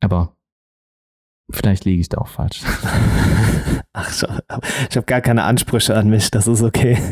[0.00, 0.34] Aber
[1.50, 2.62] vielleicht liege ich da auch falsch.
[3.92, 4.26] Ach, so,
[4.88, 6.96] ich habe gar keine Ansprüche an mich, das ist okay.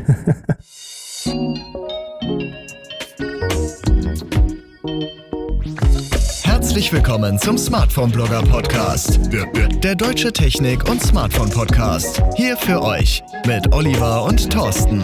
[6.45, 9.19] Herzlich willkommen zum Smartphone Blogger Podcast.
[9.83, 12.23] Der deutsche Technik- und Smartphone Podcast.
[12.37, 15.03] Hier für euch mit Oliver und Thorsten.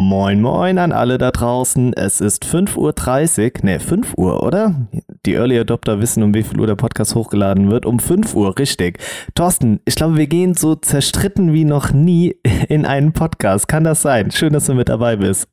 [0.00, 1.92] Moin, moin an alle da draußen.
[1.92, 4.88] Es ist 5.30 Uhr, ne, 5 Uhr, oder?
[5.26, 7.84] Die Early Adopter wissen, um wie viel Uhr der Podcast hochgeladen wird.
[7.84, 8.98] Um 5 Uhr, richtig.
[9.34, 12.36] Thorsten, ich glaube, wir gehen so zerstritten wie noch nie
[12.68, 13.66] in einen Podcast.
[13.66, 14.30] Kann das sein?
[14.30, 15.48] Schön, dass du mit dabei bist.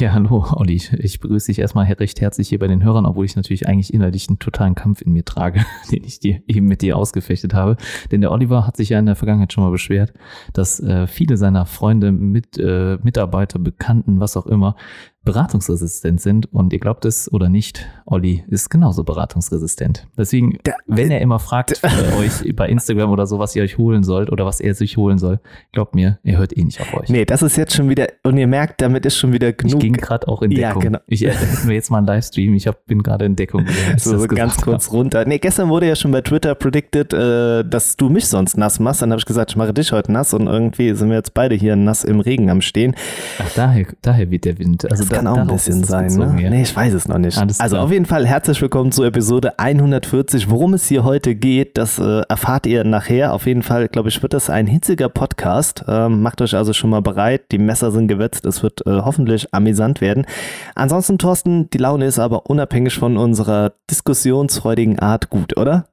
[0.00, 0.80] Ja, hallo, Olli.
[0.98, 4.28] Ich begrüße dich erstmal recht herzlich hier bei den Hörern, obwohl ich natürlich eigentlich innerlich
[4.28, 7.76] einen totalen Kampf in mir trage, den ich dir eben mit dir ausgefechtet habe.
[8.12, 10.12] Denn der Oliver hat sich ja in der Vergangenheit schon mal beschwert,
[10.52, 14.76] dass äh, viele seiner Freunde, mit, äh, Mitarbeiter, Bekannten, was auch immer,
[15.28, 16.52] beratungsresistent sind.
[16.52, 20.06] Und ihr glaubt es oder nicht, Olli ist genauso beratungsresistent.
[20.16, 24.04] Deswegen, wenn er immer fragt äh, euch bei Instagram oder so, was ihr euch holen
[24.04, 25.40] sollt oder was er sich holen soll,
[25.72, 27.10] glaubt mir, er hört eh nicht auf euch.
[27.10, 29.74] Nee, das ist jetzt schon wieder, und ihr merkt, damit ist schon wieder genug.
[29.74, 30.82] Ich ging gerade auch in Deckung.
[30.82, 30.98] Ja, genau.
[31.06, 33.66] Ich äh, nur jetzt mal einen Livestream, ich hab, bin gerade in Deckung.
[33.98, 34.94] So, so ganz kurz hab.
[34.94, 35.26] runter.
[35.26, 39.02] Nee, gestern wurde ja schon bei Twitter predicted, äh, dass du mich sonst nass machst.
[39.02, 41.54] Dann habe ich gesagt, ich mache dich heute nass und irgendwie sind wir jetzt beide
[41.54, 42.96] hier nass im Regen am Stehen.
[43.38, 44.90] Ach, daher, daher weht der Wind.
[44.90, 46.36] Also da, kann auch ein bisschen sein, ne?
[46.40, 46.50] Ja.
[46.50, 47.38] Nee, ich weiß es noch nicht.
[47.60, 50.48] Also auf jeden Fall herzlich willkommen zu Episode 140.
[50.48, 53.32] Worum es hier heute geht, das äh, erfahrt ihr nachher.
[53.32, 55.84] Auf jeden Fall, glaube ich, wird das ein hitziger Podcast.
[55.88, 57.50] Ähm, macht euch also schon mal bereit.
[57.50, 58.46] Die Messer sind gewetzt.
[58.46, 60.24] Es wird äh, hoffentlich amüsant werden.
[60.76, 65.86] Ansonsten, Thorsten, die Laune ist aber unabhängig von unserer diskussionsfreudigen Art gut, oder?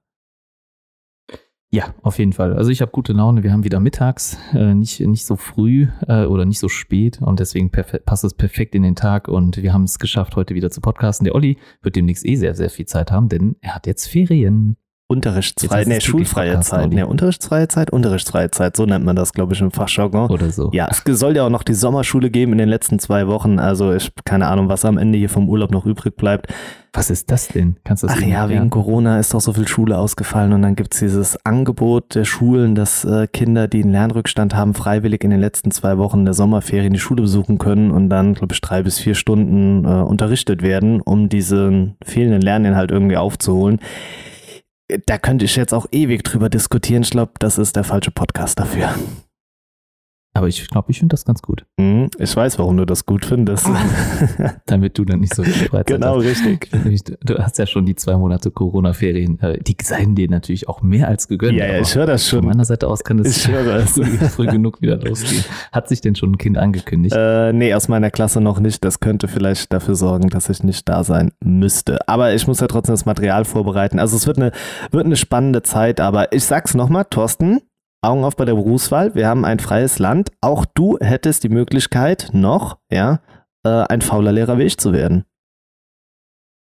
[1.75, 2.53] Ja, auf jeden Fall.
[2.53, 3.43] Also ich habe gute Laune.
[3.43, 7.41] Wir haben wieder mittags, äh, nicht, nicht so früh äh, oder nicht so spät und
[7.41, 10.79] deswegen passt es perfekt in den Tag und wir haben es geschafft, heute wieder zu
[10.79, 11.25] podcasten.
[11.25, 14.77] Der Olli wird demnächst eh sehr, sehr viel Zeit haben, denn er hat jetzt Ferien.
[15.08, 16.89] Unterrichtsfreie, nee, schulfreie Zeit.
[16.89, 20.32] Nee, unterrichtsfreie Zeit, unterrichtsfreie Zeit, so nennt man das, glaube ich, im Fachjargon.
[20.32, 20.71] Oder so.
[20.73, 23.60] Ja, es soll ja auch noch die Sommerschule geben in den letzten zwei Wochen.
[23.60, 26.52] Also ich keine Ahnung, was am Ende hier vom Urlaub noch übrig bleibt.
[26.92, 27.76] Was ist das denn?
[27.83, 30.76] Kannst du das Ach ja, wegen Corona ist doch so viel Schule ausgefallen und dann
[30.76, 35.39] gibt's dieses Angebot der Schulen, dass äh, Kinder, die einen Lernrückstand haben, freiwillig in den
[35.39, 38.98] letzten zwei Wochen der Sommerferien die Schule besuchen können und dann, glaube ich, drei bis
[38.98, 43.80] vier Stunden äh, unterrichtet werden, um diesen fehlenden Lerninhalt irgendwie aufzuholen
[45.05, 47.03] da könnte ich jetzt auch ewig drüber diskutieren.
[47.03, 48.93] Ich glaube, das ist der falsche Podcast dafür.
[50.37, 51.65] Aber ich glaube, ich finde das ganz gut.
[51.77, 53.69] Mhm, ich weiß, warum du das gut findest.
[54.65, 56.25] Damit du dann nicht so viel Freizeit Genau, hast.
[56.25, 56.69] richtig.
[57.23, 59.39] Du hast ja schon die zwei Monate Corona-Ferien.
[59.39, 61.57] Äh, die seien dir natürlich auch mehr als gegönnt.
[61.57, 62.39] Ja, ja ich höre das schon.
[62.39, 65.45] Von meiner Seite aus kann es früh, früh, genug wieder losgehen.
[65.71, 67.15] Hat sich denn schon ein Kind angekündigt?
[67.17, 68.83] Äh, nee, aus meiner Klasse noch nicht.
[68.83, 72.09] Das könnte vielleicht dafür sorgen, dass ich nicht da sein müsste.
[72.09, 73.99] Aber ich muss ja trotzdem das Material vorbereiten.
[73.99, 74.52] Also es wird eine,
[74.91, 76.02] wird eine spannende Zeit.
[76.02, 77.61] Aber ich sag's nochmal, Thorsten,
[78.05, 79.16] Augen auf bei der Berufswahl.
[79.16, 80.32] Wir haben ein freies Land.
[80.42, 83.20] Auch du hättest die Möglichkeit, noch, ja,
[83.64, 85.26] äh, ein fauler Lehrer wie ich zu werden.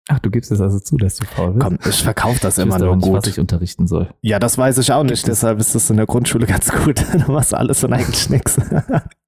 [0.09, 1.65] Ach, du gibst es also zu, dass du faul bist?
[1.65, 3.17] Komm, ich verkaufe das ich immer nur nicht, gut.
[3.17, 4.09] was ich unterrichten soll.
[4.21, 5.27] Ja, das weiß ich auch nicht.
[5.27, 7.05] Deshalb ist das in der Grundschule ganz gut.
[7.13, 8.59] du machst alles und eigentlich nichts.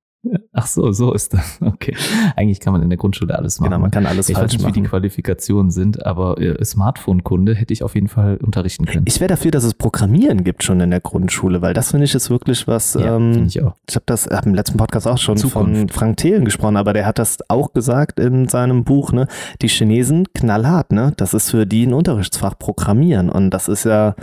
[0.54, 1.60] Ach so, so ist das.
[1.74, 1.96] Okay.
[2.36, 3.72] Eigentlich kann man in der Grundschule alles machen.
[3.72, 7.56] Genau, man kann alles ich falsch weiß nicht, wie die Qualifikationen sind, aber äh, Smartphone-Kunde
[7.56, 9.06] hätte ich auf jeden Fall unterrichten können.
[9.08, 12.16] Ich wäre dafür, dass es Programmieren gibt schon in der Grundschule, weil das finde ich
[12.16, 12.94] ist wirklich was.
[12.94, 13.76] Ja, ähm, ich auch.
[13.90, 15.78] Ich habe das hab im letzten Podcast auch schon Zukunft.
[15.78, 19.12] von Frank Thelen gesprochen, aber der hat das auch gesagt in seinem Buch.
[19.12, 19.28] Ne,
[19.62, 20.92] die Chinesen knallhart.
[20.92, 24.16] Ne, das ist für die ein Unterrichtsfach Programmieren und das ist ja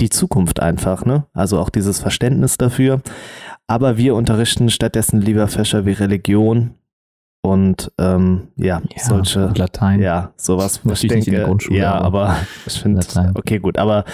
[0.00, 1.04] die Zukunft einfach.
[1.04, 3.00] Ne, also auch dieses Verständnis dafür.
[3.68, 6.74] Aber wir unterrichten stattdessen lieber Fächer wie Religion
[7.42, 10.00] und ähm, ja, ja, solche Latein.
[10.00, 10.80] Ja, sowas.
[10.84, 11.78] Was ich denke, in der Grundschule.
[11.78, 13.00] Ja, aber, aber ich finde,
[13.34, 13.78] okay, gut.
[13.78, 14.04] Aber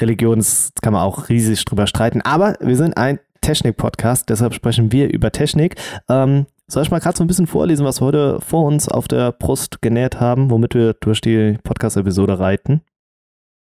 [0.00, 2.20] Religion ist, kann man auch riesig drüber streiten.
[2.20, 5.76] Aber wir sind ein Technik-Podcast, deshalb sprechen wir über Technik.
[6.08, 9.06] Ähm, soll ich mal gerade so ein bisschen vorlesen, was wir heute vor uns auf
[9.06, 12.80] der Brust genäht haben, womit wir durch die Podcast-Episode reiten?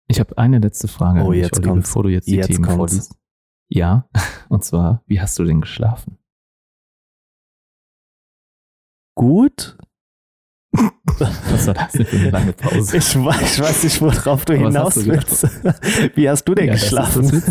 [0.08, 2.76] Ich habe eine letzte Frage, oh, jetzt Olli, bevor du jetzt die jetzt Themen kommt's.
[2.76, 3.16] vorliest.
[3.70, 4.08] Ja,
[4.50, 6.18] und zwar, wie hast du denn geschlafen?
[9.16, 9.78] Gut.
[11.06, 12.98] Was war das denn für eine lange Pause?
[12.98, 15.44] Ich weiß, ich weiß nicht, worauf du hinaus du willst.
[16.18, 17.42] Wie hast du denn ja, geschlafen?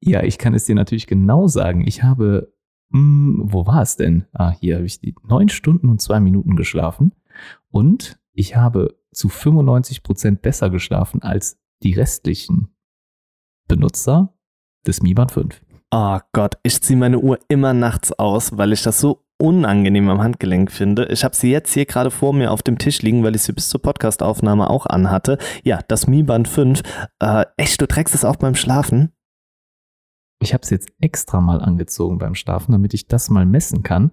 [0.00, 1.86] ja, ich kann es dir natürlich genau sagen.
[1.86, 2.54] Ich habe,
[2.88, 4.24] mh, hm, wo war es denn?
[4.32, 7.14] Ah, hier habe ich die neun Stunden und zwei Minuten geschlafen
[7.70, 12.74] und ich habe zu 95 Prozent besser geschlafen als die restlichen
[13.66, 14.37] Benutzer
[14.86, 15.60] des Mi Band 5.
[15.90, 20.20] Oh Gott, ich ziehe meine Uhr immer nachts aus, weil ich das so unangenehm am
[20.20, 21.06] Handgelenk finde.
[21.06, 23.52] Ich habe sie jetzt hier gerade vor mir auf dem Tisch liegen, weil ich sie
[23.52, 25.38] bis zur Podcastaufnahme auch anhatte.
[25.64, 26.82] Ja, das Mi Band 5.
[27.20, 29.12] Äh, echt, du trägst es auch beim Schlafen?
[30.40, 34.12] Ich habe es jetzt extra mal angezogen beim Schlafen, damit ich das mal messen kann.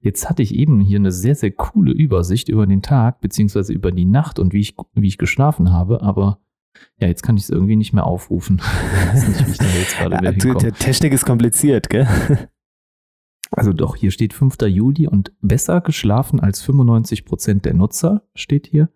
[0.00, 3.90] Jetzt hatte ich eben hier eine sehr, sehr coole Übersicht über den Tag, beziehungsweise über
[3.90, 6.38] die Nacht und wie ich, wie ich geschlafen habe, aber
[6.98, 8.60] ja, jetzt kann ich es irgendwie nicht mehr aufrufen.
[9.14, 10.72] Nicht, ja, hinkomme.
[10.72, 12.08] Technik ist kompliziert, gell?
[13.56, 14.56] Also doch, hier steht 5.
[14.62, 18.88] Juli und besser geschlafen als 95 Prozent der Nutzer steht hier.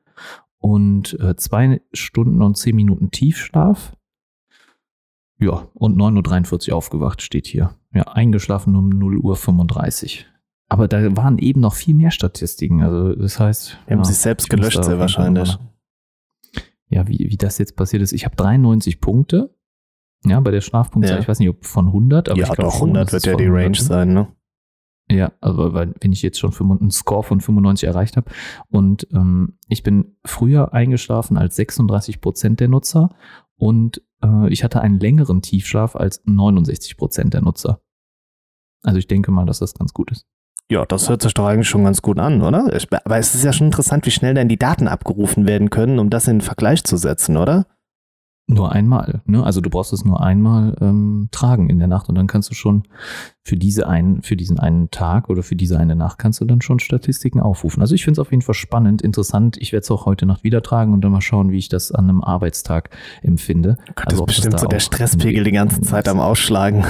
[0.59, 3.93] Und äh, zwei Stunden und zehn Minuten Tiefschlaf.
[5.39, 7.77] Ja, und 9.43 Uhr aufgewacht steht hier.
[7.95, 10.27] Ja, eingeschlafen um 0 Uhr 35.
[10.69, 12.83] Aber da waren eben noch viel mehr Statistiken.
[12.83, 13.79] Also das heißt.
[13.87, 15.57] Wir haben ja, sich selbst gelöscht, sehr wahrscheinlich.
[16.89, 18.13] Ja, wie, wie das jetzt passiert ist.
[18.13, 19.55] Ich habe 93 Punkte.
[20.25, 21.17] Ja, bei der Schlafpunktzahl.
[21.17, 21.21] Ja.
[21.21, 23.47] Ich weiß nicht, ob von 100, aber ja, ich glaube doch, 100 wird ja die
[23.47, 23.77] Range 100.
[23.77, 24.29] sein, ne?
[25.11, 28.31] Ja, also weil wenn ich jetzt schon einen Score von 95 erreicht habe
[28.69, 33.15] und ähm, ich bin früher eingeschlafen als 36 Prozent der Nutzer
[33.57, 37.81] und äh, ich hatte einen längeren Tiefschlaf als 69 Prozent der Nutzer.
[38.83, 40.27] Also ich denke mal, dass das ganz gut ist.
[40.71, 42.71] Ja, das hört sich doch eigentlich schon ganz gut an, oder?
[43.05, 46.11] Aber es ist ja schon interessant, wie schnell dann die Daten abgerufen werden können, um
[46.11, 47.67] das in den Vergleich zu setzen, oder?
[48.51, 49.45] Nur einmal, ne?
[49.45, 52.55] Also du brauchst es nur einmal ähm, tragen in der Nacht und dann kannst du
[52.55, 52.85] schon
[53.45, 56.63] für diese einen, für diesen einen Tag oder für diese eine Nacht kannst du dann
[56.63, 57.83] schon Statistiken aufrufen.
[57.83, 59.59] Also ich finde es auf jeden Fall spannend, interessant.
[59.59, 61.93] Ich werde es auch heute Nacht wieder tragen und dann mal schauen, wie ich das
[61.93, 62.89] an einem Arbeitstag
[63.21, 63.77] empfinde.
[63.95, 66.87] Gott, also, das ist bestimmt so der Stresspegel die ganze Zeit am Ausschlagen.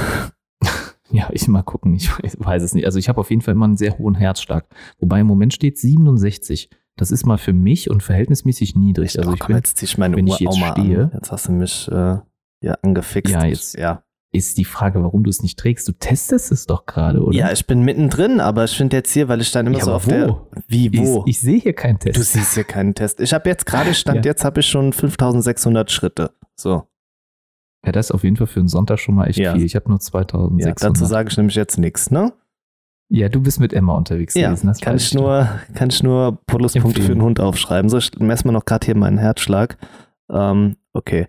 [1.11, 2.85] Ja, ich mal gucken, ich weiß es nicht.
[2.85, 4.67] Also ich habe auf jeden Fall immer einen sehr hohen Herzschlag.
[4.99, 6.71] Wobei im Moment steht 67.
[6.97, 9.15] Das ist mal für mich und verhältnismäßig niedrig.
[9.15, 11.11] Ich also ich bin, jetzt zieh meine wenn Uhr ich jetzt stehe, an.
[11.15, 12.17] Jetzt hast du mich äh,
[12.61, 13.33] ja angefixt.
[13.33, 14.03] Ja, jetzt ja.
[14.33, 15.87] ist die Frage, warum du es nicht trägst.
[15.87, 17.37] Du testest es doch gerade, oder?
[17.37, 19.93] Ja, ich bin mittendrin, aber ich finde jetzt hier, weil ich dann immer ja, so
[19.93, 20.11] auf wo?
[20.11, 21.23] der wie wo?
[21.27, 22.19] Ich, ich sehe hier keinen Test.
[22.19, 23.21] Du siehst hier keinen Test.
[23.21, 24.31] Ich habe jetzt gerade stand ja.
[24.33, 26.33] jetzt habe ich schon 5600 Schritte.
[26.57, 26.83] So.
[27.85, 29.55] Ja, das ist auf jeden Fall für einen Sonntag schon mal echt ja.
[29.55, 29.65] viel.
[29.65, 30.81] Ich habe nur 2600.
[30.81, 32.33] Ja, dazu sage ich nämlich jetzt nichts, ne?
[33.11, 34.67] Ja, du bist mit Emma unterwegs ja, gewesen.
[34.67, 37.89] Das kann ich, nur, kann ich nur Pluspunkte für den Hund aufschreiben.
[37.89, 39.79] So, ich messe mal noch gerade hier meinen Herzschlag.
[40.31, 41.27] Ähm, Okay.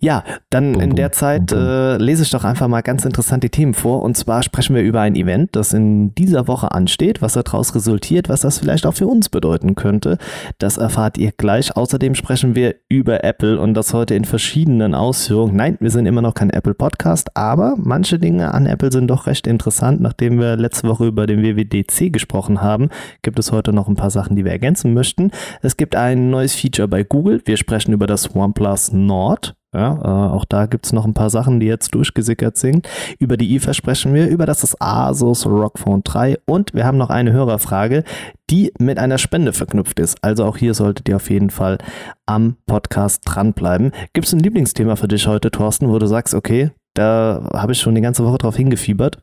[0.00, 1.68] Ja, dann bum, in der Zeit bum, bum.
[1.68, 4.02] Äh, lese ich doch einfach mal ganz interessant die Themen vor.
[4.02, 8.28] Und zwar sprechen wir über ein Event, das in dieser Woche ansteht, was daraus resultiert,
[8.28, 10.18] was das vielleicht auch für uns bedeuten könnte.
[10.58, 11.76] Das erfahrt ihr gleich.
[11.76, 15.54] Außerdem sprechen wir über Apple und das heute in verschiedenen Ausführungen.
[15.54, 19.28] Nein, wir sind immer noch kein Apple Podcast, aber manche Dinge an Apple sind doch
[19.28, 20.00] recht interessant.
[20.00, 22.90] Nachdem wir letzte Woche über den WWDC gesprochen haben,
[23.22, 25.30] gibt es heute noch ein paar Sachen, die wir ergänzen möchten.
[25.62, 27.40] Es gibt ein neues Feature bei Google.
[27.44, 29.54] Wir sprechen über das OnePlus Nord.
[29.74, 32.88] Ja, äh, auch da gibt es noch ein paar Sachen, die jetzt durchgesickert sind.
[33.18, 36.96] Über die IFA sprechen wir, über das, das Asus ROG Phone 3 und wir haben
[36.96, 38.02] noch eine Hörerfrage,
[38.48, 40.16] die mit einer Spende verknüpft ist.
[40.24, 41.76] Also auch hier solltet ihr auf jeden Fall
[42.24, 43.92] am Podcast dranbleiben.
[44.14, 47.80] Gibt es ein Lieblingsthema für dich heute, Thorsten, wo du sagst, okay, da habe ich
[47.80, 49.22] schon die ganze Woche drauf hingefiebert?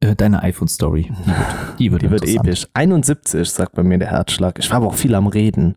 [0.00, 1.10] Äh, deine iPhone-Story.
[1.78, 2.68] Die wird, die wird, die wird episch.
[2.74, 4.58] 71, sagt bei mir der Herzschlag.
[4.58, 5.76] Ich war aber auch viel am Reden.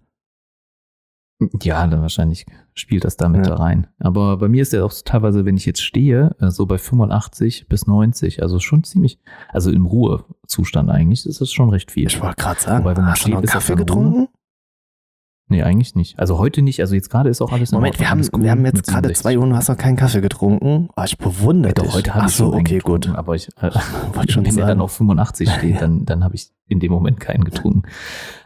[1.61, 3.55] Ja, dann wahrscheinlich spielt das damit ja.
[3.55, 3.87] da rein.
[3.99, 7.67] Aber bei mir ist ja auch teilweise, wenn ich jetzt stehe, äh, so bei 85
[7.67, 9.19] bis 90, also schon ziemlich,
[9.49, 12.07] also im Ruhezustand eigentlich, ist das schon recht viel.
[12.07, 14.13] Ich wollte gerade sagen, Wobei, wenn man hast steht, du noch einen Kaffee getrunken?
[14.13, 14.27] Ruhe,
[15.49, 16.19] Nee, eigentlich nicht.
[16.19, 16.81] Also heute nicht.
[16.81, 19.43] Also jetzt gerade ist auch alles Moment, wir haben, wir haben jetzt gerade zwei Uhr
[19.43, 20.89] und du hast noch keinen Kaffee getrunken.
[20.97, 21.93] Oh, ich bewundere ja, dich.
[21.93, 23.07] Heute habe ich so, okay, gut.
[23.07, 23.71] Aber ich, äh,
[24.13, 24.67] wollte schon wenn sagen.
[24.67, 27.83] dann auf 85 steht, dann, dann habe ich in dem Moment keinen getrunken.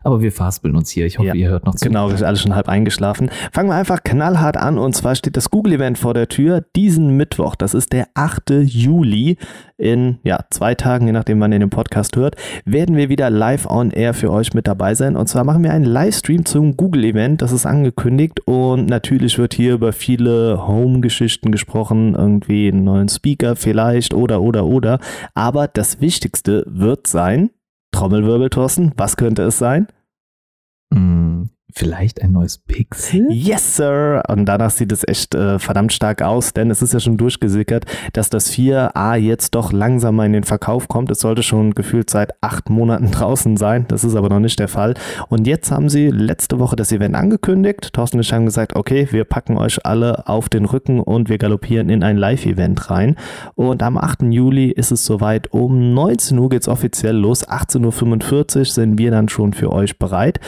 [0.04, 1.06] Aber wir faspeln uns hier.
[1.06, 1.86] Ich hoffe, ja, ihr hört noch zu.
[1.86, 3.30] Genau, wir sind alle schon halb eingeschlafen.
[3.52, 4.78] Fangen wir einfach knallhart an.
[4.78, 7.56] Und zwar steht das Google-Event vor der Tür diesen Mittwoch.
[7.56, 8.52] Das ist der 8.
[8.64, 9.38] Juli.
[9.78, 12.36] In ja, zwei Tagen, je nachdem, wann ihr den Podcast hört,
[12.66, 15.16] werden wir wieder live on air für euch mit dabei sein.
[15.16, 17.42] Und zwar machen wir einen Livestream zum Google-Event.
[17.42, 18.42] Das ist angekündigt.
[18.46, 22.14] Und natürlich wird hier über viele Home-Geschichten gesprochen.
[22.14, 25.00] Irgendwie einen neuen Speaker vielleicht oder, oder, oder.
[25.34, 27.50] Aber das Wichtigste wird sein,
[28.02, 29.86] Trommelwirbel, Thorsten, was könnte es sein?
[30.92, 33.28] Mm, vielleicht ein neues Pixel?
[33.32, 34.24] Yes, Sir!
[34.28, 37.86] Und danach sieht es echt äh, verdammt stark aus, denn es ist ja schon durchgesickert,
[38.14, 41.12] dass das 4a jetzt doch langsamer in den Verkauf kommt.
[41.12, 43.86] Es sollte schon gefühlt seit acht Monaten draußen sein.
[43.88, 44.94] Das ist aber noch nicht der Fall.
[45.30, 47.94] Und jetzt haben sie letzte Woche das Event angekündigt.
[47.94, 51.38] Thorsten und ich haben gesagt, okay, wir packen euch alle auf den Rücken und wir
[51.38, 53.16] galoppieren in ein Live-Event rein.
[53.56, 54.24] Und am 8.
[54.24, 55.52] Juli ist es soweit.
[55.52, 57.48] Um 19 Uhr geht es offiziell los.
[57.48, 60.40] 18.45 Uhr sind wir dann schon für euch bereit.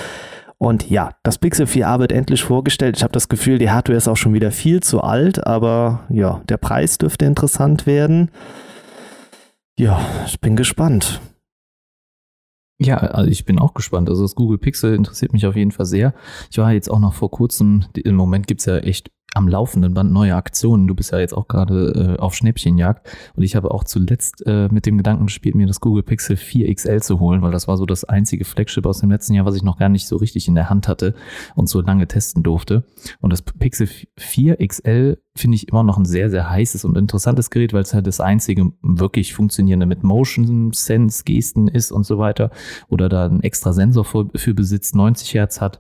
[0.58, 2.98] Und ja, das Pixel 4a wird endlich vorgestellt.
[2.98, 6.42] Ich habe das Gefühl, die Hardware ist auch schon wieder viel zu alt, aber ja,
[6.48, 8.32] der Preis dürfte interessant werden.
[9.78, 11.20] Ja, ich bin gespannt.
[12.80, 14.10] Ja, also ich bin auch gespannt.
[14.10, 16.14] Also das Google Pixel interessiert mich auf jeden Fall sehr.
[16.52, 20.12] Ich war jetzt auch noch vor kurzem, im Moment gibt's ja echt am laufenden Band
[20.12, 20.88] neue Aktionen.
[20.88, 24.68] Du bist ja jetzt auch gerade äh, auf Schnäppchenjagd und ich habe auch zuletzt äh,
[24.70, 27.78] mit dem Gedanken gespielt, mir das Google Pixel 4 XL zu holen, weil das war
[27.78, 30.48] so das einzige Flagship aus dem letzten Jahr, was ich noch gar nicht so richtig
[30.48, 31.16] in der Hand hatte
[31.56, 32.84] und so lange testen durfte.
[33.22, 37.50] Und das Pixel 4 XL finde ich immer noch ein sehr, sehr heißes und interessantes
[37.50, 42.20] Gerät, weil es halt das einzige wirklich funktionierende mit Motion Sense Gesten ist und so
[42.20, 42.52] weiter
[42.90, 45.80] oder da einen extra Sensor für, für besitzt, 90 Hertz hat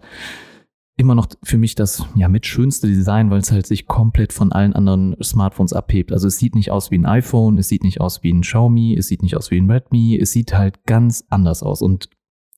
[1.03, 4.51] immer noch für mich das ja mit schönste Design, weil es halt sich komplett von
[4.51, 6.11] allen anderen Smartphones abhebt.
[6.11, 8.95] Also es sieht nicht aus wie ein iPhone, es sieht nicht aus wie ein Xiaomi,
[8.97, 12.09] es sieht nicht aus wie ein Redmi, es sieht halt ganz anders aus und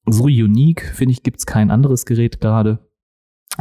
[0.07, 2.79] so unique finde ich gibt's kein anderes Gerät gerade.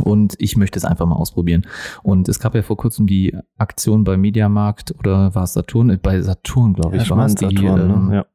[0.02, 1.66] Und ich möchte es einfach mal ausprobieren.
[2.02, 5.96] Und es gab ja vor kurzem die Aktion bei Mediamarkt oder war es Saturn?
[6.02, 7.44] Bei Saturn, glaube ich, ja, war es die.
[7.44, 7.94] Saturn, ne?
[7.94, 8.26] ähm, ja.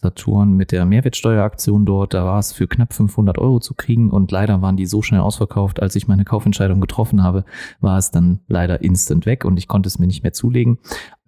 [0.00, 4.30] Saturn mit der Mehrwertsteueraktion dort, da war es für knapp 500 Euro zu kriegen und
[4.30, 7.44] leider waren die so schnell ausverkauft, als ich meine Kaufentscheidung getroffen habe,
[7.80, 10.78] war es dann leider instant weg und ich konnte es mir nicht mehr zulegen.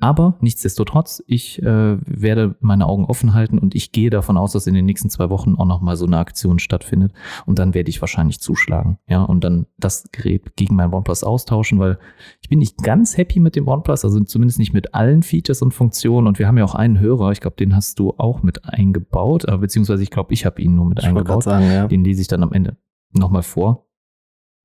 [0.00, 4.66] Aber nichtsdestotrotz, ich äh, werde meine Augen offen halten und ich gehe davon aus, dass
[4.66, 7.12] in den nächsten zwei Wochen auch nochmal so eine Aktion stattfindet.
[7.44, 8.98] Und dann werde ich wahrscheinlich zuschlagen.
[9.06, 11.98] Ja, und dann das Gerät gegen mein OnePlus austauschen, weil
[12.40, 15.74] ich bin nicht ganz happy mit dem OnePlus, also zumindest nicht mit allen Features und
[15.74, 16.26] Funktionen.
[16.26, 19.44] Und wir haben ja auch einen Hörer, ich glaube, den hast du auch mit eingebaut,
[19.46, 21.44] äh, beziehungsweise ich glaube, ich habe ihn nur mit ich eingebaut.
[21.44, 21.86] Sagen, ja.
[21.86, 22.76] Den lese ich dann am Ende
[23.12, 23.86] nochmal vor.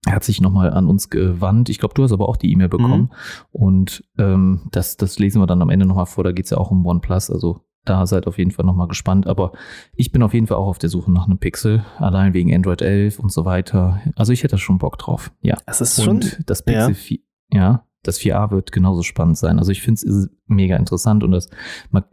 [0.06, 1.70] Er hat sich nochmal an uns gewandt.
[1.70, 3.02] Ich glaube, du hast aber auch die E-Mail bekommen.
[3.02, 3.10] Mhm.
[3.52, 6.24] Und ähm, das, das lesen wir dann am Ende nochmal vor.
[6.24, 7.32] Da geht's ja auch um OnePlus.
[7.32, 9.26] Also da seid auf jeden Fall nochmal gespannt.
[9.26, 9.52] Aber
[9.96, 11.84] ich bin auf jeden Fall auch auf der Suche nach einem Pixel.
[11.98, 14.00] Allein wegen Android 11 und so weiter.
[14.16, 15.32] Also ich hätte schon Bock drauf.
[15.42, 15.58] Ja.
[15.66, 16.44] Das ist und schon.
[16.46, 16.94] Das Pixel ja.
[16.94, 17.20] 4,
[17.52, 19.60] ja, das 4a wird genauso spannend sein.
[19.60, 21.50] Also ich finde es mega interessant und das,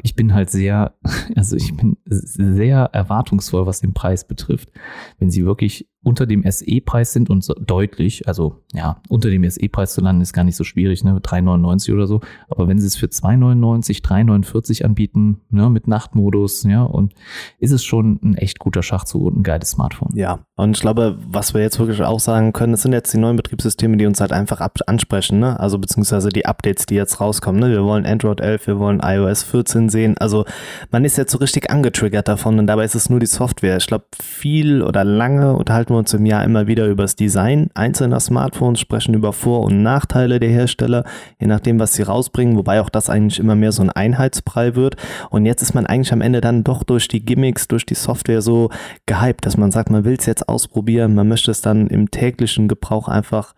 [0.02, 0.94] ich bin halt sehr,
[1.36, 4.70] also ich bin sehr erwartungsvoll, was den Preis betrifft.
[5.18, 9.94] Wenn sie wirklich unter dem SE-Preis sind und so deutlich, also ja, unter dem SE-Preis
[9.94, 12.20] zu landen ist gar nicht so schwierig, ne, 3,99 oder so.
[12.48, 17.14] Aber wenn sie es für 2,99, 3,49 anbieten, ne, mit Nachtmodus, ja, und
[17.58, 20.10] ist es schon ein echt guter Schachzug und ein geiles Smartphone.
[20.14, 23.18] Ja, und ich glaube, was wir jetzt wirklich auch sagen können, das sind jetzt die
[23.18, 27.60] neuen Betriebssysteme, die uns halt einfach ansprechen, ne, also beziehungsweise die Updates, die jetzt rauskommen,
[27.60, 30.44] ne, wir wollen Android 11, wir wollen iOS 14 sehen, also
[30.90, 33.76] man ist jetzt so richtig angetriggert davon und dabei ist es nur die Software.
[33.76, 37.70] Ich glaube, viel oder lange unterhalten wir uns im Jahr immer wieder über das Design
[37.74, 41.04] einzelner Smartphones, sprechen über Vor- und Nachteile der Hersteller,
[41.40, 44.96] je nachdem, was sie rausbringen, wobei auch das eigentlich immer mehr so ein Einheitsbrei wird.
[45.30, 48.42] Und jetzt ist man eigentlich am Ende dann doch durch die Gimmicks, durch die Software
[48.42, 48.70] so
[49.06, 52.68] gehypt, dass man sagt, man will es jetzt ausprobieren, man möchte es dann im täglichen
[52.68, 53.54] Gebrauch einfach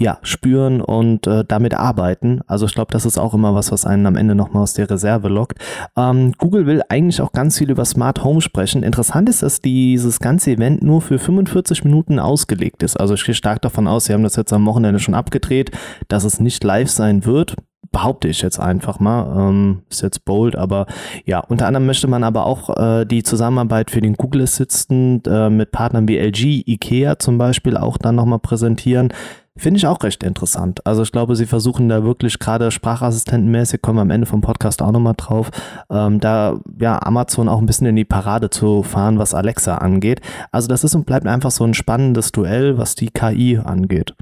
[0.00, 2.40] ja, spüren und äh, damit arbeiten.
[2.46, 4.88] Also ich glaube, das ist auch immer was, was einen am Ende nochmal aus der
[4.88, 5.58] Reserve lockt.
[5.94, 8.82] Ähm, Google will eigentlich auch ganz viel über Smart Home sprechen.
[8.82, 12.98] Interessant ist, dass dieses ganze Event nur für 45 Minuten ausgelegt ist.
[12.98, 15.70] Also ich gehe stark davon aus, sie haben das jetzt am Wochenende schon abgedreht,
[16.08, 17.56] dass es nicht live sein wird
[17.92, 19.48] behaupte ich jetzt einfach mal.
[19.48, 20.86] Ähm, ist jetzt bold, aber
[21.24, 25.50] ja, unter anderem möchte man aber auch äh, die Zusammenarbeit für den Google Assistant äh,
[25.50, 29.12] mit Partnern wie LG, IKEA zum Beispiel auch dann nochmal präsentieren.
[29.56, 30.86] Finde ich auch recht interessant.
[30.86, 34.80] Also ich glaube, sie versuchen da wirklich gerade sprachassistentenmäßig, kommen wir am Ende vom Podcast
[34.80, 35.50] auch nochmal drauf,
[35.90, 40.20] ähm, da ja Amazon auch ein bisschen in die Parade zu fahren, was Alexa angeht.
[40.52, 44.14] Also das ist und bleibt einfach so ein spannendes Duell, was die KI angeht.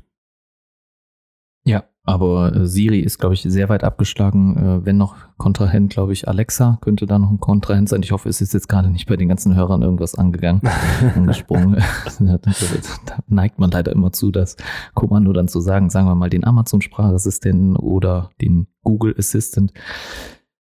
[1.65, 4.57] Ja, aber äh, Siri ist, glaube ich, sehr weit abgeschlagen.
[4.57, 8.03] Äh, wenn noch Kontrahent, glaube ich, Alexa könnte da noch ein Kontrahent sein.
[8.03, 10.63] Ich hoffe, es ist jetzt gerade nicht bei den ganzen Hörern irgendwas angegangen,
[11.15, 11.83] angesprungen.
[12.19, 14.57] da neigt man leider immer zu, das
[14.95, 19.75] Kommando dann zu sagen, sagen wir mal den Amazon-Sprachassistenten oder den Google Assistant.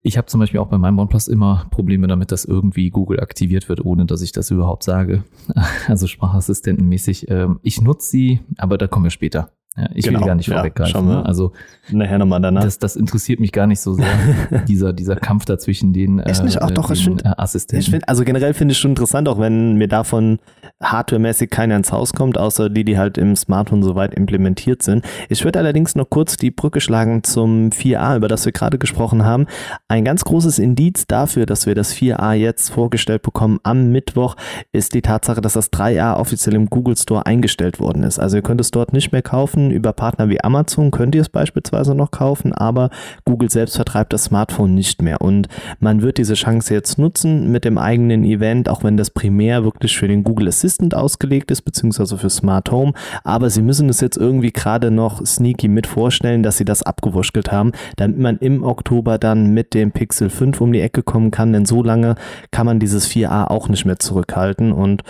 [0.04, 3.70] Ich habe zum Beispiel auch bei meinem OnePlus immer Probleme damit, dass irgendwie Google aktiviert
[3.70, 5.24] wird, ohne dass ich das überhaupt sage.
[5.88, 7.30] Also Sprachassistentenmäßig.
[7.30, 9.52] Ähm, ich nutze sie, aber da kommen wir später.
[9.76, 11.08] Ja, ich genau, will gar nicht ja, vorweggreifen.
[11.08, 11.26] Ne?
[11.26, 11.52] Also
[11.90, 12.64] nachher nochmal danach.
[12.64, 14.06] Das, das interessiert mich gar nicht so sehr,
[14.68, 17.82] dieser, dieser Kampf da zwischen den, äh, nicht, auch doch, den ich find, äh, Assistenten.
[17.82, 20.38] Ich find, also generell finde ich schon interessant, auch wenn mir davon
[20.84, 25.04] hardwaremäßig keiner ins Haus kommt, außer die, die halt im Smartphone soweit implementiert sind.
[25.28, 29.26] Ich würde allerdings noch kurz die Brücke schlagen zum 4a, über das wir gerade gesprochen
[29.26, 29.48] haben.
[29.88, 34.36] Ein ganz großes Indiz dafür, dass wir das 4a jetzt vorgestellt bekommen am Mittwoch,
[34.72, 38.20] ist die Tatsache, dass das 3a offiziell im Google Store eingestellt worden ist.
[38.20, 39.72] Also ihr könnt es dort nicht mehr kaufen kaufen.
[39.72, 42.90] Über Partner wie Amazon könnt ihr es beispielsweise noch kaufen, aber
[43.26, 45.22] Google selbst vertreibt das Smartphone nicht mehr.
[45.22, 45.48] Und
[45.80, 49.98] man wird diese Chance jetzt nutzen mit dem eigenen Event, auch wenn das primär wirklich
[49.98, 52.94] für den Google Assistant ausgelegt ist, beziehungsweise für Smart Home.
[53.24, 57.52] Aber sie müssen es jetzt irgendwie gerade noch sneaky mit vorstellen, dass sie das abgewurschtelt
[57.52, 61.54] haben, damit man im Oktober dann mit dem Pixel 5 um die Ecke kommen kann,
[61.54, 62.16] denn so lange
[62.52, 65.04] kann man dieses 4a auch nicht mehr zurückhalten und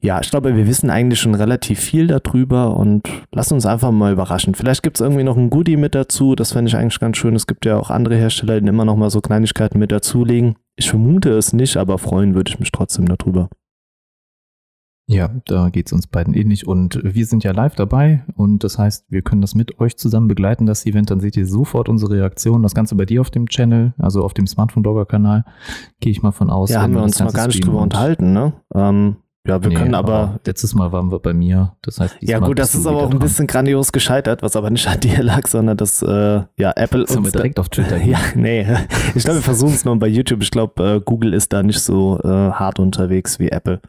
[0.00, 4.12] ja, ich glaube, wir wissen eigentlich schon relativ viel darüber und lass uns einfach mal
[4.12, 4.54] überraschen.
[4.54, 7.34] Vielleicht gibt es irgendwie noch ein Goodie mit dazu, das fände ich eigentlich ganz schön.
[7.34, 10.54] Es gibt ja auch andere Hersteller, die immer noch mal so Kleinigkeiten mit dazulegen.
[10.76, 13.48] Ich vermute es nicht, aber freuen würde ich mich trotzdem darüber.
[15.10, 18.78] Ja, da geht es uns beiden ähnlich und wir sind ja live dabei und das
[18.78, 22.16] heißt, wir können das mit euch zusammen begleiten, das Event, dann seht ihr sofort unsere
[22.16, 25.44] Reaktion, das Ganze bei dir auf dem Channel, also auf dem Smartphone-Blogger-Kanal,
[26.00, 26.68] gehe ich mal von aus.
[26.68, 28.52] Ja, haben wir uns noch gar nicht drüber unterhalten, ne?
[28.74, 29.16] Ähm,
[29.48, 31.72] ja, wir nee, können aber, Letztes Mal waren wir bei mir.
[31.82, 34.86] Das heißt, ja gut, das ist aber auch ein bisschen grandios gescheitert, was aber nicht
[34.86, 37.96] an dir lag, sondern dass äh, ja Apple das uns wir direkt auf Twitter.
[38.04, 38.66] ja, nee,
[39.14, 40.42] ich glaube, wir versuchen es nur bei YouTube.
[40.42, 43.80] Ich glaube, äh, Google ist da nicht so äh, hart unterwegs wie Apple.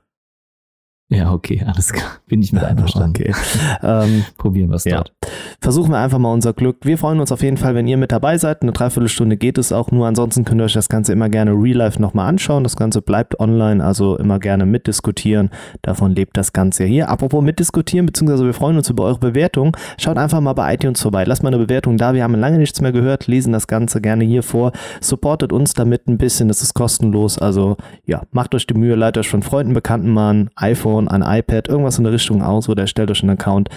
[1.12, 2.12] Ja, okay, alles klar.
[2.28, 3.24] Bin ich mit einverstanden.
[3.24, 3.34] Okay.
[3.82, 4.98] Ähm, Probieren wir es ja.
[4.98, 5.12] dort.
[5.60, 6.78] Versuchen wir einfach mal unser Glück.
[6.84, 8.62] Wir freuen uns auf jeden Fall, wenn ihr mit dabei seid.
[8.62, 10.06] Eine Dreiviertelstunde geht es auch nur.
[10.06, 12.64] Ansonsten könnt ihr euch das Ganze immer gerne real life nochmal anschauen.
[12.64, 15.50] Das Ganze bleibt online, also immer gerne mitdiskutieren.
[15.82, 17.10] Davon lebt das Ganze hier.
[17.10, 19.76] Apropos mitdiskutieren, beziehungsweise wir freuen uns über eure Bewertung.
[19.98, 21.24] Schaut einfach mal bei iTunes vorbei.
[21.24, 22.14] Lasst mal eine Bewertung da.
[22.14, 23.26] Wir haben lange nichts mehr gehört.
[23.26, 24.74] Lesen das Ganze gerne hier vor.
[25.02, 26.50] Supportet uns damit ein bisschen.
[26.50, 27.40] Das ist kostenlos.
[27.40, 31.08] Also ja, macht euch die Mühe, leitet euch von Freunden, Bekannten mal ein iPhone iPhone,
[31.08, 33.70] ein iPad, irgendwas in der Richtung aus oder erstellt euch einen Account,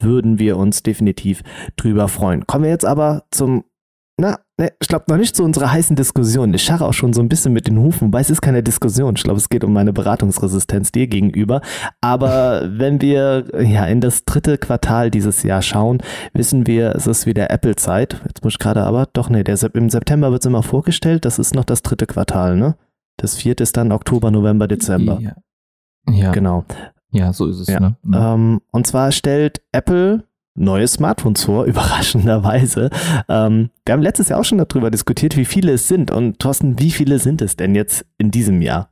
[0.00, 1.42] würden wir uns definitiv
[1.76, 2.46] drüber freuen.
[2.46, 3.64] Kommen wir jetzt aber zum
[4.18, 6.54] na, ne, ich glaube noch nicht zu unserer heißen Diskussion.
[6.54, 9.14] Ich scharre auch schon so ein bisschen mit den Hufen, wobei es ist keine Diskussion.
[9.14, 11.60] Ich glaube, es geht um meine Beratungsresistenz dir gegenüber.
[12.00, 15.98] Aber wenn wir ja in das dritte Quartal dieses Jahr schauen,
[16.32, 18.22] wissen wir, es ist wieder Apple-Zeit.
[18.26, 21.26] Jetzt muss ich gerade aber, doch ne, der, im September wird es immer vorgestellt.
[21.26, 22.74] Das ist noch das dritte Quartal, ne?
[23.18, 25.18] Das vierte ist dann Oktober, November, Dezember.
[25.20, 25.32] Ja.
[26.08, 26.32] Ja.
[26.32, 26.64] Genau.
[27.10, 27.68] Ja, so ist es.
[27.68, 27.80] Ja.
[27.80, 27.96] Ne?
[28.12, 32.90] Ähm, und zwar stellt Apple neue Smartphones vor, überraschenderweise.
[33.28, 36.10] Ähm, wir haben letztes Jahr auch schon darüber diskutiert, wie viele es sind.
[36.10, 38.90] Und Thorsten, wie viele sind es denn jetzt in diesem Jahr?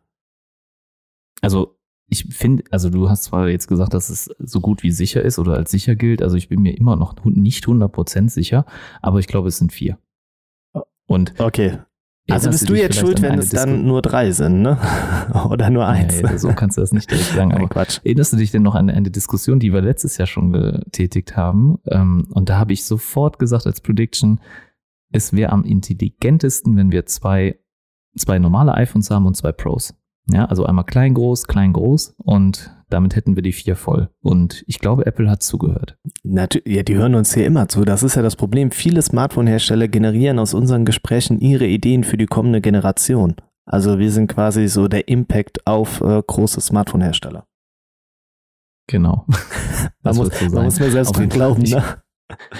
[1.40, 1.76] Also
[2.09, 5.38] ich finde, also du hast zwar jetzt gesagt, dass es so gut wie sicher ist
[5.38, 6.23] oder als sicher gilt.
[6.23, 8.66] Also ich bin mir immer noch nicht 100% sicher,
[9.03, 9.98] aber ich glaube, es sind vier.
[11.07, 11.79] Und okay.
[12.31, 14.79] Also bist du jetzt schuld, wenn es Disco dann nur drei sind, ne?
[15.51, 16.23] Oder nur eins?
[16.23, 17.53] Nee, so kannst du das nicht direkt sagen.
[17.55, 18.01] Aber Quatsch.
[18.03, 21.79] Erinnerst du dich denn noch an eine Diskussion, die wir letztes Jahr schon getätigt haben?
[21.87, 24.41] Ähm, und da habe ich sofort gesagt als Prediction,
[25.13, 27.59] es wäre am intelligentesten, wenn wir zwei,
[28.17, 29.95] zwei normale iPhones haben und zwei Pros.
[30.31, 34.09] Ja, also einmal klein, groß, klein, groß und damit hätten wir die vier voll.
[34.23, 35.99] Und ich glaube, Apple hat zugehört.
[36.23, 37.85] Natürlich, ja, die hören uns hier immer zu.
[37.85, 38.71] Das ist ja das Problem.
[38.71, 43.37] Viele Smartphone-Hersteller generieren aus unseren Gesprächen ihre Ideen für die kommende Generation.
[43.67, 47.47] Also wir sind quasi so der Impact auf äh, große Smartphone-Hersteller.
[48.87, 49.27] Genau.
[50.03, 51.83] man, muss, man muss mir selbst dran glauben, ne?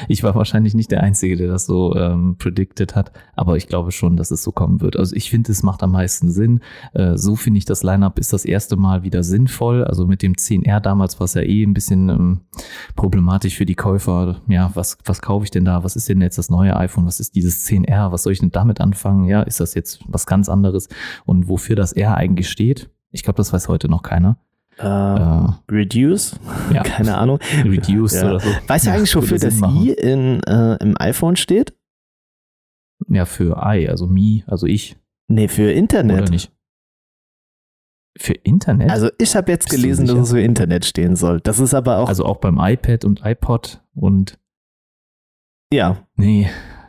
[0.09, 3.93] Ich war wahrscheinlich nicht der Einzige, der das so ähm, predicted hat, aber ich glaube
[3.93, 4.99] schon, dass es so kommen wird.
[4.99, 6.61] Also ich finde, es macht am meisten Sinn.
[6.93, 9.85] Äh, so finde ich, das Lineup ist das erste Mal wieder sinnvoll.
[9.85, 12.41] Also mit dem 10R damals war es ja eh ein bisschen ähm,
[12.95, 14.43] problematisch für die Käufer.
[14.49, 15.83] Ja, was, was kaufe ich denn da?
[15.83, 17.07] Was ist denn jetzt das neue iPhone?
[17.07, 18.13] Was ist dieses 10R?
[18.13, 19.25] Was soll ich denn damit anfangen?
[19.25, 20.89] Ja, ist das jetzt was ganz anderes?
[21.25, 22.91] Und wofür das R eigentlich steht?
[23.11, 24.37] Ich glaube, das weiß heute noch keiner.
[24.79, 26.39] Äh, äh, reduce?
[26.73, 26.83] Ja.
[26.85, 27.39] Keine Ahnung.
[27.65, 28.31] Reduce ja.
[28.31, 28.49] oder so.
[28.67, 31.75] Weißt du eigentlich, wofür das I in, äh, im iPhone steht?
[33.09, 34.97] Ja, für I, also me, also ich.
[35.29, 36.23] Nee, für Internet.
[36.23, 36.53] Oder nicht?
[38.17, 38.91] Für Internet?
[38.91, 41.41] Also ich habe jetzt Bist gelesen, dass es für Internet stehen soll.
[41.41, 42.09] Das ist aber auch.
[42.09, 44.39] Also auch beim iPad und iPod und.
[45.73, 46.07] Ja.
[46.17, 46.49] Nee,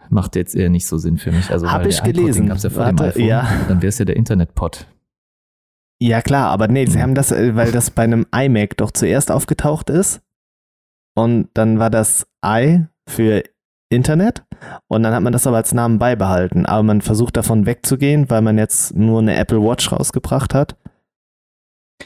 [0.09, 1.49] macht jetzt eher nicht so Sinn für mich.
[1.49, 2.47] Also habe ich gelesen.
[2.47, 3.21] Ja Warte.
[3.21, 3.47] Ja.
[3.67, 4.85] Dann wäre es ja der Internetpod.
[6.01, 7.01] Ja, klar, aber nee, sie hm.
[7.01, 10.21] haben das, äh, weil das bei einem iMac doch zuerst aufgetaucht ist.
[11.15, 13.43] Und dann war das i für
[13.89, 14.43] Internet.
[14.87, 16.65] Und dann hat man das aber als Namen beibehalten.
[16.65, 20.75] Aber man versucht davon wegzugehen, weil man jetzt nur eine Apple Watch rausgebracht hat.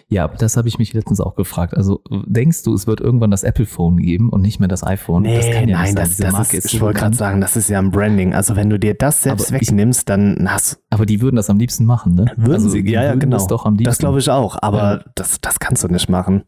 [0.08, 1.76] Ja, das habe ich mich letztens auch gefragt.
[1.76, 5.24] Also denkst du, es wird irgendwann das Apple Phone geben und nicht mehr das iPhone?
[5.24, 7.80] Nee, das kann ja nein, das, das ist, ich wollte gerade sagen, das ist ja
[7.80, 8.34] ein Branding.
[8.34, 11.50] Also wenn du dir das selbst aber wegnimmst, ich, dann hast Aber die würden das
[11.50, 12.26] am liebsten machen, ne?
[12.38, 13.38] Würden also, sie, ja, ja, genau.
[13.38, 13.48] Das,
[13.84, 15.06] das glaube ich auch, aber ja.
[15.16, 16.44] das, das kannst du nicht machen.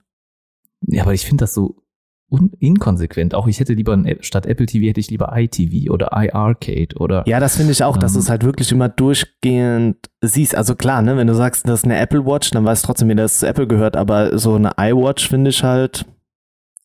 [0.87, 1.80] Ja, aber ich finde das so
[2.59, 3.35] inkonsequent.
[3.35, 7.23] Auch ich hätte lieber statt Apple TV hätte ich lieber iTV oder iArcade oder.
[7.27, 10.55] Ja, das finde ich auch, ähm, dass du es halt wirklich immer durchgehend siehst.
[10.55, 13.09] Also klar, ne, wenn du sagst, das ist eine Apple Watch, dann weißt du trotzdem,
[13.09, 16.05] wie das zu Apple gehört, aber so eine iWatch finde ich halt,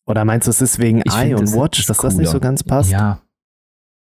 [0.05, 2.63] Oder meinst du, es ist wegen ich Eye und Watch, dass das nicht so ganz
[2.63, 2.91] passt?
[2.91, 3.19] Ja.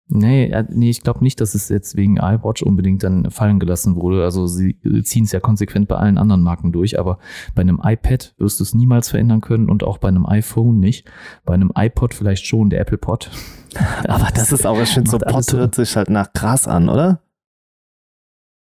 [0.09, 3.97] Nee, äh, nee ich glaube nicht, dass es jetzt wegen iWatch unbedingt dann fallen gelassen
[3.97, 4.23] wurde.
[4.23, 7.19] Also sie ziehen es ja konsequent bei allen anderen Marken durch, aber
[7.55, 11.11] bei einem iPad wirst du es niemals verändern können und auch bei einem iPhone nicht.
[11.45, 13.31] Bei einem iPod vielleicht schon, der Apple Pod.
[14.09, 17.23] aber das ist auch, finde, so Pod hört sich halt nach Gras an, oder?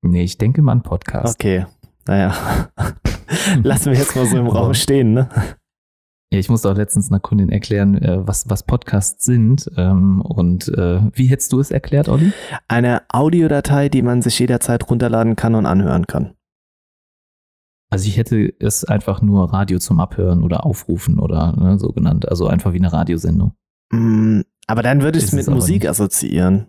[0.02, 1.36] Nee, ich denke mal an Podcast.
[1.36, 1.65] Okay,
[2.08, 2.34] naja.
[3.63, 5.30] Lassen wir jetzt mal so im Raum stehen, ne?
[6.32, 9.72] Ja, ich musste auch letztens einer Kundin erklären, äh, was, was Podcasts sind.
[9.78, 12.34] Ähm, und äh, wie hättest du es erklärt, Olli?
[12.68, 16.34] Eine Audiodatei, die man sich jederzeit runterladen kann und anhören kann.
[17.90, 22.28] Also ich hätte es einfach nur Radio zum Abhören oder Aufrufen oder ne, so genannt.
[22.28, 23.54] Also einfach wie eine Radiosendung.
[23.92, 26.68] Mm, aber dann würde ich es mit Musik assoziieren.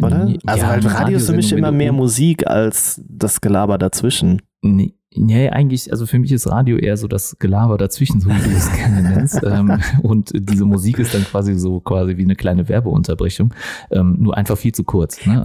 [0.00, 0.32] Oder?
[0.46, 4.40] Also ja, halt Radio ist für mich immer mehr Musik als das Gelaber dazwischen.
[4.62, 8.38] Nee, Nee, eigentlich, also für mich ist Radio eher so das Gelaber dazwischen, so wie
[8.38, 9.40] du es gerne nennst.
[9.44, 13.54] ähm, und diese Musik ist dann quasi so quasi wie eine kleine Werbeunterbrechung.
[13.90, 15.24] Ähm, nur einfach viel zu kurz.
[15.26, 15.42] Ne?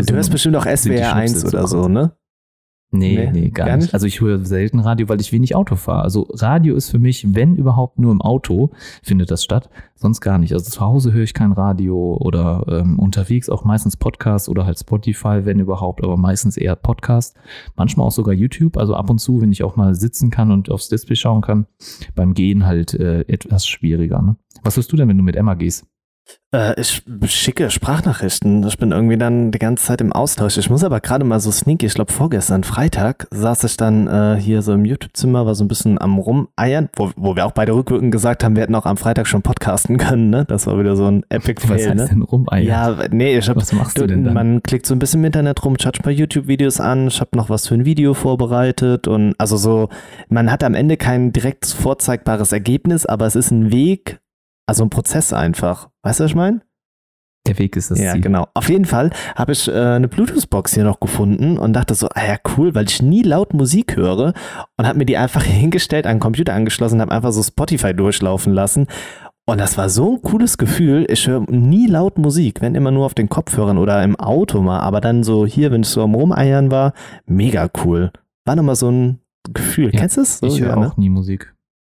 [0.00, 2.12] Also du hörst bestimmt auch SWR 1 oder so, ne?
[2.98, 3.86] Nee, nee, nee gar, gar nicht.
[3.86, 3.94] nicht.
[3.94, 6.02] Also ich höre selten Radio, weil ich wenig Auto fahre.
[6.02, 8.70] Also Radio ist für mich, wenn überhaupt nur im Auto,
[9.02, 10.52] findet das statt, sonst gar nicht.
[10.52, 14.78] Also zu Hause höre ich kein Radio oder ähm, unterwegs auch meistens Podcast oder halt
[14.78, 17.36] Spotify, wenn überhaupt, aber meistens eher Podcast.
[17.76, 20.70] Manchmal auch sogar YouTube, also ab und zu, wenn ich auch mal sitzen kann und
[20.70, 21.66] aufs Display schauen kann.
[22.14, 24.22] Beim Gehen halt äh, etwas schwieriger.
[24.22, 24.36] Ne?
[24.62, 25.86] Was hörst du denn, wenn du mit Emma gehst?
[26.54, 28.64] Äh, ich schicke Sprachnachrichten.
[28.66, 30.56] Ich bin irgendwie dann die ganze Zeit im Austausch.
[30.56, 34.36] Ich muss aber gerade mal so sneaky, ich glaube vorgestern Freitag saß ich dann äh,
[34.40, 37.74] hier so im YouTube-Zimmer, war so ein bisschen am Rumeiern, wo, wo wir auch beide
[37.74, 40.44] rückwirkend gesagt haben, wir hätten auch am Freitag schon podcasten können, ne?
[40.46, 42.08] Das war wieder so ein Epic-Fail, Was heißt ne?
[42.08, 42.66] denn rumeiern?
[42.66, 44.34] Ja, nee, ich hab, Was machst du denn dann?
[44.34, 47.36] Man klickt so ein bisschen im Internet rum, schaut ein paar YouTube-Videos an, ich habe
[47.36, 49.88] noch was für ein Video vorbereitet und also so,
[50.28, 54.20] man hat am Ende kein direkt vorzeigbares Ergebnis, aber es ist ein Weg,
[54.66, 55.88] also ein Prozess einfach.
[56.02, 56.60] Weißt du, was ich meine?
[57.46, 58.22] Der Weg ist das ja, Ziel.
[58.22, 58.48] Genau.
[58.54, 62.26] Auf jeden Fall habe ich äh, eine Bluetooth-Box hier noch gefunden und dachte so, ah
[62.26, 64.32] ja, cool, weil ich nie laut Musik höre
[64.78, 68.54] und habe mir die einfach hingestellt, an den Computer angeschlossen, habe einfach so Spotify durchlaufen
[68.54, 68.86] lassen.
[69.46, 71.04] Und das war so ein cooles Gefühl.
[71.10, 74.80] Ich höre nie laut Musik, wenn immer nur auf den Kopfhörern oder im Auto mal,
[74.80, 76.94] aber dann so hier, wenn ich so am Rumeiern war,
[77.26, 78.10] mega cool.
[78.46, 79.20] War nochmal so ein
[79.52, 79.92] Gefühl.
[79.92, 80.38] Ja, Kennst du es?
[80.38, 80.86] So, ich höre ja, ne?
[80.86, 81.54] auch nie Musik.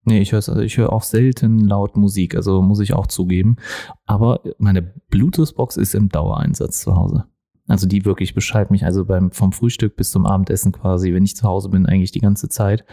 [0.07, 3.57] Nee, ich höre also ich höre auch selten laut Musik, also muss ich auch zugeben.
[4.05, 7.25] Aber meine Bluetooth-Box ist im Dauereinsatz zu Hause.
[7.67, 11.35] Also die wirklich beschallt mich also beim vom Frühstück bis zum Abendessen quasi, wenn ich
[11.35, 12.85] zu Hause bin, eigentlich die ganze Zeit,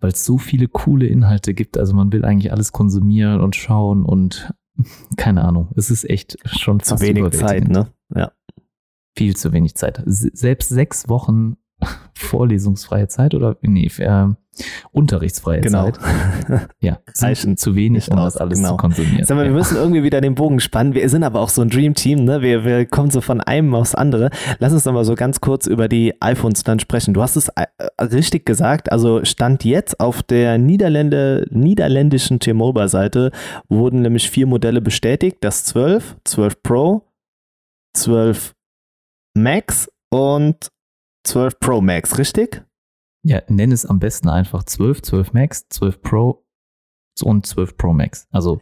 [0.00, 1.78] weil es so viele coole Inhalte gibt.
[1.78, 4.52] Also man will eigentlich alles konsumieren und schauen und
[5.16, 5.68] keine Ahnung.
[5.74, 7.94] Es ist echt schon zu wenig Zeit, ne?
[8.14, 8.32] Ja.
[9.16, 10.02] Viel zu wenig Zeit.
[10.04, 11.56] Selbst sechs Wochen
[12.14, 14.26] vorlesungsfreie Zeit oder nee, äh,
[14.90, 15.90] unterrichtsfreie genau.
[15.90, 15.98] Zeit.
[16.80, 18.70] Ja, sind zu wenig, um das alles genau.
[18.70, 19.24] zu konsumieren.
[19.24, 20.94] Sag mal, wir müssen irgendwie wieder den Bogen spannen.
[20.94, 22.40] Wir sind aber auch so ein Dream Team, ne?
[22.40, 24.30] Wir, wir kommen so von einem aufs andere.
[24.58, 27.14] Lass uns doch mal so ganz kurz über die iPhones dann sprechen.
[27.14, 27.66] Du hast es äh,
[28.00, 28.90] richtig gesagt.
[28.92, 33.30] Also stand jetzt auf der Niederlande, niederländischen T-Mobile-Seite
[33.68, 35.38] wurden nämlich vier Modelle bestätigt.
[35.40, 37.02] Das 12, 12 Pro,
[37.94, 38.54] 12
[39.34, 40.68] Max und
[41.28, 42.64] 12 Pro Max, richtig?
[43.22, 46.44] Ja, nenn es am besten einfach 12, 12 Max, 12 Pro
[47.22, 48.26] und 12 Pro Max.
[48.30, 48.60] Also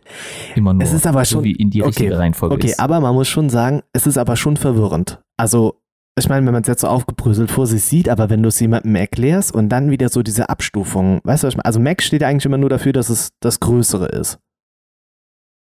[0.54, 2.80] immer nur es ist aber schon, so wie in die richtige okay, Reihenfolge okay, ist.
[2.80, 5.20] aber man muss schon sagen, es ist aber schon verwirrend.
[5.36, 5.80] Also
[6.18, 8.58] ich meine, wenn man es jetzt so aufgebröselt vor sich sieht, aber wenn du es
[8.58, 11.66] jemandem erklärst und dann wieder so diese Abstufung, weißt du, was ich meine?
[11.66, 14.38] Also Max steht eigentlich immer nur dafür, dass es das Größere ist.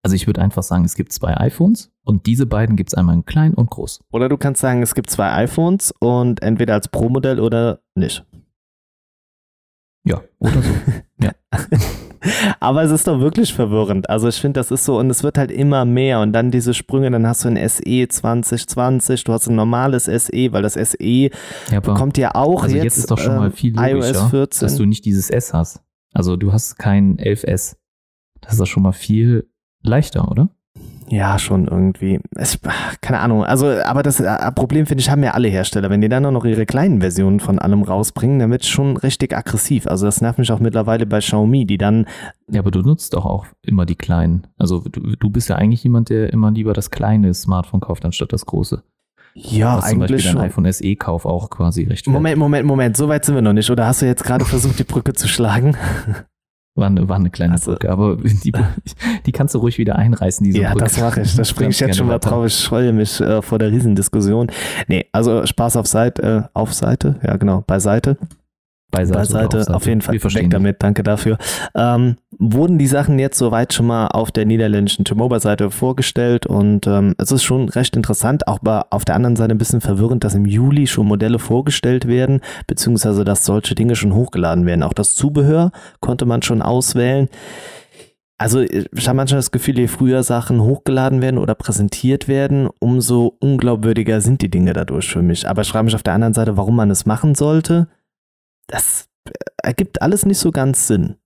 [0.02, 3.14] Also ich würde einfach sagen, es gibt zwei iPhones und diese beiden gibt es einmal
[3.14, 4.00] in klein und groß.
[4.10, 8.24] Oder du kannst sagen, es gibt zwei iPhones und entweder als Pro-Modell oder nicht.
[10.04, 10.70] Ja, oder so.
[11.22, 11.32] ja.
[12.60, 14.08] Aber es ist doch wirklich verwirrend.
[14.10, 16.20] Also ich finde, das ist so, und es wird halt immer mehr.
[16.20, 20.52] Und dann diese Sprünge, dann hast du ein SE 2020, du hast ein normales SE,
[20.52, 21.30] weil das SE ja,
[21.80, 24.66] bekommt ja auch also jetzt, jetzt ist doch schon mal viel logischer, iOS 14.
[24.66, 25.82] dass du nicht dieses S hast.
[26.12, 27.76] Also du hast kein 11S.
[28.40, 29.49] Das ist doch schon mal viel
[29.82, 30.48] leichter, oder?
[31.08, 32.20] Ja, schon irgendwie.
[32.36, 32.60] Es,
[33.00, 33.44] keine Ahnung.
[33.44, 35.90] Also, aber das äh, Problem, finde ich, haben ja alle Hersteller.
[35.90, 38.96] Wenn die dann auch noch ihre kleinen Versionen von allem rausbringen, dann wird es schon
[38.96, 39.88] richtig aggressiv.
[39.88, 42.06] Also, das nervt mich auch mittlerweile bei Xiaomi, die dann.
[42.48, 44.46] Ja, aber du nutzt doch auch immer die kleinen.
[44.56, 48.32] Also, du, du bist ja eigentlich jemand, der immer lieber das kleine Smartphone kauft, anstatt
[48.32, 48.84] das große.
[49.34, 50.40] Ja, Was eigentlich zum Beispiel schon.
[50.40, 52.06] iPhone SE-Kauf auch quasi recht.
[52.06, 52.96] Moment, Moment, Moment.
[52.96, 53.70] So weit sind wir noch nicht.
[53.70, 55.76] Oder hast du jetzt gerade versucht, die Brücke zu schlagen?
[56.76, 58.52] War eine, war eine kleine also, Brücke, aber die,
[59.26, 60.84] die, kannst du ruhig wieder einreißen, diese ja, Brücke.
[60.84, 61.36] Ja, das mache ich.
[61.36, 62.46] Da springe ich jetzt schon mal drauf.
[62.46, 64.50] Ich scheue mich äh, vor der Riesendiskussion.
[64.86, 68.16] Nee, also Spaß auf Seite, äh, auf Seite, ja genau, beiseite.
[68.90, 69.18] Beiseite.
[69.18, 70.12] Beiseite, auf jeden Fall.
[70.12, 71.38] Wir verstehen damit, danke dafür.
[71.74, 77.14] Ähm, wurden die Sachen jetzt soweit schon mal auf der niederländischen T-Mobile-Seite vorgestellt und ähm,
[77.18, 80.34] es ist schon recht interessant, auch aber auf der anderen Seite ein bisschen verwirrent, dass
[80.34, 84.82] im Juli schon Modelle vorgestellt werden, beziehungsweise dass solche Dinge schon hochgeladen werden.
[84.82, 87.28] Auch das Zubehör konnte man schon auswählen.
[88.36, 93.36] Also ich habe manchmal das Gefühl, je früher Sachen hochgeladen werden oder präsentiert werden, umso
[93.38, 95.46] unglaubwürdiger sind die Dinge dadurch für mich.
[95.46, 97.88] Aber ich frage mich auf der anderen Seite, warum man es machen sollte
[98.70, 99.08] das
[99.62, 101.16] ergibt alles nicht so ganz Sinn.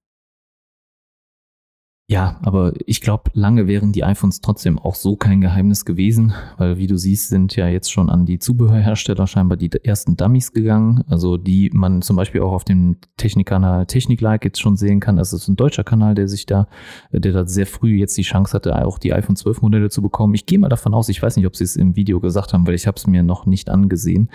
[2.07, 6.77] Ja, aber ich glaube, lange wären die iPhones trotzdem auch so kein Geheimnis gewesen, weil
[6.77, 11.03] wie du siehst, sind ja jetzt schon an die Zubehörhersteller scheinbar die ersten Dummies gegangen,
[11.09, 15.17] also die man zum Beispiel auch auf dem Technikkanal Techniklike jetzt schon sehen kann.
[15.17, 16.69] Das ist ein deutscher Kanal, der sich da,
[17.11, 20.35] der da sehr früh jetzt die Chance hatte, auch die iPhone 12 Modelle zu bekommen.
[20.35, 22.67] Ich gehe mal davon aus, ich weiß nicht, ob sie es im Video gesagt haben,
[22.67, 24.29] weil ich habe es mir noch nicht angesehen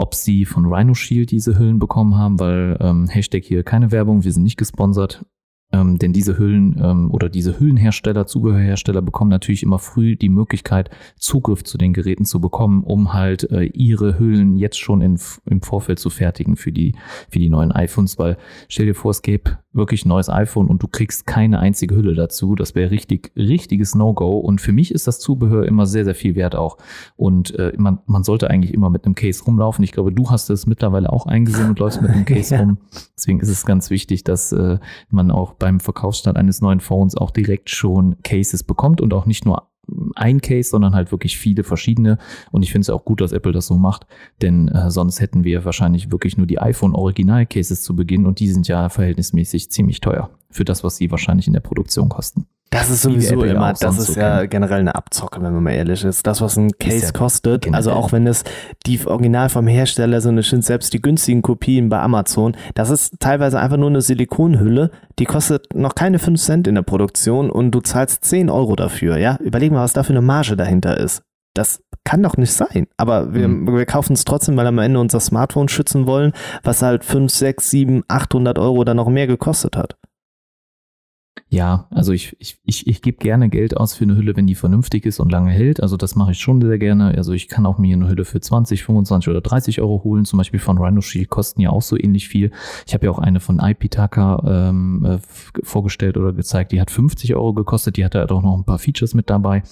[0.00, 4.24] ob sie von Rhino Shield diese Hüllen bekommen haben, weil ähm, Hashtag hier keine Werbung,
[4.24, 5.24] wir sind nicht gesponsert.
[5.72, 10.90] Ähm, denn diese Hüllen ähm, oder diese Hüllenhersteller, Zubehörhersteller bekommen natürlich immer früh die Möglichkeit,
[11.16, 15.62] Zugriff zu den Geräten zu bekommen, um halt äh, ihre Hüllen jetzt schon in, im
[15.62, 16.94] Vorfeld zu fertigen für die,
[17.30, 18.36] für die neuen iPhones, weil
[18.68, 22.14] stell dir vor, es gäbe wirklich ein neues iPhone und du kriegst keine einzige Hülle
[22.14, 22.56] dazu.
[22.56, 24.38] Das wäre richtig, richtiges No-Go.
[24.38, 26.76] Und für mich ist das Zubehör immer sehr, sehr viel wert auch.
[27.16, 29.84] Und äh, man, man sollte eigentlich immer mit einem Case rumlaufen.
[29.84, 32.60] Ich glaube, du hast es mittlerweile auch eingesehen und läufst mit einem Case ja.
[32.60, 32.78] rum.
[33.16, 34.78] Deswegen ist es ganz wichtig, dass äh,
[35.10, 39.46] man auch beim Verkaufsstart eines neuen Phones auch direkt schon Cases bekommt und auch nicht
[39.46, 39.68] nur
[40.14, 42.18] ein Case, sondern halt wirklich viele verschiedene.
[42.50, 44.06] Und ich finde es auch gut, dass Apple das so macht,
[44.42, 48.40] denn äh, sonst hätten wir wahrscheinlich wirklich nur die iPhone Original Cases zu Beginn und
[48.40, 52.46] die sind ja verhältnismäßig ziemlich teuer für das, was sie wahrscheinlich in der Produktion kosten.
[52.70, 54.50] Das ist sowieso immer, das ist so ja kennen.
[54.50, 56.24] generell eine Abzocke, wenn man mal ehrlich ist.
[56.24, 57.76] Das, was ein Case ja kostet, generell.
[57.76, 58.44] also auch wenn es
[58.86, 63.58] die Original vom Hersteller sind, sind selbst die günstigen Kopien bei Amazon, das ist teilweise
[63.58, 67.80] einfach nur eine Silikonhülle, die kostet noch keine 5 Cent in der Produktion und du
[67.80, 69.36] zahlst 10 Euro dafür, ja?
[69.40, 71.22] Überleg mal, was da für eine Marge dahinter ist.
[71.54, 72.86] Das kann doch nicht sein.
[72.96, 73.76] Aber wir, mhm.
[73.76, 77.70] wir kaufen es trotzdem, weil am Ende unser Smartphone schützen wollen, was halt 5, 6,
[77.70, 79.96] 7, 800 Euro dann noch mehr gekostet hat.
[81.48, 84.54] Ja, also ich, ich, ich, ich gebe gerne Geld aus für eine Hülle, wenn die
[84.54, 85.82] vernünftig ist und lange hält.
[85.82, 87.14] Also das mache ich schon sehr gerne.
[87.16, 90.24] Also ich kann auch mir eine Hülle für 20, 25 oder 30 Euro holen.
[90.24, 92.52] Zum Beispiel von Rhino Shield kosten ja auch so ähnlich viel.
[92.86, 95.18] Ich habe ja auch eine von iPitaka ähm, äh,
[95.62, 96.72] vorgestellt oder gezeigt.
[96.72, 97.96] Die hat 50 Euro gekostet.
[97.96, 99.62] Die hat da auch noch ein paar Features mit dabei.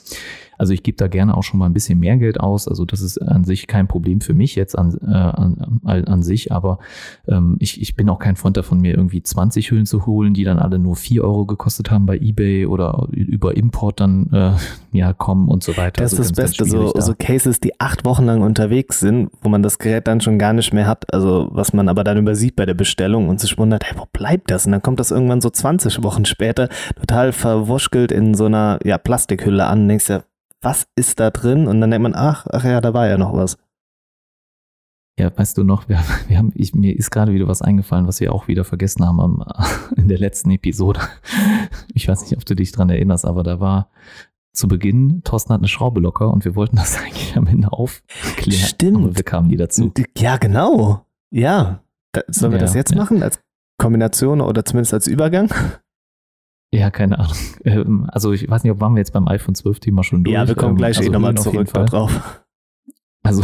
[0.59, 2.69] Also ich gebe da gerne auch schon mal ein bisschen mehr Geld aus.
[2.69, 6.53] Also das ist an sich kein Problem für mich jetzt an, äh, an, an sich,
[6.53, 6.79] aber
[7.27, 10.45] ähm, ich, ich bin auch kein Freund davon, mir irgendwie 20 Hüllen zu holen, die
[10.45, 14.53] dann alle nur 4 Euro gekostet haben bei Ebay oder über Import dann äh,
[14.93, 16.03] ja kommen und so weiter.
[16.03, 19.49] Das also ist das Beste, so, so Cases, die acht Wochen lang unterwegs sind, wo
[19.49, 22.57] man das Gerät dann schon gar nicht mehr hat, also was man aber dann übersieht
[22.57, 24.67] bei der Bestellung und sich wundert, hey, wo bleibt das?
[24.67, 26.69] Und dann kommt das irgendwann so 20 Wochen später
[26.99, 30.23] total verwurschtelt in so einer ja, Plastikhülle an und denkst ja,
[30.61, 31.67] was ist da drin?
[31.67, 33.59] Und dann denkt man, ach, ach ja, da war ja noch was.
[35.19, 38.21] Ja, weißt du noch, wir, wir haben, ich, mir ist gerade wieder was eingefallen, was
[38.21, 39.45] wir auch wieder vergessen haben am,
[39.97, 41.01] in der letzten Episode.
[41.95, 43.91] Ich weiß nicht, ob du dich dran erinnerst, aber da war
[44.53, 48.67] zu Beginn, Thorsten hat eine Schraube locker und wir wollten das eigentlich am Ende aufklären.
[48.67, 49.05] Stimmt.
[49.05, 49.93] Aber wir kamen nie dazu.
[50.17, 51.05] Ja, genau.
[51.31, 51.83] Ja.
[52.13, 52.97] Da, sollen wir ja, das jetzt ja.
[52.97, 53.41] machen als
[53.77, 55.53] Kombination oder zumindest als Übergang?
[56.73, 57.37] Ja, keine Ahnung.
[57.65, 60.33] Ähm, also ich weiß nicht, ob waren wir jetzt beim iPhone 12 Thema schon durch.
[60.33, 62.45] Ja, wir kommen gleich ähm, also eh nochmal zurück drauf.
[63.23, 63.43] Also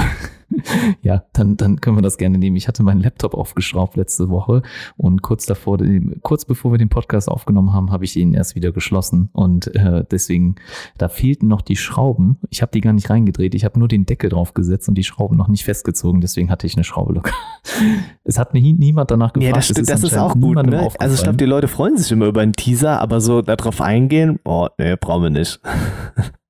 [1.02, 2.56] ja, dann, dann können wir das gerne nehmen.
[2.56, 4.62] Ich hatte meinen Laptop aufgeschraubt letzte Woche
[4.96, 5.78] und kurz davor,
[6.22, 10.04] kurz bevor wir den Podcast aufgenommen haben, habe ich ihn erst wieder geschlossen und äh,
[10.10, 10.56] deswegen,
[10.98, 12.38] da fehlten noch die Schrauben.
[12.50, 13.54] Ich habe die gar nicht reingedreht.
[13.54, 16.20] Ich habe nur den Deckel drauf gesetzt und die Schrauben noch nicht festgezogen.
[16.20, 17.32] Deswegen hatte ich eine Schraube locker.
[18.26, 19.48] Es hat mir niemand danach gefragt.
[19.48, 20.56] Ja, das, das, ist, das ist auch gut.
[20.56, 20.88] Ne?
[20.98, 24.38] Also ich glaube, die Leute freuen sich immer über einen Teaser, aber so darauf eingehen,
[24.44, 25.60] oh, nee, brauchen wir nicht.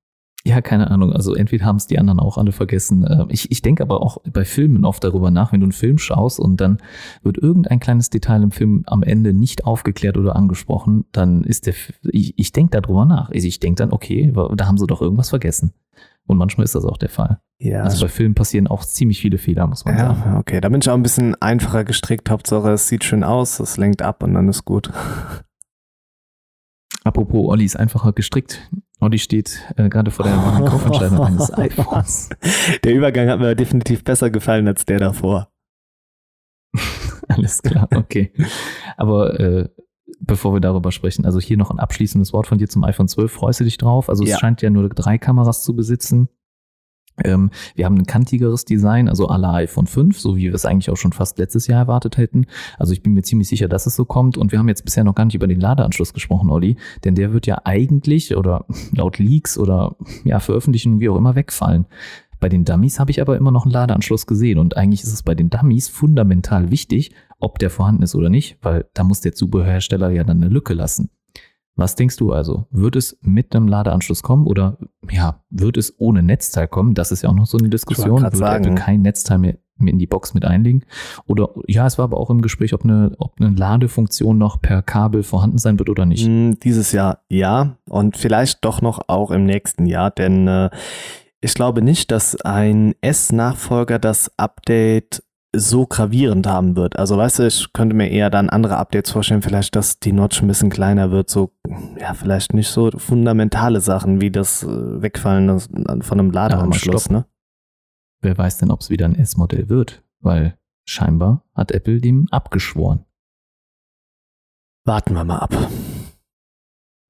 [0.47, 1.11] Ja, keine Ahnung.
[1.11, 3.03] Also entweder haben es die anderen auch alle vergessen.
[3.09, 5.97] Ähm, ich, ich denke aber auch bei Filmen oft darüber nach, wenn du einen Film
[5.97, 6.77] schaust und dann
[7.23, 11.73] wird irgendein kleines Detail im Film am Ende nicht aufgeklärt oder angesprochen, dann ist der,
[12.03, 13.31] ich, ich denke darüber nach.
[13.31, 15.73] Also ich denke dann, okay, da haben sie doch irgendwas vergessen.
[16.27, 17.39] Und manchmal ist das auch der Fall.
[17.57, 17.83] Ja.
[17.83, 20.37] Also bei Filmen passieren auch ziemlich viele Fehler, muss man ja, sagen.
[20.37, 22.29] Okay, da bin ich auch ein bisschen einfacher gestrickt.
[22.29, 24.91] Hauptsache, es sieht schön aus, es lenkt ab und dann ist gut.
[27.05, 28.67] Apropos, Olli ist einfacher gestrickt.
[28.99, 30.33] Olli steht äh, gerade vor der
[30.67, 32.29] Kaufentscheidung eines iPhones.
[32.83, 35.51] Der Übergang hat mir definitiv besser gefallen als der davor.
[37.27, 38.33] Alles klar, okay.
[38.97, 39.69] Aber äh,
[40.19, 43.31] bevor wir darüber sprechen, also hier noch ein abschließendes Wort von dir zum iPhone 12.
[43.31, 44.09] Freust du dich drauf?
[44.09, 44.39] Also es ja.
[44.39, 46.29] scheint ja nur drei Kameras zu besitzen.
[47.23, 50.65] Ähm, wir haben ein kantigeres Design, also à la iPhone 5, so wie wir es
[50.65, 52.45] eigentlich auch schon fast letztes Jahr erwartet hätten.
[52.77, 54.37] Also ich bin mir ziemlich sicher, dass es so kommt.
[54.37, 57.33] Und wir haben jetzt bisher noch gar nicht über den Ladeanschluss gesprochen, Olli, denn der
[57.33, 61.85] wird ja eigentlich oder laut Leaks oder ja, veröffentlichen, wie auch immer, wegfallen.
[62.39, 65.23] Bei den Dummies habe ich aber immer noch einen Ladeanschluss gesehen und eigentlich ist es
[65.23, 69.33] bei den Dummies fundamental wichtig, ob der vorhanden ist oder nicht, weil da muss der
[69.33, 71.09] Zubehörhersteller ja dann eine Lücke lassen.
[71.75, 72.67] Was denkst du also?
[72.71, 74.77] Wird es mit einem Ladeanschluss kommen oder
[75.09, 76.93] ja, wird es ohne Netzteil kommen?
[76.93, 78.21] Das ist ja auch noch so eine Diskussion.
[78.21, 78.75] Wird sagen.
[78.75, 80.85] kein Netzteil mehr in die Box mit einlegen?
[81.27, 84.81] Oder ja, es war aber auch im Gespräch, ob eine, ob eine Ladefunktion noch per
[84.81, 86.25] Kabel vorhanden sein wird oder nicht.
[86.25, 90.69] Hm, dieses Jahr ja und vielleicht doch noch auch im nächsten Jahr, denn äh,
[91.41, 95.23] ich glaube nicht, dass ein S-Nachfolger das Update
[95.55, 96.97] so gravierend haben wird.
[96.97, 100.41] Also weißt du, ich könnte mir eher dann andere Updates vorstellen, vielleicht, dass die Notch
[100.41, 101.51] ein bisschen kleiner wird, so,
[101.99, 105.59] ja, vielleicht nicht so fundamentale Sachen wie das äh, Wegfallen
[106.01, 107.25] von einem Ladeanschluss, ne?
[108.21, 110.57] Wer weiß denn, ob es wieder ein S-Modell wird, weil
[110.87, 113.05] scheinbar hat Apple dem abgeschworen.
[114.85, 115.55] Warten wir mal ab.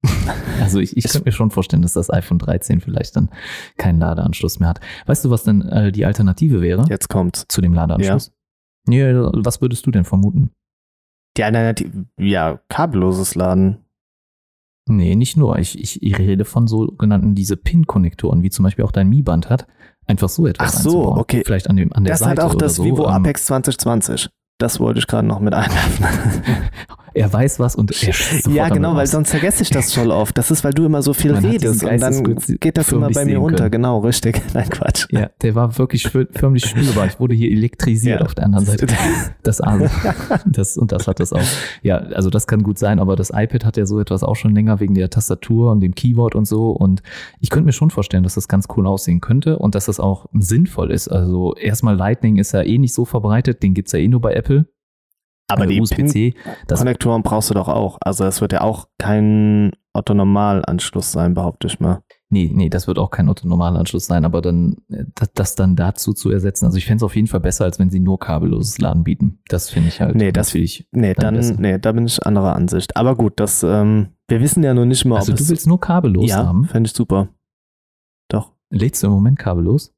[0.60, 3.30] Also ich, ich könnte mir schon vorstellen, dass das iPhone 13 vielleicht dann
[3.76, 4.80] keinen Ladeanschluss mehr hat.
[5.04, 6.84] Weißt du, was denn äh, die Alternative wäre?
[6.88, 8.32] Jetzt kommt zu dem Ladeanschluss.
[8.88, 9.10] Ja.
[9.10, 9.30] ja.
[9.34, 10.50] Was würdest du denn vermuten?
[11.36, 13.85] Die Alternative, ja, kabelloses Laden.
[14.88, 15.58] Nee, nicht nur.
[15.58, 19.66] Ich, ich, ich rede von sogenannten diese Pin-Konnektoren, wie zum Beispiel auch dein Mi-Band hat.
[20.06, 21.42] Einfach so etwas Ach so, okay.
[21.44, 22.84] Vielleicht an, dem, an der das Seite Das hat auch das so.
[22.84, 24.30] Vivo ähm, Apex 2020.
[24.58, 26.06] Das wollte ich gerade noch mit einwerfen.
[27.16, 28.14] er weiß was und er
[28.52, 30.36] Ja, genau, weil sonst vergesse ich das schon oft.
[30.36, 33.24] Das ist, weil du immer so viel Man redest und dann geht das immer bei
[33.24, 33.70] mir unter.
[33.70, 34.42] Genau, richtig.
[34.54, 35.06] Nein, Quatsch.
[35.10, 37.06] Ja, der war wirklich förmlich spürbar.
[37.06, 38.26] Ich wurde hier elektrisiert ja.
[38.26, 38.86] auf der anderen Seite.
[39.42, 39.90] Das Arme.
[40.44, 41.40] Das, und das hat das auch.
[41.82, 44.54] Ja, also das kann gut sein, aber das iPad hat ja so etwas auch schon
[44.54, 46.70] länger wegen der Tastatur und dem Keyboard und so.
[46.70, 47.02] Und
[47.40, 50.26] ich könnte mir schon vorstellen, dass das ganz cool aussehen könnte und dass das auch
[50.32, 51.08] sinnvoll ist.
[51.08, 54.20] Also erstmal Lightning ist ja eh nicht so verbreitet, den gibt es ja eh nur
[54.20, 54.66] bei Apple.
[55.48, 57.98] Aber also die USB-C-Konnektoren brauchst du doch auch.
[58.00, 62.02] Also es wird ja auch kein Otto-Normal-Anschluss sein, behaupte ich mal.
[62.28, 66.12] Nee, nee, das wird auch kein Otto-Normal-Anschluss sein, aber dann äh, das, das, dann dazu
[66.12, 66.66] zu ersetzen.
[66.66, 69.38] Also ich fände es auf jeden Fall besser, als wenn sie nur kabelloses Laden bieten.
[69.48, 70.16] Das finde ich halt.
[70.16, 70.88] Nee, das finde ich.
[70.90, 72.96] Nee, dann, dann nee, da bin ich anderer Ansicht.
[72.96, 75.80] Aber gut, das, ähm, wir wissen ja nur nicht mal, also ob du willst nur
[75.80, 76.64] kabellos ja, haben?
[76.64, 77.28] fände ich super.
[78.28, 78.52] Doch.
[78.70, 79.94] Lädst du im Moment kabellos?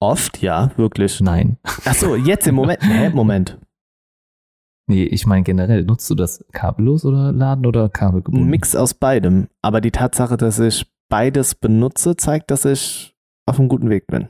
[0.00, 1.20] Oft, ja, wirklich.
[1.20, 1.58] Nein.
[1.84, 2.80] Ach so, jetzt im Moment.
[2.82, 3.58] Nee, Moment.
[4.88, 8.46] Nee, ich meine generell, nutzt du das kabellos oder laden oder kabelgebunden?
[8.46, 9.48] Ein Mix aus beidem.
[9.60, 13.14] Aber die Tatsache, dass ich beides benutze, zeigt, dass ich
[13.46, 14.28] auf einem guten Weg bin.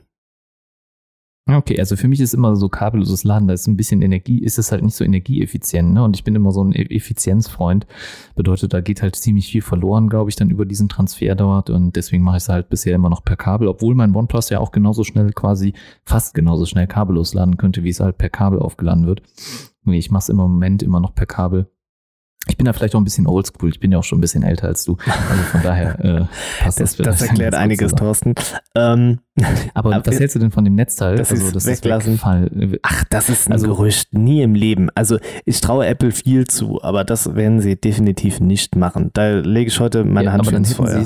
[1.47, 4.59] Okay, also für mich ist immer so kabelloses Laden, da ist ein bisschen Energie, ist
[4.59, 6.03] es halt nicht so energieeffizient, ne?
[6.03, 7.87] Und ich bin immer so ein e-, Effizienzfreund.
[8.35, 11.69] Bedeutet, da geht halt ziemlich viel verloren, glaube ich, dann über diesen Transfer dort.
[11.69, 14.59] Und deswegen mache ich es halt bisher immer noch per Kabel, obwohl mein OnePlus ja
[14.59, 15.73] auch genauso schnell quasi,
[16.05, 19.23] fast genauso schnell kabellos laden könnte, wie es halt per Kabel aufgeladen wird.
[19.89, 21.69] Nee, ich mache es im Moment immer noch per Kabel.
[22.47, 23.69] Ich bin da vielleicht auch ein bisschen oldschool.
[23.69, 24.97] Ich bin ja auch schon ein bisschen älter als du.
[25.05, 26.25] Also von daher äh,
[26.63, 26.95] passt das.
[26.95, 28.33] Das, das erklärt einiges, Thorsten.
[28.75, 29.19] Ähm,
[29.73, 31.17] aber, aber was hältst du denn von dem Netzteil?
[31.17, 32.15] Das also, das weglassen.
[32.15, 32.79] Ist Fall.
[32.81, 34.13] Ach, das ist ein also, Gerücht.
[34.13, 34.89] Nie im Leben.
[34.95, 39.11] Also ich traue Apple viel zu, aber das werden sie definitiv nicht machen.
[39.13, 41.05] Da lege ich heute meine ja, Hand ins Feuer.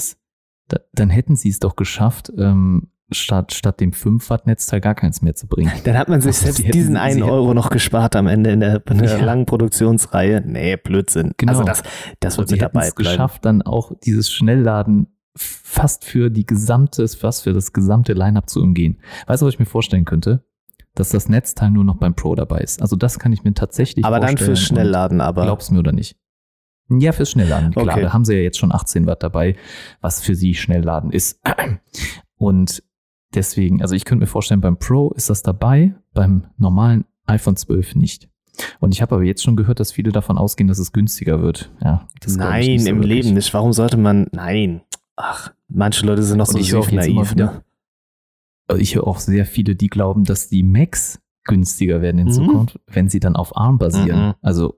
[0.70, 4.96] Da, dann hätten sie es doch geschafft, ähm, statt, statt dem 5 Watt Netzteil gar
[4.96, 5.72] keins mehr zu bringen.
[5.84, 8.82] Dann hat man sich also selbst diesen einen Euro noch gespart am Ende in der,
[8.88, 9.24] in der ja.
[9.24, 10.42] langen Produktionsreihe.
[10.46, 11.34] Nee, Blödsinn.
[11.38, 11.52] Genau.
[11.52, 11.84] Also das,
[12.20, 12.96] das wird mit dabei bleiben.
[12.96, 18.62] geschafft, dann auch dieses Schnellladen fast für die gesamte, fast für das gesamte Lineup zu
[18.62, 19.00] umgehen.
[19.28, 20.46] Weißt du, was ich mir vorstellen könnte?
[20.96, 22.82] Dass das Netzteil nur noch beim Pro dabei ist.
[22.82, 24.38] Also das kann ich mir tatsächlich aber vorstellen.
[24.38, 25.44] Aber dann fürs Schnellladen, aber.
[25.44, 26.18] Glaubst du mir oder nicht?
[26.90, 27.88] Ja, fürs Schnellladen, klar.
[27.88, 28.02] Okay.
[28.02, 29.56] Da haben sie ja jetzt schon 18 Watt dabei,
[30.02, 31.42] was für sie Schnellladen ist.
[32.38, 32.84] Und
[33.34, 37.96] Deswegen, also ich könnte mir vorstellen, beim Pro ist das dabei, beim normalen iPhone 12
[37.96, 38.30] nicht.
[38.80, 41.72] Und ich habe aber jetzt schon gehört, dass viele davon ausgehen, dass es günstiger wird.
[41.84, 43.24] Ja, nein, so im wirklich.
[43.24, 43.54] Leben nicht.
[43.54, 44.82] Warum sollte man, nein.
[45.16, 47.36] Ach, manche Leute sind noch so ich naiv.
[47.36, 47.64] Ne?
[48.78, 52.32] Ich höre auch sehr viele, die glauben, dass die Macs günstiger werden in mhm.
[52.32, 54.28] Zukunft, wenn sie dann auf ARM basieren.
[54.28, 54.34] Mhm.
[54.42, 54.76] Also,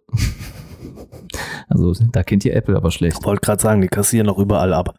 [1.68, 3.18] also da kennt ihr Apple aber schlecht.
[3.20, 4.98] Ich wollte gerade sagen, die kassieren noch überall ab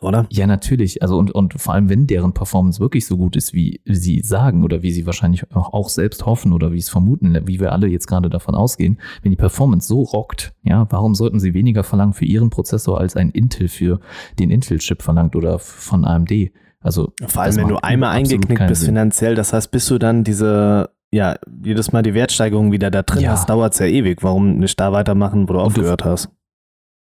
[0.00, 0.26] oder?
[0.30, 1.02] Ja, natürlich.
[1.02, 4.64] Also und, und vor allem, wenn deren Performance wirklich so gut ist, wie sie sagen
[4.64, 8.06] oder wie sie wahrscheinlich auch, selbst hoffen oder wie es vermuten, wie wir alle jetzt
[8.06, 12.26] gerade davon ausgehen, wenn die Performance so rockt, ja, warum sollten sie weniger verlangen für
[12.26, 14.00] ihren Prozessor als ein Intel für
[14.38, 16.50] den Intel-Chip verlangt oder von AMD?
[16.80, 18.90] Also vor allem, wenn du einmal eingeknickt bist Sinn.
[18.90, 23.22] finanziell, das heißt, bis du dann diese ja, jedes Mal die Wertsteigerung wieder da drin
[23.22, 23.30] ja.
[23.30, 24.22] hast, dauert es ja ewig.
[24.22, 26.28] Warum nicht da weitermachen, wo du und aufgehört du, hast?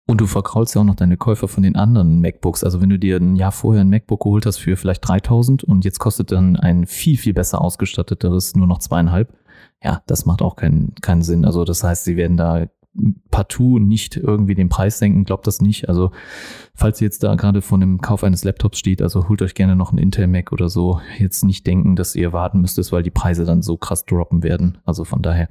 [0.08, 2.64] Und du verkraulst ja auch noch deine Käufer von den anderen MacBooks.
[2.64, 5.84] Also wenn du dir ein Jahr vorher ein MacBook geholt hast für vielleicht 3000 und
[5.84, 9.34] jetzt kostet dann ein viel, viel besser ausgestatteteres nur noch zweieinhalb,
[9.84, 11.44] ja, das macht auch keinen, keinen Sinn.
[11.44, 12.68] Also das heißt, sie werden da
[13.32, 15.90] partout nicht irgendwie den Preis senken, glaubt das nicht.
[15.90, 16.12] Also
[16.74, 19.76] falls ihr jetzt da gerade vor dem Kauf eines Laptops steht, also holt euch gerne
[19.76, 21.02] noch einen Intel Mac oder so.
[21.20, 24.80] Jetzt nicht denken, dass ihr warten müsstet, weil die Preise dann so krass droppen werden.
[24.86, 25.50] Also von daher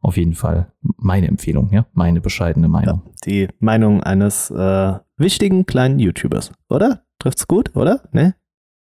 [0.00, 3.02] auf jeden Fall meine Empfehlung, ja, meine bescheidene Meinung.
[3.04, 7.04] Ja, die Meinung eines äh, wichtigen kleinen YouTubers, oder?
[7.18, 8.08] Trifft's gut, oder?
[8.12, 8.34] Ne?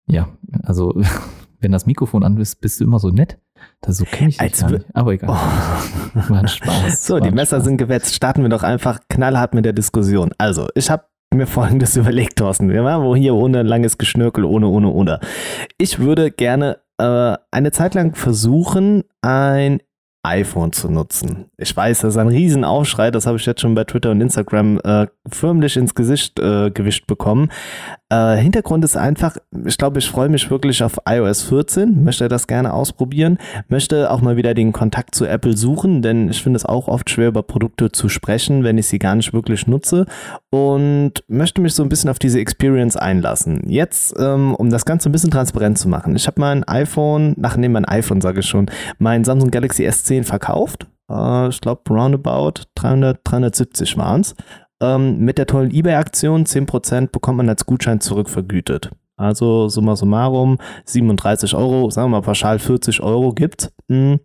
[0.07, 0.29] Ja,
[0.63, 0.95] also
[1.61, 3.39] wenn das Mikrofon an ist, bist du immer so nett.
[3.81, 4.87] Das so kenne ich dich gar nicht.
[4.93, 5.31] Aber egal.
[5.31, 6.31] Oh.
[6.31, 7.07] War ein Spaß.
[7.07, 7.65] So, die Messer Spaß.
[7.65, 8.15] sind gewetzt.
[8.15, 10.33] Starten wir doch einfach knallhart mit der Diskussion.
[10.39, 12.71] Also, ich habe mir folgendes überlegt, Thorsten.
[12.71, 15.21] Wir waren wo hier ohne langes Geschnörkel, ohne, ohne, ohne.
[15.79, 19.81] Ich würde gerne äh, eine Zeit lang versuchen, ein
[20.25, 21.47] iPhone zu nutzen.
[21.57, 24.79] Ich weiß, das ist ein Riesenaufschrei, das habe ich jetzt schon bei Twitter und Instagram
[24.85, 27.51] äh, förmlich ins Gesicht äh, gewischt bekommen.
[28.09, 32.47] Äh, Hintergrund ist einfach, ich glaube, ich freue mich wirklich auf iOS 14, möchte das
[32.47, 36.67] gerne ausprobieren, möchte auch mal wieder den Kontakt zu Apple suchen, denn ich finde es
[36.67, 40.07] auch oft schwer, über Produkte zu sprechen, wenn ich sie gar nicht wirklich nutze
[40.51, 43.69] und möchte mich so ein bisschen auf diese Experience einlassen.
[43.69, 47.57] Jetzt, ähm, um das Ganze ein bisschen transparent zu machen, ich habe mein iPhone, nach
[47.57, 48.67] nee, mein iPhone sage ich schon,
[48.99, 50.87] mein Samsung Galaxy S10 verkauft.
[51.11, 54.35] Äh, ich glaube, roundabout 300, 370 waren es.
[54.83, 58.91] Ähm, mit der tollen eBay-Aktion 10% bekommt man als Gutschein zurückvergütet.
[59.17, 63.73] Also summa summarum 37 Euro, sagen wir mal pauschal 40 Euro gibt.
[63.89, 64.19] Hm.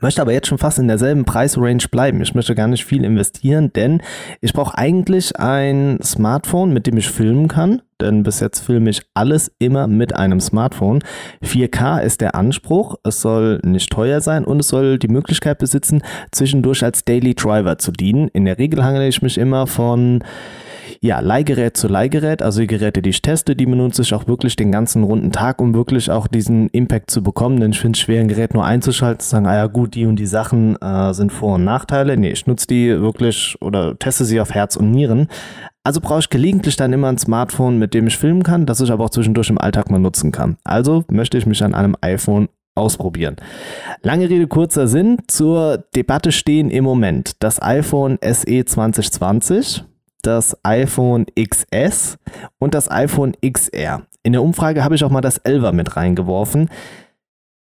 [0.00, 2.22] Möchte aber jetzt schon fast in derselben Preisrange bleiben.
[2.22, 4.00] Ich möchte gar nicht viel investieren, denn
[4.40, 7.82] ich brauche eigentlich ein Smartphone, mit dem ich filmen kann.
[8.00, 11.00] Denn bis jetzt filme ich alles immer mit einem Smartphone.
[11.44, 12.96] 4K ist der Anspruch.
[13.04, 17.78] Es soll nicht teuer sein und es soll die Möglichkeit besitzen, zwischendurch als Daily Driver
[17.78, 18.28] zu dienen.
[18.28, 20.22] In der Regel hangele ich mich immer von
[21.02, 24.54] ja, Leihgerät zu Leihgerät, also die Geräte, die ich teste, die benutze ich auch wirklich
[24.56, 28.00] den ganzen runden Tag, um wirklich auch diesen Impact zu bekommen, denn ich finde es
[28.00, 31.14] schwer, ein Gerät nur einzuschalten, zu sagen, ah ja gut, die und die Sachen äh,
[31.14, 32.18] sind Vor- und Nachteile.
[32.18, 35.28] Nee, ich nutze die wirklich oder teste sie auf Herz und Nieren.
[35.82, 38.90] Also brauche ich gelegentlich dann immer ein Smartphone, mit dem ich filmen kann, das ich
[38.90, 40.56] aber auch zwischendurch im Alltag mal nutzen kann.
[40.64, 43.36] Also möchte ich mich an einem iPhone ausprobieren.
[44.02, 45.18] Lange Rede, kurzer Sinn.
[45.26, 49.84] Zur Debatte stehen im Moment das iPhone SE 2020
[50.22, 52.18] das iPhone XS
[52.58, 54.02] und das iPhone XR.
[54.22, 56.68] In der Umfrage habe ich auch mal das 11er mit reingeworfen.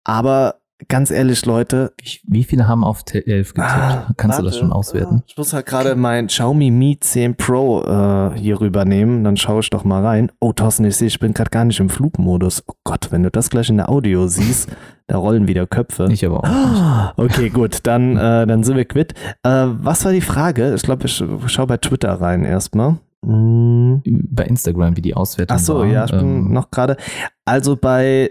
[0.05, 0.57] Aber
[0.87, 1.93] ganz ehrlich, Leute.
[2.25, 3.59] Wie viele haben auf 11 getippt?
[3.59, 5.23] Ah, Kannst warte, du das schon auswerten?
[5.27, 9.25] Ich muss halt gerade mein Xiaomi Mi 10 Pro äh, hier rübernehmen.
[9.25, 10.31] Dann schaue ich doch mal rein.
[10.41, 12.63] Oh, Thorsten, ich sehe, ich bin gerade gar nicht im Flugmodus.
[12.69, 14.69] Oh Gott, wenn du das gleich in der Audio siehst,
[15.09, 16.09] da rollen wieder Köpfe.
[16.13, 17.15] Ich aber auch.
[17.19, 17.35] Nicht.
[17.39, 19.15] Okay, gut, dann, äh, dann sind wir quitt.
[19.43, 20.75] Äh, was war die Frage?
[20.75, 22.99] Ich glaube, ich schaue bei Twitter rein erstmal.
[23.25, 24.03] Hm.
[24.31, 25.87] Bei Instagram, wie die Auswertung Ach so, war.
[25.87, 26.97] ja, ich bin ähm, noch gerade.
[27.45, 28.31] Also bei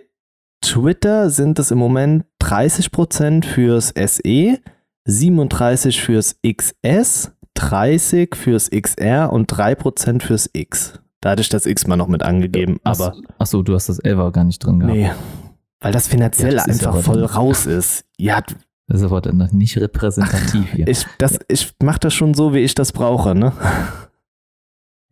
[0.68, 4.60] Twitter sind es im Moment 30% fürs SE,
[5.06, 11.00] 37 fürs XS, 30 fürs XR und 3% fürs X.
[11.22, 13.16] Da hatte ich das X mal noch mit angegeben, aber.
[13.40, 14.98] Achso, du hast das 11 gar nicht drin gehabt.
[14.98, 15.10] Nee,
[15.80, 18.04] weil das finanziell ja, das einfach voll raus ist.
[18.18, 18.42] Ja.
[18.88, 20.88] Das ist aber dann nicht repräsentativ hier.
[20.88, 21.06] Ich,
[21.48, 23.54] ich mache das schon so, wie ich das brauche, ne?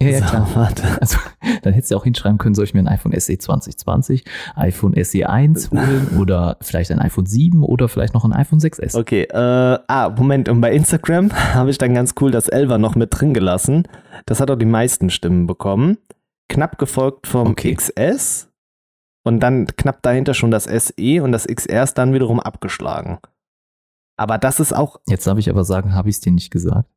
[0.01, 0.49] Ja, ja, klar.
[0.55, 0.83] Warte.
[0.99, 1.17] Also,
[1.61, 4.25] dann hättest du auch hinschreiben können, soll ich mir ein iPhone SE 2020,
[4.55, 8.97] iPhone SE 1 holen oder vielleicht ein iPhone 7 oder vielleicht noch ein iPhone 6S.
[8.97, 12.95] Okay, äh, ah, Moment, und bei Instagram habe ich dann ganz cool das 11er noch
[12.95, 13.87] mit drin gelassen.
[14.25, 15.97] Das hat auch die meisten Stimmen bekommen.
[16.49, 17.73] Knapp gefolgt vom okay.
[17.73, 18.49] XS
[19.23, 23.19] und dann knapp dahinter schon das SE und das XR ist dann wiederum abgeschlagen.
[24.17, 24.99] Aber das ist auch.
[25.07, 26.89] Jetzt darf ich aber sagen, habe ich es dir nicht gesagt.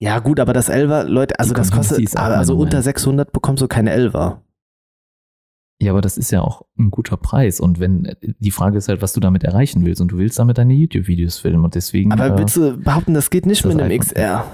[0.00, 3.90] Ja, gut, aber das Elver, Leute, also das kostet, also unter 600 bekommst du keine
[3.90, 4.42] Elver.
[5.80, 7.60] Ja, aber das ist ja auch ein guter Preis.
[7.60, 10.00] Und wenn, die Frage ist halt, was du damit erreichen willst.
[10.00, 11.64] Und du willst damit deine YouTube-Videos filmen.
[11.64, 12.12] Und deswegen.
[12.12, 14.44] Aber äh, willst du behaupten, das geht nicht das mit einem XR?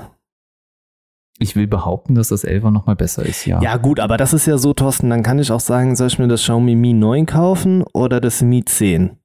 [1.38, 3.61] Ich will behaupten, dass das 11er nochmal besser ist, ja.
[3.61, 6.18] Ja, gut, aber das ist ja so, Thorsten, dann kann ich auch sagen, soll ich
[6.18, 9.16] mir das Xiaomi Mi 9 kaufen oder das Mi 10?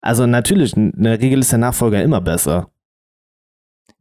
[0.00, 2.70] Also natürlich, in der Regel ist der Nachfolger immer besser.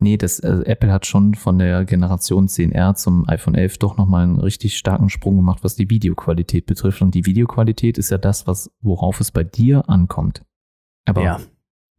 [0.01, 4.23] Nee, das, also Apple hat schon von der Generation 10R zum iPhone 11 doch nochmal
[4.23, 7.01] einen richtig starken Sprung gemacht, was die Videoqualität betrifft.
[7.01, 10.43] Und die Videoqualität ist ja das, was, worauf es bei dir ankommt.
[11.05, 11.39] Aber ja.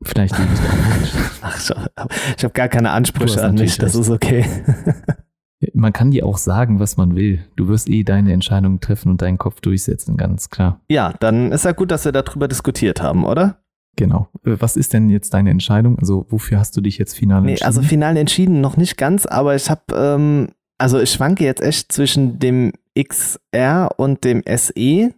[0.03, 0.61] vielleicht liegt es
[1.42, 4.46] Ach, ich habe gar keine Ansprüche an mich, das ist okay.
[5.74, 7.44] Man kann dir auch sagen, was man will.
[7.55, 10.80] Du wirst eh deine Entscheidung treffen und deinen Kopf durchsetzen, ganz klar.
[10.88, 13.62] Ja, dann ist ja gut, dass wir darüber diskutiert haben, oder?
[13.97, 14.28] Genau.
[14.45, 15.99] Äh, was ist denn jetzt deine Entscheidung?
[15.99, 17.59] Also wofür hast du dich jetzt final entschieden?
[17.61, 21.62] Nee, also final entschieden noch nicht ganz, aber ich habe ähm, also ich schwanke jetzt
[21.62, 25.12] echt zwischen dem XR und dem SE.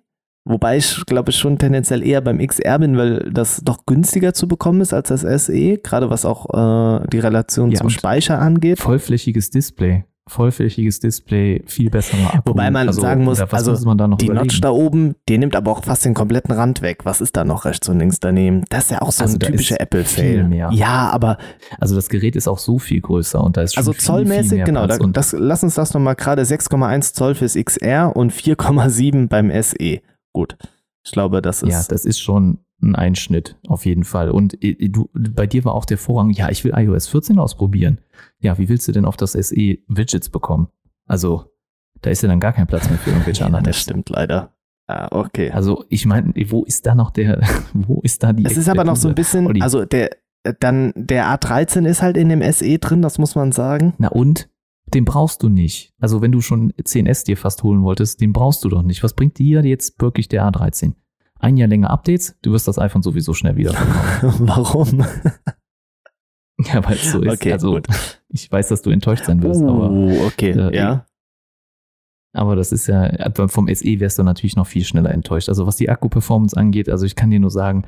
[0.45, 4.49] Wobei ich glaube ich schon tendenziell eher beim XR bin, weil das doch günstiger zu
[4.49, 8.81] bekommen ist als das SE, gerade was auch äh, die Relation ja, zum Speicher angeht.
[8.81, 12.51] Vollflächiges Display vollflächiges Display, viel besserer Akku.
[12.51, 14.35] Wobei man also, sagen muss, also muss die überlegen?
[14.35, 17.05] Notch da oben, die nimmt aber auch fast den kompletten Rand weg.
[17.05, 18.64] Was ist da noch rechts und links daneben?
[18.68, 20.53] Das ist ja auch so also ein typischer Apple-Fail.
[20.53, 21.39] Ja, aber
[21.81, 24.51] also das Gerät ist auch so viel größer und da ist schon Also viel, zollmäßig,
[24.51, 29.29] viel genau, da, das, lass uns das nochmal gerade 6,1 Zoll fürs XR und 4,7
[29.29, 30.01] beim SE.
[30.33, 30.57] Gut.
[31.05, 31.73] Ich glaube, das ist.
[31.73, 34.30] Ja, das ist schon ein Einschnitt, auf jeden Fall.
[34.30, 37.99] Und äh, du, bei dir war auch der Vorrang, ja, ich will iOS 14 ausprobieren.
[38.41, 40.68] Ja, wie willst du denn auf das SE Widgets bekommen?
[41.07, 41.45] Also,
[42.01, 43.64] da ist ja dann gar kein Platz mehr für irgendwelche ja, anderen.
[43.64, 44.55] Das stimmt leider.
[44.89, 45.51] Ah, okay.
[45.51, 47.41] Also, ich meine, wo ist da noch der,
[47.72, 48.45] wo ist da die.
[48.45, 49.62] Es ist aber noch so ein bisschen, Olli.
[49.62, 50.11] also der,
[50.61, 53.95] dann der A13 ist halt in dem SE drin, das muss man sagen.
[53.99, 54.49] Na und?
[54.93, 55.95] Den brauchst du nicht.
[56.01, 59.03] Also wenn du schon 10S dir fast holen wolltest, den brauchst du doch nicht.
[59.03, 60.95] Was bringt dir jetzt wirklich der A13?
[61.43, 63.72] Ein Jahr länger Updates, du wirst das iPhone sowieso schnell wieder
[64.20, 64.49] verkaufen.
[64.49, 64.99] Warum?
[66.64, 67.32] ja, weil es so ist.
[67.32, 67.86] Okay, also, gut.
[68.28, 70.26] ich weiß, dass du enttäuscht sein wirst, uh, aber.
[70.26, 71.07] okay, äh, ja.
[72.34, 73.11] Aber das ist ja,
[73.49, 75.51] vom SE wärst du natürlich noch viel schneller enttäuscht.
[75.51, 77.84] Also was die Akku-Performance angeht, also ich kann dir nur sagen,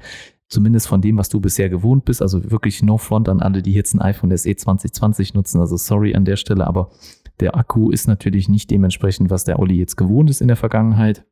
[0.48, 3.72] zumindest von dem, was du bisher gewohnt bist, also wirklich no front an alle, die
[3.72, 6.90] jetzt ein iPhone SE 2020 nutzen, also sorry an der Stelle, aber
[7.40, 11.24] der Akku ist natürlich nicht dementsprechend, was der Olli jetzt gewohnt ist in der Vergangenheit.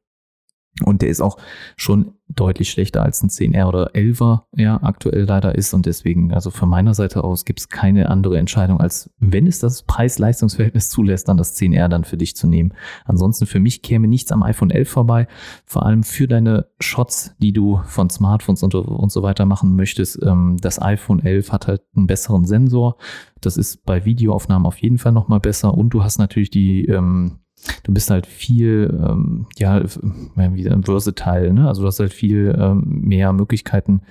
[0.84, 1.36] Und der ist auch
[1.76, 5.74] schon deutlich schlechter als ein 10R oder 11er ja aktuell leider ist.
[5.74, 9.58] Und deswegen, also von meiner Seite aus gibt es keine andere Entscheidung, als wenn es
[9.58, 12.72] das Preis-Leistungs-Verhältnis zulässt, dann das 10R dann für dich zu nehmen.
[13.04, 15.28] Ansonsten für mich käme nichts am iPhone 11 vorbei.
[15.66, 20.22] Vor allem für deine Shots, die du von Smartphones und, und so weiter machen möchtest.
[20.22, 22.96] Ähm, das iPhone 11 hat halt einen besseren Sensor.
[23.42, 25.74] Das ist bei Videoaufnahmen auf jeden Fall nochmal besser.
[25.74, 27.41] Und du hast natürlich die ähm,
[27.84, 31.68] du bist halt viel, ähm, ja, wieder versatile, ne?
[31.68, 34.02] Also du hast halt viel ähm, mehr Möglichkeiten,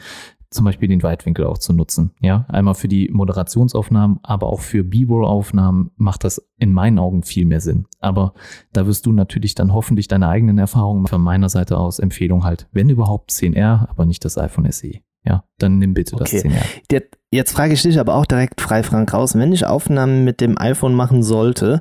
[0.51, 2.11] zum Beispiel den Weitwinkel auch zu nutzen.
[2.19, 7.45] Ja, einmal für die Moderationsaufnahmen, aber auch für B-Roll-Aufnahmen macht das in meinen Augen viel
[7.45, 7.85] mehr Sinn.
[7.99, 8.33] Aber
[8.73, 12.67] da wirst du natürlich dann hoffentlich deine eigenen Erfahrungen von meiner Seite aus Empfehlung halt,
[12.73, 14.91] wenn überhaupt 10R, aber nicht das iPhone SE.
[15.23, 16.41] Ja, dann nimm bitte okay.
[16.41, 17.03] das 10R.
[17.29, 19.35] Jetzt frage ich dich aber auch direkt frei, Frank, raus.
[19.35, 21.79] Wenn ich Aufnahmen mit dem iPhone machen sollte,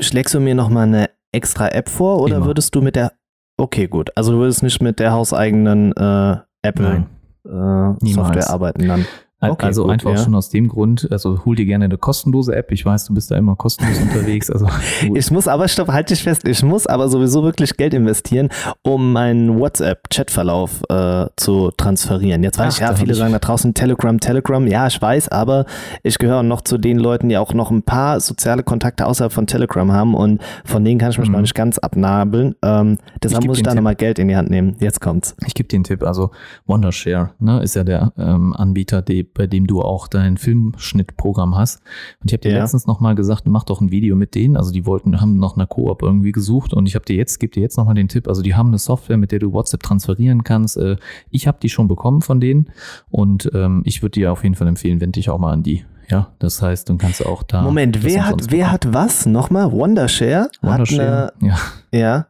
[0.00, 2.46] Schlägst du mir nochmal eine extra App vor oder Immer.
[2.46, 3.12] würdest du mit der.
[3.56, 4.10] Okay, gut.
[4.16, 7.06] Also du würdest nicht mit der hauseigenen äh, Apple
[7.44, 9.06] äh, Software arbeiten dann.
[9.42, 10.18] Okay, also gut, einfach ja.
[10.18, 12.70] schon aus dem Grund, also hol dir gerne eine kostenlose App.
[12.72, 14.50] Ich weiß, du bist da immer kostenlos unterwegs.
[14.50, 14.68] Also
[15.14, 18.50] ich muss aber, stopp, halt dich fest, ich muss aber sowieso wirklich Geld investieren,
[18.82, 22.42] um meinen WhatsApp-Chatverlauf äh, zu transferieren.
[22.42, 24.66] Jetzt weiß Ach, ich, ja, viele ich sagen da draußen Telegram, Telegram.
[24.66, 25.64] Ja, ich weiß, aber
[26.02, 29.46] ich gehöre noch zu den Leuten, die auch noch ein paar soziale Kontakte außerhalb von
[29.46, 31.34] Telegram haben und von denen kann ich mich mhm.
[31.34, 32.56] noch nicht ganz abnabeln.
[32.62, 34.76] Ähm, deshalb muss ich da nochmal Geld in die Hand nehmen.
[34.80, 35.34] Jetzt kommt's.
[35.46, 36.02] Ich gebe dir einen Tipp.
[36.02, 36.30] Also
[36.66, 41.82] Wondershare ne, ist ja der ähm, Anbieter, die bei dem du auch dein Filmschnittprogramm hast.
[42.20, 42.60] Und ich habe dir ja.
[42.60, 44.56] letztens nochmal gesagt, mach doch ein Video mit denen.
[44.56, 47.52] Also die wollten, haben noch eine Koop irgendwie gesucht und ich habe dir jetzt, gebe
[47.52, 48.28] dir jetzt nochmal den Tipp.
[48.28, 50.76] Also die haben eine Software, mit der du WhatsApp transferieren kannst.
[50.76, 50.96] Äh,
[51.30, 52.70] ich habe die schon bekommen von denen
[53.10, 55.84] und ähm, ich würde dir auf jeden Fall empfehlen, wende dich auch mal an die.
[56.10, 57.62] Ja, das heißt, dann kannst du auch da.
[57.62, 59.26] Moment, wer hat, wer hat was?
[59.26, 59.70] Nochmal?
[59.70, 60.50] Wondershare?
[60.60, 61.58] Wondershare, eine, ja.
[61.92, 62.26] Ja.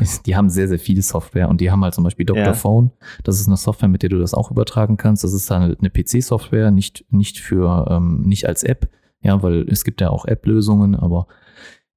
[0.00, 2.42] Ist, die haben sehr, sehr viele Software und die haben halt zum Beispiel Dr.
[2.42, 2.54] Ja.
[2.54, 2.90] Phone.
[3.22, 5.24] Das ist eine Software, mit der du das auch übertragen kannst.
[5.24, 8.88] Das ist halt eine PC-Software, nicht, nicht für, ähm, nicht als App.
[9.22, 11.26] Ja, weil es gibt ja auch App-Lösungen, aber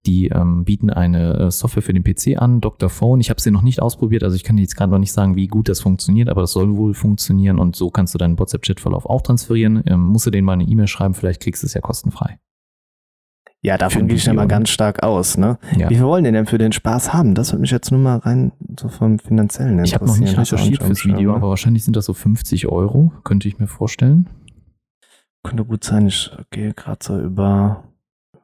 [0.06, 2.90] die ähm, bieten eine äh, Software für den PC an, Dr.
[2.90, 3.20] Phone.
[3.20, 5.48] Ich habe sie noch nicht ausprobiert, also ich kann jetzt gerade noch nicht sagen, wie
[5.48, 9.22] gut das funktioniert, aber das soll wohl funktionieren und so kannst du deinen WhatsApp-Chat-Verlauf auch
[9.22, 9.84] transferieren.
[9.88, 12.40] Ähm, musst du denen mal eine E-Mail schreiben, vielleicht kriegst du es ja kostenfrei.
[13.66, 15.38] Ja, davon gehe ich ja mal ganz stark aus.
[15.38, 15.58] Ne?
[15.76, 15.90] Ja.
[15.90, 17.34] Wie viel wollen die denn für den Spaß haben?
[17.34, 20.84] Das würde mich jetzt nur mal rein so vom finanziellen Ich habe noch nicht recherchiert
[20.84, 24.30] fürs Video, aber wahrscheinlich sind das so 50 Euro, könnte ich mir vorstellen.
[25.42, 27.84] Könnte gut sein, ich gehe gerade so über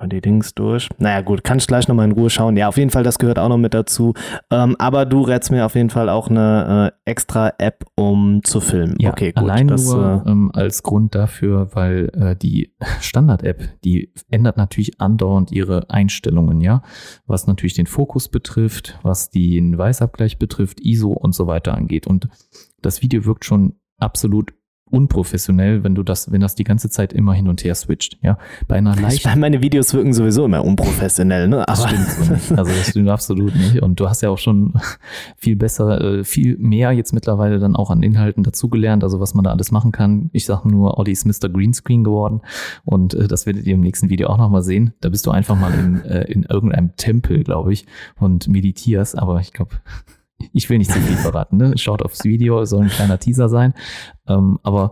[0.02, 0.90] mal die Dings durch.
[0.98, 2.58] Naja, gut, kann ich gleich nochmal in Ruhe schauen.
[2.58, 4.14] Ja, auf jeden Fall, das gehört auch noch mit dazu.
[4.50, 8.60] Ähm, aber du rätst mir auf jeden Fall auch eine äh, extra App, um zu
[8.60, 8.96] filmen.
[9.00, 9.44] Ja, okay, gut.
[9.44, 15.00] Allein das, nur äh, ähm, als Grund dafür, weil äh, die Standard-App, die ändert natürlich
[15.00, 16.82] andauernd ihre Einstellungen, ja.
[17.28, 22.08] Was natürlich den Fokus betrifft, was den Weißabgleich betrifft, ISO und so weiter angeht.
[22.08, 22.28] Und
[22.82, 24.54] das Video wirkt schon absolut
[24.92, 28.18] unprofessionell, wenn du das, wenn das die ganze Zeit immer hin und her switcht.
[28.22, 28.38] Ja,
[28.68, 29.30] bei einer leichten.
[29.30, 31.68] Meine, meine Videos wirken sowieso immer unprofessionell, ne?
[31.68, 32.52] Aber das stimmt so nicht.
[32.52, 33.82] Also das stimmt absolut nicht.
[33.82, 34.74] Und du hast ja auch schon
[35.38, 39.44] viel besser, äh, viel mehr jetzt mittlerweile dann auch an Inhalten dazugelernt, also was man
[39.44, 40.30] da alles machen kann.
[40.34, 41.50] Ich sage nur, Olli ist Mr.
[41.50, 42.42] Greenscreen geworden
[42.86, 44.94] und äh, das werdet ihr im nächsten Video auch nochmal sehen.
[45.02, 47.86] Da bist du einfach mal in, äh, in irgendeinem Tempel, glaube ich,
[48.20, 49.72] und meditierst, aber ich glaube,
[50.54, 51.78] ich will nicht zu viel verraten, ne?
[51.78, 53.74] Schaut aufs Video, soll ein kleiner Teaser sein.
[54.28, 54.92] Ähm, aber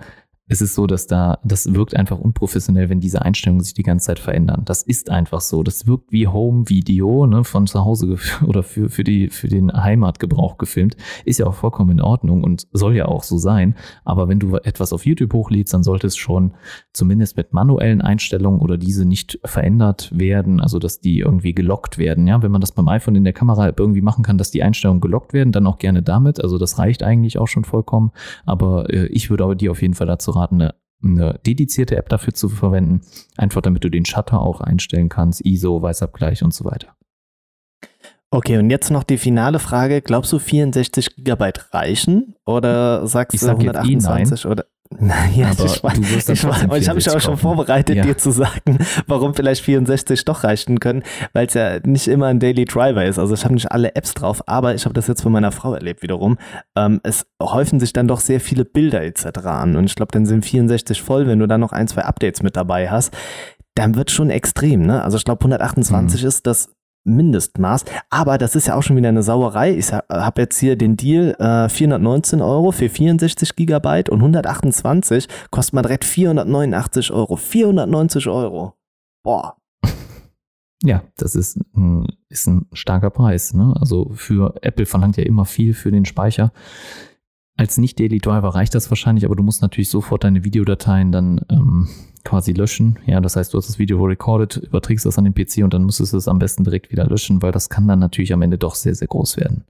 [0.49, 4.07] es ist so, dass da, das wirkt einfach unprofessionell, wenn diese Einstellungen sich die ganze
[4.07, 4.63] Zeit verändern.
[4.65, 5.61] Das ist einfach so.
[5.61, 10.57] Das wirkt wie Home-Video, ne, von zu Hause oder für, für, die, für den Heimatgebrauch
[10.57, 10.97] gefilmt.
[11.23, 13.75] Ist ja auch vollkommen in Ordnung und soll ja auch so sein.
[14.03, 16.55] Aber wenn du etwas auf YouTube hochlädst, dann sollte es schon
[16.93, 22.25] zumindest mit manuellen Einstellungen oder diese nicht verändert werden, also dass die irgendwie gelockt werden.
[22.25, 24.99] Ja, wenn man das beim iPhone in der Kamera irgendwie machen kann, dass die Einstellungen
[24.99, 26.41] gelockt werden, dann auch gerne damit.
[26.41, 28.11] Also das reicht eigentlich auch schon vollkommen.
[28.47, 32.09] Aber äh, ich würde aber dir auf jeden Fall dazu raten, eine, eine dedizierte App
[32.09, 33.01] dafür zu verwenden,
[33.37, 36.95] einfach damit du den Shutter auch einstellen kannst, ISO, Weißabgleich und so weiter.
[38.31, 40.01] Okay, und jetzt noch die finale Frage.
[40.01, 42.35] Glaubst du, 64 Gigabyte reichen?
[42.45, 44.65] Oder sagst ich du sag 128 oder?
[45.35, 48.03] Ja, aber ich, du wirst ich, ich habe mich auch schon vorbereitet, ja.
[48.03, 52.39] dir zu sagen, warum vielleicht 64 doch reichen können, weil es ja nicht immer ein
[52.39, 53.19] Daily Driver ist.
[53.19, 55.73] Also ich habe nicht alle Apps drauf, aber ich habe das jetzt von meiner Frau
[55.73, 56.37] erlebt wiederum.
[56.75, 59.45] Ähm, es häufen sich dann doch sehr viele Bilder etc.
[59.45, 62.41] an und ich glaube, dann sind 64 voll, wenn du dann noch ein, zwei Updates
[62.41, 63.15] mit dabei hast.
[63.75, 65.03] Dann wird schon extrem, ne?
[65.03, 66.27] Also ich glaube 128 mhm.
[66.27, 66.75] ist das
[67.05, 67.85] Mindestmaß.
[68.09, 69.75] Aber das ist ja auch schon wieder eine Sauerei.
[69.75, 75.73] Ich habe jetzt hier den Deal äh, 419 Euro für 64 Gigabyte und 128 kostet
[75.73, 77.35] man direkt 489 Euro.
[77.35, 78.73] 490 Euro.
[79.23, 79.55] Boah.
[80.81, 83.53] Ja, das ist ein, ist ein starker Preis.
[83.53, 83.75] Ne?
[83.81, 86.53] Also für Apple verlangt ja immer viel für den Speicher.
[87.57, 91.89] Als nicht-Daily Driver reicht das wahrscheinlich, aber du musst natürlich sofort deine Videodateien dann ähm,
[92.29, 92.99] quasi löschen.
[93.07, 95.83] Ja, das heißt, du hast das Video recorded, überträgst das an den PC und dann
[95.83, 98.59] musstest du es am besten direkt wieder löschen, weil das kann dann natürlich am Ende
[98.59, 99.65] doch sehr, sehr groß werden.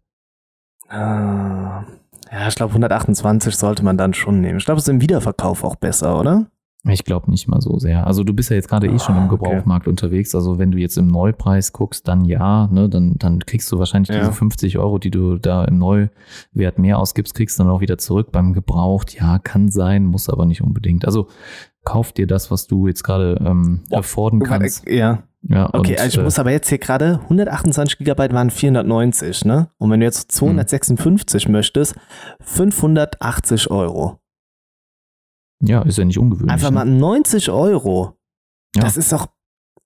[0.89, 1.83] Ah,
[2.31, 4.57] ja, ich glaube 128 sollte man dann schon nehmen.
[4.57, 6.47] Ich glaube, es ist im Wiederverkauf auch besser, oder?
[6.87, 8.07] Ich glaube nicht mal so sehr.
[8.07, 9.89] Also du bist ja jetzt gerade eh schon im ah, Gebrauchmarkt okay.
[9.89, 10.33] unterwegs.
[10.33, 14.09] Also wenn du jetzt im Neupreis guckst, dann ja, ne, dann, dann kriegst du wahrscheinlich
[14.09, 14.19] ja.
[14.19, 17.97] diese 50 Euro, die du da im Neuwert mehr ausgibst, kriegst du dann auch wieder
[17.97, 18.31] zurück.
[18.31, 21.03] Beim Gebraucht, ja, kann sein, muss aber nicht unbedingt.
[21.05, 21.27] Also
[21.89, 24.87] kauf dir das, was du jetzt gerade ähm, afforden kannst.
[24.87, 25.23] Ja.
[25.41, 29.45] Ja, okay, und, also ich äh, muss aber jetzt hier gerade 128 Gigabyte waren 490,
[29.45, 29.69] ne?
[29.77, 31.51] Und wenn du jetzt 256 mh.
[31.51, 31.95] möchtest,
[32.41, 34.19] 580 Euro.
[35.63, 36.51] Ja, ist ja nicht ungewöhnlich.
[36.51, 38.17] Einfach mal 90 Euro.
[38.75, 38.83] Ja.
[38.83, 39.27] Das ist doch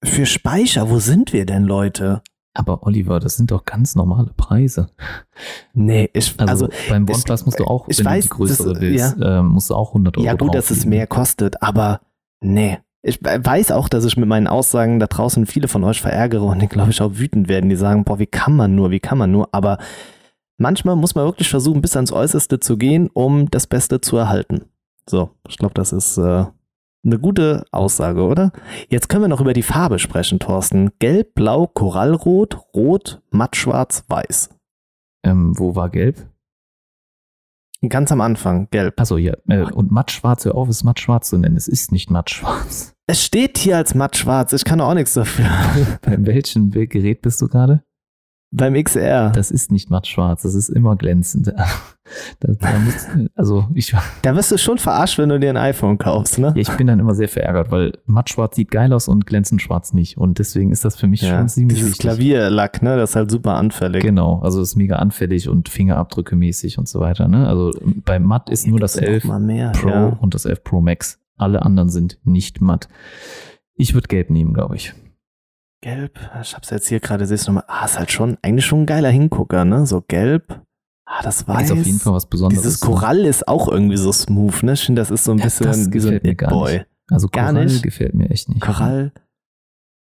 [0.03, 0.89] für Speicher.
[0.89, 2.23] Wo sind wir denn, Leute?
[2.55, 4.87] Aber Oliver, das sind doch ganz normale Preise.
[5.73, 8.37] Nee, ich, also, also beim OnePlus ich, musst du auch, ich wenn weiß, du die
[8.37, 9.39] größere das, willst, ja.
[9.39, 12.01] äh, musst du auch 100 Euro Ja gut, dass es mehr kostet, aber
[12.41, 12.77] nee.
[13.01, 16.61] Ich weiß auch, dass ich mit meinen Aussagen da draußen viele von euch verärgere und
[16.61, 19.17] die, glaube ich, auch wütend werden, die sagen, boah, wie kann man nur, wie kann
[19.17, 19.77] man nur, aber
[20.57, 24.65] manchmal muss man wirklich versuchen, bis ans Äußerste zu gehen, um das Beste zu erhalten.
[25.09, 26.45] So, ich glaube, das ist äh,
[27.05, 28.51] eine gute Aussage, oder?
[28.89, 30.91] Jetzt können wir noch über die Farbe sprechen, Thorsten.
[30.99, 34.49] Gelb, Blau, Korallrot, Rot, Mattschwarz, Weiß.
[35.25, 36.27] Ähm, wo war Gelb?
[37.89, 38.99] Ganz am Anfang, gelb.
[38.99, 39.33] Achso, ja.
[39.49, 41.57] Äh, und mattschwarz, hör auf, es mattschwarz zu nennen.
[41.57, 42.93] Es ist nicht mattschwarz.
[43.07, 44.53] Es steht hier als mattschwarz.
[44.53, 45.49] Ich kann auch nichts dafür.
[46.01, 47.83] Bei welchem Gerät bist du gerade?
[48.55, 49.31] Beim XR.
[49.31, 51.53] Das ist nicht matt schwarz, das ist immer glänzend.
[52.41, 55.97] Da, da muss, also ich, da wirst du schon verarscht, wenn du dir ein iPhone
[55.97, 56.47] kaufst, ne?
[56.47, 59.61] Ja, ich bin dann immer sehr verärgert, weil matt schwarz sieht geil aus und glänzend
[59.61, 60.17] schwarz nicht.
[60.17, 62.09] Und deswegen ist das für mich ja, schon ziemlich dieses wichtig.
[62.09, 62.97] Klavierlack, ne?
[62.97, 64.03] Das ist halt super anfällig.
[64.03, 67.47] Genau, also ist mega anfällig und Fingerabdrücke mäßig und so weiter, ne?
[67.47, 67.71] Also
[68.03, 70.05] bei matt ist Hier nur das 11 mehr, Pro ja.
[70.19, 71.19] und das 11 Pro Max.
[71.37, 72.89] Alle anderen sind nicht matt.
[73.75, 74.93] Ich würde gelb nehmen, glaube ich.
[75.83, 78.83] Gelb, ich hab's jetzt hier gerade, siehst du nochmal, ah, ist halt schon, eigentlich schon
[78.83, 79.85] ein geiler Hingucker, ne?
[79.85, 80.61] So gelb.
[81.05, 81.65] Ah, das weiß.
[81.65, 82.63] Ist auf jeden Fall was Besonderes.
[82.63, 84.73] Dieses Korall ist auch irgendwie so smooth, ne?
[84.73, 86.85] Ich finde, das ist so ein ja, bisschen das wie so ein mir gar Nicht.
[87.09, 87.83] Also Korall gar nicht.
[87.83, 88.61] gefällt mir echt nicht.
[88.61, 89.11] Korall,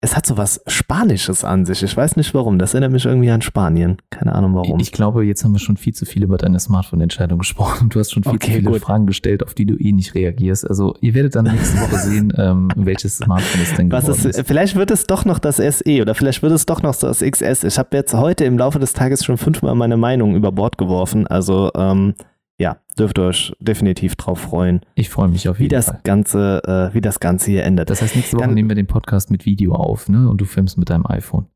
[0.06, 1.82] es hat so was Spanisches an sich.
[1.82, 2.60] Ich weiß nicht warum.
[2.60, 3.97] Das erinnert mich irgendwie an Spanien.
[4.12, 4.80] Keine Ahnung warum.
[4.80, 7.89] Ich glaube, jetzt haben wir schon viel zu viel über deine Smartphone-Entscheidung gesprochen.
[7.89, 8.82] Du hast schon viel okay, zu viele gut.
[8.82, 10.70] Fragen gestellt, auf die du eh nicht reagierst.
[10.70, 14.47] Also ihr werdet dann nächste Woche sehen, ähm, welches Smartphone es denn was ist, ist.
[14.47, 17.64] Vielleicht wird es doch noch das SE oder vielleicht wird es doch noch das XS.
[17.64, 21.26] Ich habe jetzt heute im Laufe des Tages schon fünfmal meine Meinung über Bord geworfen.
[21.26, 22.14] Also ähm,
[22.58, 24.82] ja, dürft ihr euch definitiv drauf freuen.
[24.95, 25.99] Ich freue mich auf jeden wie das Fall.
[26.03, 27.89] Ganze, äh, wie das Ganze hier endet.
[27.89, 30.30] Das heißt, nächste Woche Dann, nehmen wir den Podcast mit Video auf, ne?
[30.30, 31.47] Und du filmst mit deinem iPhone.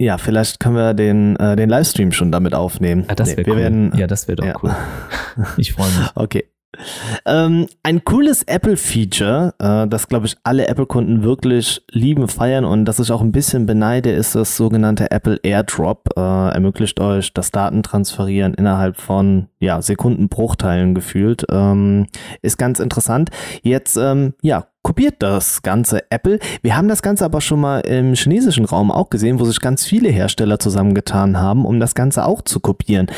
[0.00, 3.04] Ja, vielleicht können wir den, äh, den Livestream schon damit aufnehmen.
[3.08, 3.56] Ja, das wäre nee, cool.
[3.56, 4.54] Werden, ja, das wäre doch ja.
[4.62, 4.74] cool.
[5.56, 6.10] Ich freue mich.
[6.14, 6.44] Okay.
[7.24, 12.98] Ähm, ein cooles Apple-Feature, äh, das glaube ich alle Apple-Kunden wirklich lieben, feiern und das
[12.98, 16.10] ich auch ein bisschen beneide, ist das sogenannte Apple AirDrop.
[16.16, 21.46] Äh, ermöglicht euch das Datentransferieren innerhalb von ja, Sekundenbruchteilen gefühlt.
[21.50, 22.06] Ähm,
[22.42, 23.30] ist ganz interessant.
[23.62, 26.38] Jetzt, ähm, ja, kopiert das ganze Apple.
[26.62, 29.84] Wir haben das Ganze aber schon mal im chinesischen Raum auch gesehen, wo sich ganz
[29.84, 33.08] viele Hersteller zusammengetan haben, um das Ganze auch zu kopieren.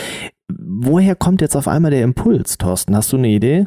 [0.58, 2.96] Woher kommt jetzt auf einmal der Impuls, Thorsten?
[2.96, 3.66] Hast du eine Idee?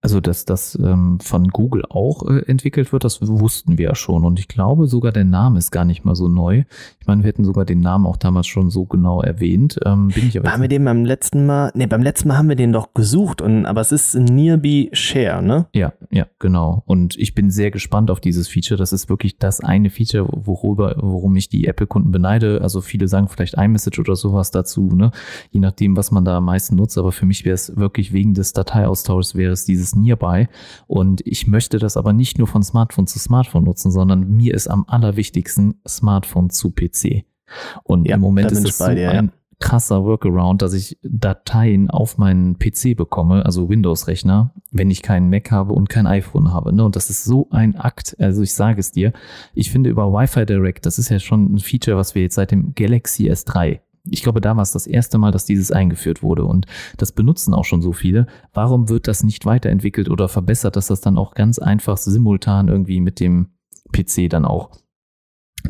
[0.00, 4.24] Also, dass das ähm, von Google auch äh, entwickelt wird, das wussten wir ja schon.
[4.24, 6.62] Und ich glaube, sogar der Name ist gar nicht mal so neu.
[7.00, 9.80] Ich meine, wir hätten sogar den Namen auch damals schon so genau erwähnt.
[9.84, 12.48] Ähm, bin ich aber haben wir den beim letzten Mal, ne, beim letzten Mal haben
[12.48, 15.66] wir den doch gesucht, und, aber es ist Nearby Share, ne?
[15.74, 16.84] Ja, ja, genau.
[16.86, 18.78] Und ich bin sehr gespannt auf dieses Feature.
[18.78, 22.60] Das ist wirklich das eine Feature, worüber, worum ich die Apple-Kunden beneide.
[22.62, 25.10] Also viele sagen vielleicht iMessage oder sowas dazu, ne?
[25.50, 26.98] Je nachdem, was man da am meisten nutzt.
[26.98, 30.48] Aber für mich wäre es wirklich wegen des Dateiaustauschs wäre es dieses Nearby.
[30.86, 34.68] Und ich möchte das aber nicht nur von Smartphone zu Smartphone nutzen, sondern mir ist
[34.68, 37.24] am allerwichtigsten Smartphone zu PC.
[37.82, 42.18] Und ja, im Moment ist es so dir, ein krasser Workaround, dass ich Dateien auf
[42.18, 46.72] meinen PC bekomme, also Windows-Rechner, wenn ich keinen Mac habe und kein iPhone habe.
[46.72, 46.84] Ne?
[46.84, 48.16] Und das ist so ein Akt.
[48.20, 49.12] Also ich sage es dir,
[49.54, 52.50] ich finde über Wi-Fi Direct, das ist ja schon ein Feature, was wir jetzt seit
[52.50, 53.80] dem Galaxy S3
[54.10, 57.54] ich glaube, da war es das erste Mal, dass dieses eingeführt wurde und das benutzen
[57.54, 58.26] auch schon so viele.
[58.52, 63.00] Warum wird das nicht weiterentwickelt oder verbessert, dass das dann auch ganz einfach simultan irgendwie
[63.00, 63.48] mit dem
[63.92, 64.70] PC dann auch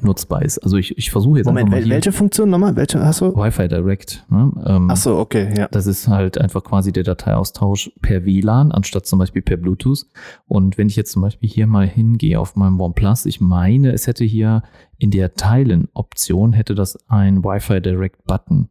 [0.02, 0.58] nutzbar ist.
[0.58, 2.76] Also ich, ich versuche jetzt Moment, mal welche Funktion nochmal?
[2.76, 3.34] Welche hast du?
[3.34, 4.24] Wi-Fi Direct.
[4.28, 4.52] Ne?
[4.66, 5.68] Ähm, Ach so, okay, ja.
[5.68, 10.06] Das ist halt einfach quasi der Dateiaustausch per WLAN anstatt zum Beispiel per Bluetooth.
[10.46, 14.06] Und wenn ich jetzt zum Beispiel hier mal hingehe auf meinem OnePlus, ich meine, es
[14.06, 14.62] hätte hier
[14.98, 18.68] in der Teilen-Option hätte das ein Wi-Fi Direct Button.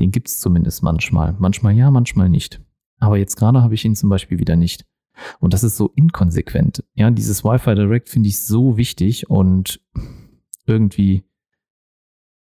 [0.00, 1.34] Den gibt es zumindest manchmal.
[1.38, 2.60] Manchmal ja, manchmal nicht.
[3.00, 4.84] Aber jetzt gerade habe ich ihn zum Beispiel wieder nicht.
[5.40, 6.84] Und das ist so inkonsequent.
[6.94, 9.80] Ja, dieses Wi-Fi Direct finde ich so wichtig und
[10.68, 11.24] irgendwie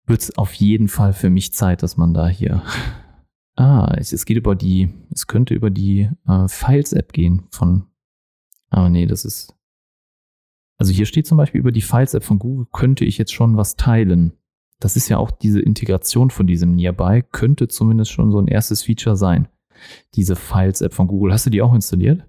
[0.06, 2.64] wird es auf jeden Fall für mich Zeit, dass man da hier.
[3.58, 7.86] Ah, es, es geht über die, es könnte über die äh, Files-App gehen von.
[8.70, 9.54] Aber nee, das ist.
[10.78, 13.76] Also hier steht zum Beispiel über die Files-App von Google könnte ich jetzt schon was
[13.76, 14.32] teilen.
[14.80, 18.84] Das ist ja auch diese Integration von diesem Nearby, könnte zumindest schon so ein erstes
[18.84, 19.50] Feature sein.
[20.16, 21.34] Diese Files-App von Google.
[21.34, 22.26] Hast du die auch installiert?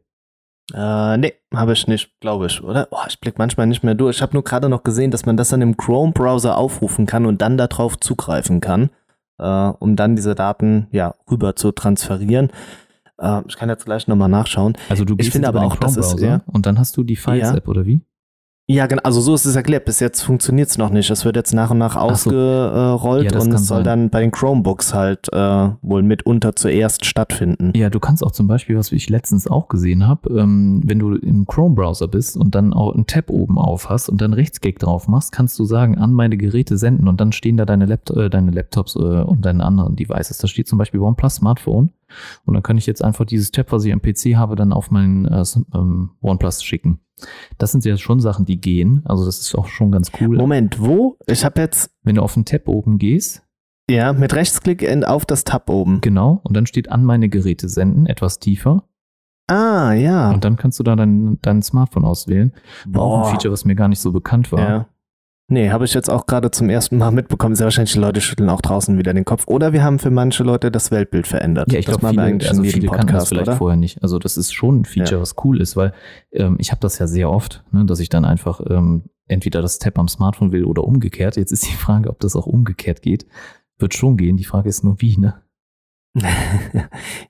[0.73, 2.89] Äh, nee, habe ich nicht, glaube ich, oder?
[2.91, 4.16] Oh, ich blicke manchmal nicht mehr durch.
[4.16, 7.43] Ich habe nur gerade noch gesehen, dass man das dann im Chrome-Browser aufrufen kann und
[7.43, 8.91] dann darauf zugreifen kann,
[9.39, 12.51] äh, um dann diese Daten ja rüber zu transferieren.
[13.18, 14.75] Äh, ich kann jetzt gleich nochmal nachschauen.
[14.89, 17.16] Also du gehst ich finde aber auch, das ist ja, und dann hast du die
[17.16, 17.70] Files-App, ja.
[17.70, 18.01] oder wie?
[18.69, 19.03] Ja, genau.
[19.03, 19.85] Also so ist es erklärt.
[19.85, 21.11] Bis jetzt funktioniert es noch nicht.
[21.11, 23.37] Es wird jetzt nach und nach ausgerollt so.
[23.37, 23.85] ja, und es soll sein.
[23.85, 27.73] dann bei den Chromebooks halt äh, wohl mitunter zuerst stattfinden.
[27.75, 31.15] Ja, du kannst auch zum Beispiel, was ich letztens auch gesehen habe, ähm, wenn du
[31.17, 35.09] im Chrome-Browser bist und dann auch einen Tab oben auf hast und dann Rechtsklick drauf
[35.09, 38.31] machst, kannst du sagen, an meine Geräte senden und dann stehen da deine, Lapt äh,
[38.31, 40.39] deine Laptops äh, und deine anderen Devices.
[40.39, 41.91] Da steht zum Beispiel OnePlus Smartphone
[42.45, 44.91] und dann kann ich jetzt einfach dieses Tab, was ich am PC habe, dann auf
[44.91, 45.45] meinen äh,
[45.75, 47.01] ähm, OnePlus schicken.
[47.59, 49.03] Das sind ja schon Sachen, die gehen.
[49.05, 50.37] Also das ist auch schon ganz cool.
[50.37, 51.17] Moment, wo?
[51.27, 51.91] Ich habe jetzt.
[52.03, 53.43] Wenn du auf den Tab oben gehst.
[53.89, 56.01] Ja, mit Rechtsklick auf das Tab oben.
[56.01, 56.41] Genau.
[56.45, 58.85] Und dann steht an meine Geräte senden, etwas tiefer.
[59.49, 60.31] Ah, ja.
[60.31, 62.53] Und dann kannst du da dein, dein Smartphone auswählen.
[62.87, 64.61] War auch ein Feature, was mir gar nicht so bekannt war.
[64.61, 64.89] Ja.
[65.53, 67.55] Nee, habe ich jetzt auch gerade zum ersten Mal mitbekommen.
[67.55, 69.44] Sehr wahrscheinlich die Leute schütteln auch draußen wieder den Kopf.
[69.46, 71.70] Oder wir haben für manche Leute das Weltbild verändert.
[71.70, 73.57] Ja, ich glaube, viele, eigentlich also viele Podcast, das vielleicht oder?
[73.59, 74.03] vorher nicht.
[74.03, 75.20] Also das ist schon ein Feature, ja.
[75.20, 75.92] was cool ist, weil
[76.32, 79.78] ähm, ich habe das ja sehr oft, ne, dass ich dann einfach ähm, entweder das
[79.78, 81.36] Tab am Smartphone will oder umgekehrt.
[81.36, 83.26] Jetzt ist die Frage, ob das auch umgekehrt geht.
[83.76, 84.38] Wird schon gehen.
[84.38, 85.34] Die Frage ist nur wie, ne?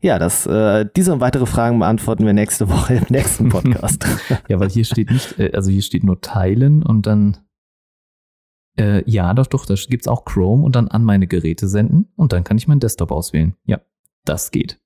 [0.00, 4.06] ja, das, äh, diese und weitere Fragen beantworten wir nächste Woche im nächsten Podcast.
[4.48, 7.38] ja, weil hier steht nicht, äh, also hier steht nur teilen und dann
[8.78, 12.12] äh, ja, doch, doch, da gibt es auch Chrome und dann an meine Geräte senden
[12.16, 13.54] und dann kann ich meinen Desktop auswählen.
[13.64, 13.80] Ja,
[14.24, 14.78] das geht.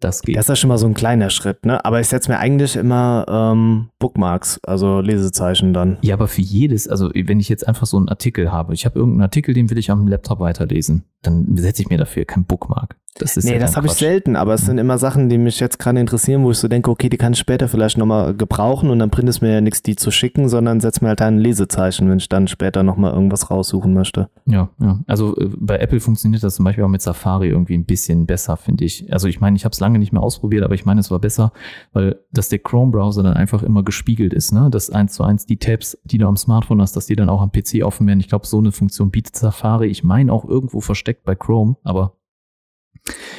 [0.00, 0.36] Das geht.
[0.36, 1.84] Das ist ja schon mal so ein kleiner Schritt, ne?
[1.84, 5.98] Aber ich setze mir eigentlich immer ähm, Bookmarks, also Lesezeichen dann.
[6.02, 8.96] Ja, aber für jedes, also wenn ich jetzt einfach so einen Artikel habe, ich habe
[8.96, 12.96] irgendeinen Artikel, den will ich am Laptop weiterlesen, dann setze ich mir dafür kein Bookmark.
[13.14, 14.66] Das ist nee, ja das habe ich selten, aber es mhm.
[14.66, 17.32] sind immer Sachen, die mich jetzt gerade interessieren, wo ich so denke, okay, die kann
[17.32, 20.48] ich später vielleicht nochmal gebrauchen und dann bringt es mir ja nichts, die zu schicken,
[20.48, 24.28] sondern setze mir halt ein Lesezeichen, wenn ich dann später nochmal irgendwas raussuchen möchte.
[24.46, 25.00] Ja, ja.
[25.06, 28.56] Also äh, bei Apple funktioniert das zum Beispiel auch mit Safari irgendwie ein bisschen besser,
[28.56, 29.12] finde ich.
[29.12, 31.18] Also ich meine, ich habe es lange nicht mehr ausprobiert, aber ich meine, es war
[31.18, 31.52] besser,
[31.92, 34.68] weil dass der Chrome-Browser dann einfach immer gespiegelt ist, ne?
[34.70, 37.40] Dass eins zu eins die Tabs, die du am Smartphone hast, dass die dann auch
[37.40, 38.20] am PC offen werden.
[38.20, 39.88] Ich glaube, so eine Funktion bietet Safari.
[39.88, 42.17] Ich meine auch irgendwo versteckt bei Chrome, aber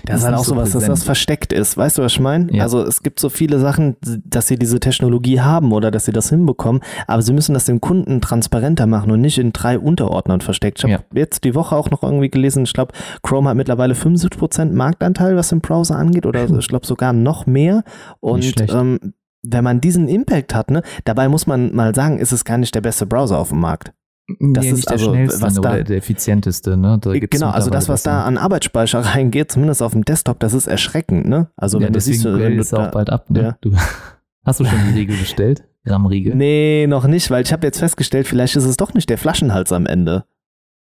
[0.06, 1.78] Das, ist halt auch so was, dass das versteckt ist.
[1.78, 2.52] Weißt du, was ich meine?
[2.54, 2.64] Ja.
[2.64, 6.30] Also es gibt so viele Sachen, dass sie diese Technologie haben oder dass sie das
[6.30, 10.80] hinbekommen, aber sie müssen das dem Kunden transparenter machen und nicht in drei Unterordnern versteckt.
[10.80, 11.20] Ich habe ja.
[11.20, 12.94] jetzt die Woche auch noch irgendwie gelesen, ich glaube,
[13.24, 17.84] Chrome hat mittlerweile 75% Marktanteil, was den Browser angeht, oder ich glaube sogar noch mehr.
[18.20, 19.14] Und ähm,
[19.44, 22.76] wenn man diesen Impact hat, ne, dabei muss man mal sagen, ist es gar nicht
[22.76, 23.94] der beste Browser auf dem Markt.
[24.40, 26.78] Das ja, ist der also, schnellste was da, der effizienteste.
[26.78, 27.00] Ne?
[27.02, 31.28] genau, also das, was da an Arbeitsspeicher reingeht, zumindest auf dem Desktop, das ist erschreckend.
[31.28, 31.50] Ne?
[31.56, 33.30] Also ja, wenn du siehst, wenn du da, auch bald ab.
[33.30, 33.42] Ne?
[33.42, 33.58] Ja.
[33.62, 33.72] Du,
[34.46, 35.64] hast du schon die Regel bestellt?
[35.86, 36.36] RAM-Riegel?
[36.36, 39.72] Nee, noch nicht, weil ich habe jetzt festgestellt, vielleicht ist es doch nicht der Flaschenhals
[39.72, 40.26] am Ende.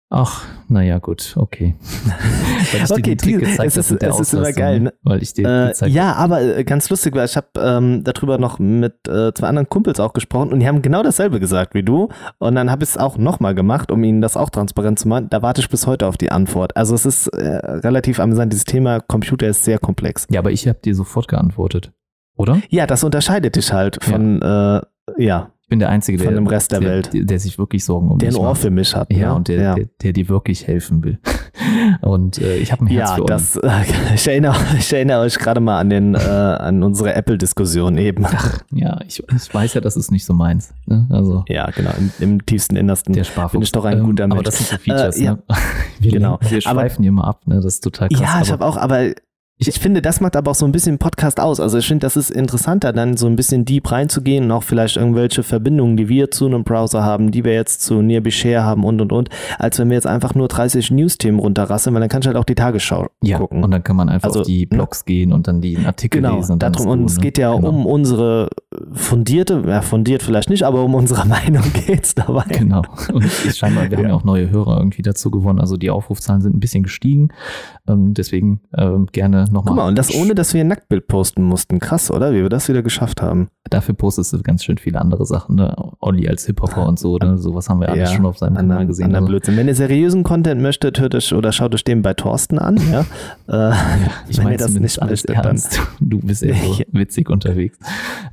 [0.08, 1.74] Ach, naja, gut, okay.
[2.72, 4.80] weil ich okay, dir den Trick gezeigt es ist, es ist immer geil.
[4.80, 4.94] Ne?
[5.02, 8.60] Weil ich dir äh, ja, aber äh, ganz lustig, weil ich habe ähm, darüber noch
[8.60, 12.08] mit äh, zwei anderen Kumpels auch gesprochen und die haben genau dasselbe gesagt wie du.
[12.38, 15.28] Und dann habe ich es auch nochmal gemacht, um ihnen das auch transparent zu machen.
[15.28, 16.76] Da warte ich bis heute auf die Antwort.
[16.76, 18.52] Also es ist äh, relativ amüsant.
[18.52, 20.28] Dieses Thema Computer ist sehr komplex.
[20.30, 21.92] Ja, aber ich habe dir sofort geantwortet,
[22.36, 22.62] oder?
[22.68, 24.78] Ja, das unterscheidet dich halt von, ja.
[24.78, 24.82] Äh,
[25.18, 25.50] ja.
[25.66, 27.10] Ich bin der Einzige, der, dem Rest der, der Welt.
[27.12, 28.60] Der, sich wirklich Sorgen um der ein Ohr macht.
[28.60, 29.12] für mich hat.
[29.12, 29.34] Ja, ne?
[29.34, 29.74] und der, ja.
[29.74, 31.18] Der, der, dir wirklich helfen will.
[32.02, 33.70] Und äh, ich habe ein Herz ja, für das, äh,
[34.14, 38.24] ich, erinnere, ich erinnere euch gerade mal an, den, äh, an unsere Apple-Diskussion eben.
[38.26, 40.72] Ach, ja, ich, ich, weiß ja, das ist nicht so meins.
[40.84, 41.06] Ne?
[41.10, 43.52] Also, ja, genau, im, im tiefsten Innersten der Sparfuchs.
[43.52, 44.38] bin ich doch ein guter ähm, Mensch.
[44.38, 45.32] Aber das sind so Features, äh, ja.
[45.32, 45.42] ne?
[45.98, 46.38] Wir, genau.
[46.46, 47.56] wir schweifen hier mal ab, ne?
[47.56, 48.20] das ist total krass.
[48.20, 49.12] Ja, ich habe auch, aber
[49.58, 51.60] ich, ich, finde, das macht aber auch so ein bisschen Podcast aus.
[51.60, 54.98] Also ich finde, das ist interessanter, dann so ein bisschen deep reinzugehen und auch vielleicht
[54.98, 59.00] irgendwelche Verbindungen, die wir zu einem Browser haben, die wir jetzt zu Nearby haben und
[59.00, 62.28] und und, als wenn wir jetzt einfach nur 30 News-Themen runterrasseln, weil dann kannst du
[62.28, 63.64] halt auch die Tagesschau ja, gucken.
[63.64, 64.66] Und dann kann man einfach also, auf die ne?
[64.66, 65.04] Blogs ne?
[65.06, 66.52] gehen und dann die Artikel genau, lesen.
[66.52, 67.68] Und, darum, und es geht ja genau.
[67.68, 68.50] um unsere
[68.92, 72.44] fundierte, ja, fundiert vielleicht nicht, aber um unsere Meinung geht es dabei.
[72.48, 72.82] Genau.
[73.12, 75.60] Und scheinbar, wir haben ja auch neue Hörer irgendwie dazu gewonnen.
[75.60, 77.30] Also die Aufrufzahlen sind ein bisschen gestiegen.
[77.88, 79.64] Ähm, deswegen ähm, gerne nochmal.
[79.64, 81.78] Guck mal, und das ohne, dass wir ein Nacktbild posten mussten.
[81.78, 82.32] Krass, oder?
[82.32, 83.48] Wie wir das wieder geschafft haben.
[83.70, 85.74] Dafür postest du ganz schön viele andere Sachen, ne?
[86.00, 87.38] Olli als Hip-Hopper und so, ne?
[87.38, 89.14] Sowas haben wir alles ja, schon auf seinem Kanal gesehen.
[89.14, 89.26] Also.
[89.26, 89.56] Blödsinn.
[89.56, 93.04] Wenn ihr seriösen Content möchtet, hört euch oder schaut euch den bei Thorsten an, ja.
[93.72, 93.76] äh,
[94.28, 95.80] ich meine das nicht alles ernst.
[96.00, 97.78] Du bist ja so witzig unterwegs.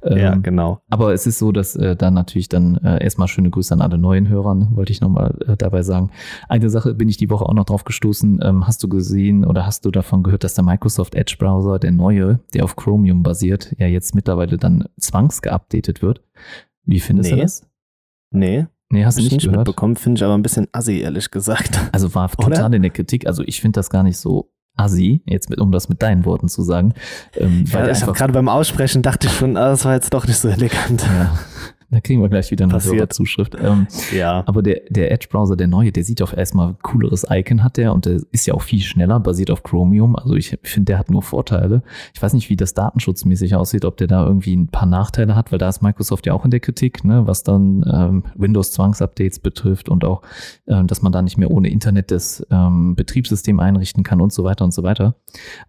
[0.04, 0.82] Ähm, ja, genau.
[0.90, 3.98] Aber es ist so, dass äh, dann natürlich dann äh, erstmal schöne Grüße an alle
[3.98, 6.12] neuen Hörern, wollte ich nochmal äh, dabei sagen.
[6.50, 8.40] Eine Sache bin ich die Woche auch noch drauf gestoßen.
[8.44, 11.92] Ähm, hast du gesehen oder hast du davon gehört, dass der Microsoft Edge Browser, der
[11.92, 16.24] neue, der auf Chromium basiert, ja jetzt mittlerweile dann zwangsgeupdatet wird?
[16.86, 17.38] Wie findest nee.
[17.38, 17.68] du das?
[18.32, 18.68] Nee.
[18.90, 19.68] Nee, hast du nicht, nicht gehört?
[19.68, 21.80] mitbekommen, finde ich aber ein bisschen assi, ehrlich gesagt.
[21.92, 22.76] Also war total Oder?
[22.76, 23.26] in der Kritik.
[23.26, 26.48] Also ich finde das gar nicht so assi, jetzt mit, um das mit deinen Worten
[26.50, 26.94] zu sagen.
[27.36, 30.38] Ähm, ja, ich gerade beim Aussprechen dachte ich schon, ah, das war jetzt doch nicht
[30.38, 31.04] so elegant.
[31.04, 31.38] Ja.
[31.94, 33.56] Da kriegen wir gleich wieder eine Zuschrift.
[33.62, 34.44] Ähm, ja.
[34.48, 38.06] Aber der, der Edge-Browser, der neue, der sieht auf erstmal cooleres Icon hat der und
[38.06, 40.16] der ist ja auch viel schneller, basiert auf Chromium.
[40.16, 41.84] Also ich finde, der hat nur Vorteile.
[42.16, 45.52] Ich weiß nicht, wie das datenschutzmäßig aussieht, ob der da irgendwie ein paar Nachteile hat,
[45.52, 49.88] weil da ist Microsoft ja auch in der Kritik, ne, was dann ähm, Windows-Zwangsupdates betrifft
[49.88, 50.24] und auch,
[50.68, 54.44] ähm, dass man da nicht mehr ohne Internet das ähm, Betriebssystem einrichten kann und so
[54.44, 55.16] weiter und so weiter.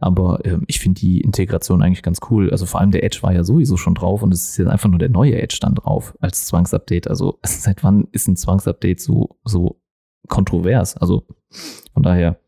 [0.00, 2.50] Aber ähm, ich finde die Integration eigentlich ganz cool.
[2.50, 4.88] Also vor allem der Edge war ja sowieso schon drauf und es ist jetzt einfach
[4.88, 7.08] nur der neue Edge dann drauf als Zwangsupdate.
[7.08, 9.80] Also seit wann ist ein Zwangsupdate so, so
[10.28, 10.96] kontrovers?
[10.96, 11.26] Also
[11.92, 12.38] von daher,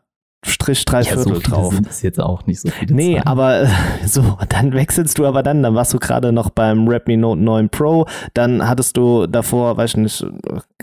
[0.46, 1.74] Strich drei ja, Viertel so drauf.
[1.74, 2.94] Sind es jetzt auch nicht so viele.
[2.94, 3.26] Nee, Zahlen.
[3.26, 3.66] aber
[4.06, 7.68] so, dann wechselst du aber dann, dann warst du gerade noch beim Redmi Note 9
[7.68, 10.26] Pro, dann hattest du davor, weiß ich nicht,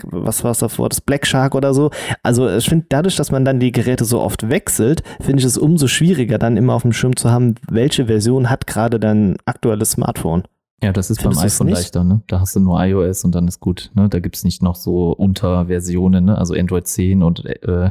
[0.02, 1.90] was war es davor, das Black Shark oder so.
[2.22, 5.58] Also ich finde, dadurch, dass man dann die Geräte so oft wechselt, finde ich es
[5.58, 9.92] umso schwieriger, dann immer auf dem Schirm zu haben, welche Version hat gerade dein aktuelles
[9.92, 10.44] Smartphone.
[10.82, 12.20] Ja, das ist Findest beim iPhone leichter, ne?
[12.26, 14.08] Da hast du nur iOS und dann ist gut, ne?
[14.08, 16.36] Da gibt's nicht noch so Unterversionen, ne?
[16.36, 17.90] Also Android 10 und äh,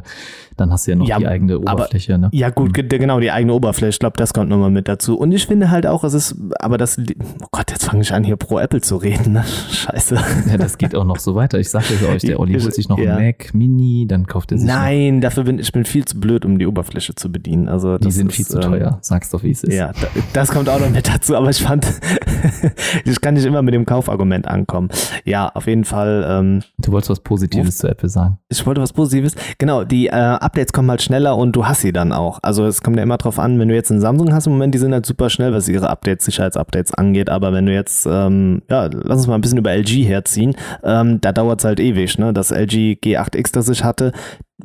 [0.56, 2.30] dann hast du ja noch ja, die eigene Oberfläche, aber, ne?
[2.32, 2.88] Ja, gut, mhm.
[2.88, 3.88] genau, die eigene Oberfläche.
[3.88, 5.18] Ich glaube, das kommt nochmal mit dazu.
[5.18, 8.22] Und ich finde halt auch, es ist, aber das, oh Gott, jetzt fange ich an,
[8.22, 9.44] hier pro Apple zu reden, ne?
[9.70, 10.16] Scheiße.
[10.50, 11.58] Ja, das geht auch noch so weiter.
[11.58, 13.16] Ich sage euch, der Olli holt sich noch ja.
[13.16, 14.68] einen Mac Mini, dann kauft er sich.
[14.68, 17.68] Nein, dafür bin ich bin viel zu blöd, um die Oberfläche zu bedienen.
[17.68, 18.98] Also die sind ist, viel zu ähm, teuer.
[19.00, 19.74] Sag's doch, wie es ist.
[19.74, 19.90] Ja,
[20.32, 21.86] das kommt auch noch mit dazu, aber ich fand,
[23.04, 24.88] ich kann nicht immer mit dem Kaufargument ankommen.
[25.24, 26.24] Ja, auf jeden Fall.
[26.28, 28.38] Ähm, du wolltest was Positives zu Apple sagen.
[28.48, 29.34] Ich wollte was Positives.
[29.58, 32.38] Genau, die äh, Updates kommen halt schneller und du hast sie dann auch.
[32.42, 34.74] Also es kommt ja immer drauf an, wenn du jetzt einen Samsung hast im Moment,
[34.74, 37.30] die sind halt super schnell, was ihre Updates, Sicherheitsupdates angeht.
[37.30, 41.20] Aber wenn du jetzt, ähm, ja, lass uns mal ein bisschen über LG herziehen, ähm,
[41.20, 42.32] da dauert es halt ewig, ne?
[42.32, 44.12] Das LG G8X, das ich hatte,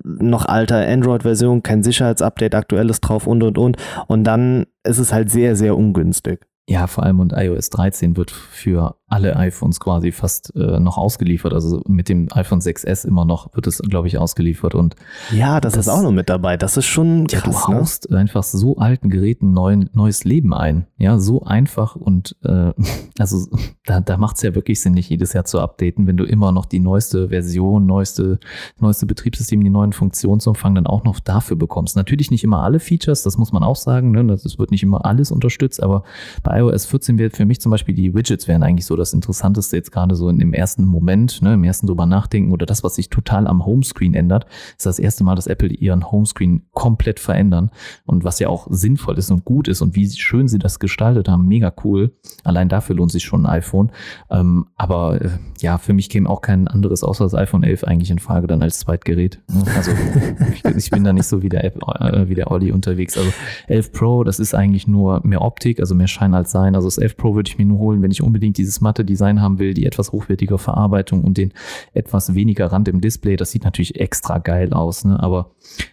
[0.03, 3.77] noch alter Android-Version, kein Sicherheitsupdate, aktuelles drauf und und und.
[4.07, 6.41] Und dann ist es halt sehr, sehr ungünstig.
[6.69, 11.53] Ja, vor allem und iOS 13 wird für alle iPhones quasi fast äh, noch ausgeliefert.
[11.53, 14.75] Also mit dem iPhone 6S immer noch wird es, glaube ich, ausgeliefert.
[14.75, 14.95] Und
[15.31, 16.57] ja, das, das, ist auch noch mit dabei.
[16.57, 17.43] Das ist schon krass.
[17.43, 17.79] Ja, du ne?
[17.79, 18.17] haust ne?
[18.17, 20.85] einfach so alten Geräten neuen, neues Leben ein.
[20.97, 22.71] Ja, so einfach und äh,
[23.19, 23.47] also
[23.85, 26.51] da, da macht es ja wirklich Sinn, nicht jedes Jahr zu updaten, wenn du immer
[26.51, 28.39] noch die neueste Version, neueste,
[28.79, 31.95] neueste Betriebssystem, die neuen Funktionsumfang dann auch noch dafür bekommst.
[31.95, 34.11] Natürlich nicht immer alle Features, das muss man auch sagen.
[34.11, 34.25] Ne?
[34.27, 36.03] Das wird nicht immer alles unterstützt, aber
[36.43, 39.75] bei iOS 14 wird für mich zum Beispiel die Widgets wären eigentlich so das Interessanteste
[39.77, 42.95] jetzt gerade so in dem ersten Moment, ne, im ersten drüber nachdenken oder das, was
[42.95, 44.45] sich total am Homescreen ändert,
[44.77, 47.71] ist das erste Mal, dass Apple ihren Homescreen komplett verändern
[48.05, 51.27] und was ja auch sinnvoll ist und gut ist und wie schön sie das gestaltet
[51.27, 52.13] haben, mega cool.
[52.43, 53.91] Allein dafür lohnt sich schon ein iPhone.
[54.29, 55.29] Ähm, aber äh,
[55.59, 58.61] ja, für mich käme auch kein anderes außer das iPhone 11 eigentlich in Frage dann
[58.61, 59.41] als Zweitgerät.
[59.75, 59.91] Also
[60.53, 63.17] ich, ich, bin da nicht so wie der, App, äh, wie der Olli unterwegs.
[63.17, 63.31] Also
[63.67, 66.75] 11 Pro, das ist eigentlich nur mehr Optik, also mehr Schein als Sein.
[66.75, 69.39] Also das 11 Pro würde ich mir nur holen, wenn ich unbedingt dieses matte Design
[69.39, 71.53] haben will, die etwas hochwertige Verarbeitung und den
[71.93, 73.35] etwas weniger Rand im Display.
[73.35, 75.21] Das sieht natürlich extra geil aus, ne?
[75.21, 75.51] aber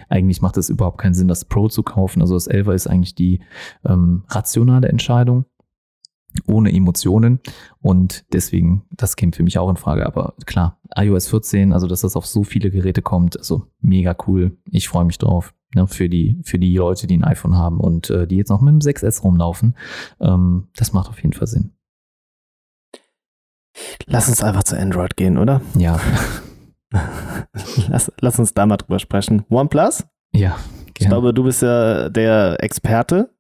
[0.08, 2.22] eigentlich macht es überhaupt keinen Sinn, das Pro zu kaufen.
[2.22, 3.40] Also das 11er ist eigentlich die
[3.84, 5.44] ähm, rationale Entscheidung
[6.46, 7.40] ohne Emotionen
[7.80, 10.06] und deswegen, das käme für mich auch in Frage.
[10.06, 14.56] Aber klar, iOS 14, also dass das auf so viele Geräte kommt, also mega cool.
[14.70, 18.10] Ich freue mich drauf ne, für, die, für die Leute, die ein iPhone haben und
[18.10, 19.76] äh, die jetzt noch mit dem 6S rumlaufen.
[20.20, 21.75] Ähm, das macht auf jeden Fall Sinn.
[24.06, 25.60] Lass uns einfach zu Android gehen, oder?
[25.76, 26.00] Ja.
[27.88, 29.44] lass, lass uns da mal drüber sprechen.
[29.48, 30.04] OnePlus?
[30.32, 30.50] Ja.
[30.50, 30.92] Gern.
[30.98, 33.30] Ich glaube, du bist ja der Experte.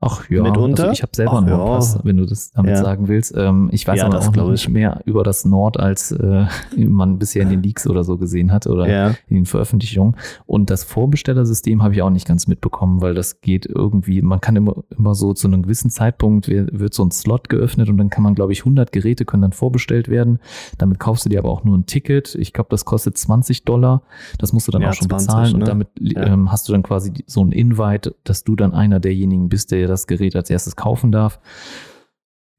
[0.00, 0.84] Ach ja, mitunter.
[0.84, 2.00] Also ich habe selber Ach, einen OnePlus, ja.
[2.04, 2.76] wenn du das damit ja.
[2.76, 3.34] sagen willst.
[3.36, 6.46] Ähm, ich weiß ja, aber auch noch nicht mehr über das Nord, als äh,
[6.76, 9.08] man bisher in den Leaks oder so gesehen hat oder ja.
[9.26, 10.14] in den Veröffentlichungen.
[10.46, 14.54] Und das Vorbestellersystem habe ich auch nicht ganz mitbekommen, weil das geht irgendwie, man kann
[14.54, 18.22] immer, immer so zu einem gewissen Zeitpunkt wird so ein Slot geöffnet und dann kann
[18.22, 20.38] man, glaube ich, 100 Geräte können dann vorbestellt werden.
[20.78, 22.36] Damit kaufst du dir aber auch nur ein Ticket.
[22.36, 24.02] Ich glaube, das kostet 20 Dollar.
[24.38, 25.58] Das musst du dann auch schon 20, bezahlen ne?
[25.58, 29.48] und damit ähm, hast du dann quasi so ein Invite, dass du dann einer derjenigen
[29.48, 31.40] bist, der das Gerät als erstes kaufen darf.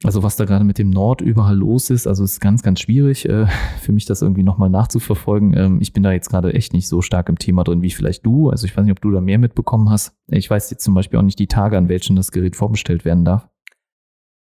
[0.05, 3.27] Also was da gerade mit dem Nord überall los ist, also ist ganz, ganz schwierig
[3.27, 3.47] äh,
[3.81, 5.53] für mich, das irgendwie nochmal nachzuverfolgen.
[5.57, 8.25] Ähm, ich bin da jetzt gerade echt nicht so stark im Thema drin wie vielleicht
[8.25, 8.49] du.
[8.49, 10.13] Also ich weiß nicht, ob du da mehr mitbekommen hast.
[10.27, 13.25] Ich weiß jetzt zum Beispiel auch nicht die Tage, an welchen das Gerät vorbestellt werden
[13.25, 13.49] darf.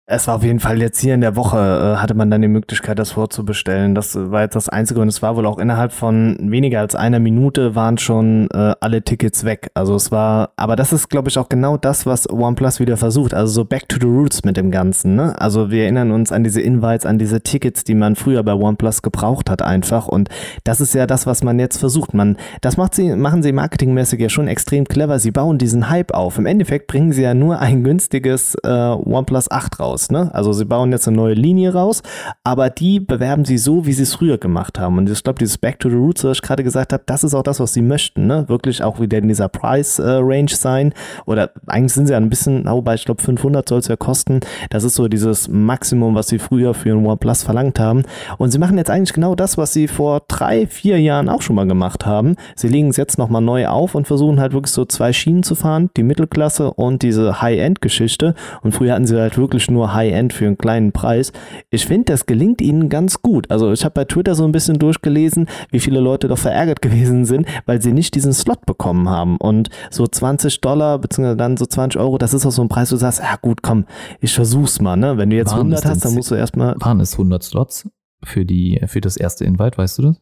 [0.07, 2.47] Es war auf jeden Fall jetzt hier in der Woche, äh, hatte man dann die
[2.47, 3.95] Möglichkeit, das vorzubestellen.
[3.95, 7.19] Das war jetzt das Einzige und es war wohl auch innerhalb von weniger als einer
[7.19, 9.71] Minute waren schon äh, alle Tickets weg.
[9.73, 13.33] Also es war, aber das ist, glaube ich, auch genau das, was OnePlus wieder versucht.
[13.33, 15.15] Also so back to the roots mit dem Ganzen.
[15.15, 15.33] Ne?
[15.41, 19.01] Also wir erinnern uns an diese Invites, an diese Tickets, die man früher bei OnePlus
[19.01, 20.07] gebraucht hat einfach.
[20.07, 20.29] Und
[20.65, 22.13] das ist ja das, was man jetzt versucht.
[22.13, 25.17] Man, das macht sie, machen sie marketingmäßig ja schon extrem clever.
[25.17, 26.37] Sie bauen diesen Hype auf.
[26.37, 30.11] Im Endeffekt bringen sie ja nur ein günstiges äh, OnePlus 8 raus raus.
[30.11, 30.29] Ne?
[30.33, 32.03] Also sie bauen jetzt eine neue Linie raus,
[32.43, 34.97] aber die bewerben sie so, wie sie es früher gemacht haben.
[34.97, 37.33] Und ich glaube, dieses Back to the Roots, was ich gerade gesagt habe, das ist
[37.33, 38.27] auch das, was sie möchten.
[38.27, 38.47] Ne?
[38.47, 40.93] Wirklich auch wieder in dieser Price-Range äh, sein.
[41.25, 44.41] Oder eigentlich sind sie ja ein bisschen, wobei ich glaube 500 soll es ja kosten.
[44.69, 48.03] Das ist so dieses Maximum, was sie früher für ein OnePlus verlangt haben.
[48.37, 51.55] Und sie machen jetzt eigentlich genau das, was sie vor drei, vier Jahren auch schon
[51.55, 52.35] mal gemacht haben.
[52.55, 55.55] Sie legen es jetzt nochmal neu auf und versuchen halt wirklich so zwei Schienen zu
[55.55, 58.35] fahren, die Mittelklasse und diese High-End-Geschichte.
[58.61, 61.31] Und früher hatten sie halt wirklich nur nur High-End für einen kleinen Preis.
[61.69, 63.51] Ich finde, das gelingt ihnen ganz gut.
[63.51, 67.25] Also ich habe bei Twitter so ein bisschen durchgelesen, wie viele Leute doch verärgert gewesen
[67.25, 69.37] sind, weil sie nicht diesen Slot bekommen haben.
[69.37, 72.91] Und so 20 Dollar, beziehungsweise dann so 20 Euro, das ist auch so ein Preis,
[72.91, 73.85] wo du sagst, ja gut, komm,
[74.19, 74.95] ich versuch's mal.
[74.95, 75.17] Ne?
[75.17, 76.75] Wenn du jetzt waren 100 hast, dann musst du erstmal...
[76.79, 77.89] Waren es 100 Slots
[78.23, 80.21] für, die, für das erste Invite, weißt du das?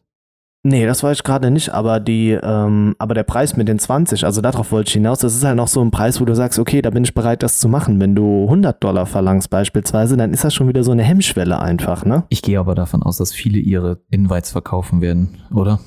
[0.66, 4.24] Nee, das weiß ich gerade nicht, aber die, ähm, aber der Preis mit den 20,
[4.24, 6.58] also darauf wollte ich hinaus, das ist halt noch so ein Preis, wo du sagst,
[6.58, 8.00] okay, da bin ich bereit, das zu machen.
[8.00, 12.06] Wenn du 100 Dollar verlangst beispielsweise, dann ist das schon wieder so eine Hemmschwelle einfach,
[12.06, 12.24] ne?
[12.30, 15.80] Ich gehe aber davon aus, dass viele ihre Invites verkaufen werden, oder?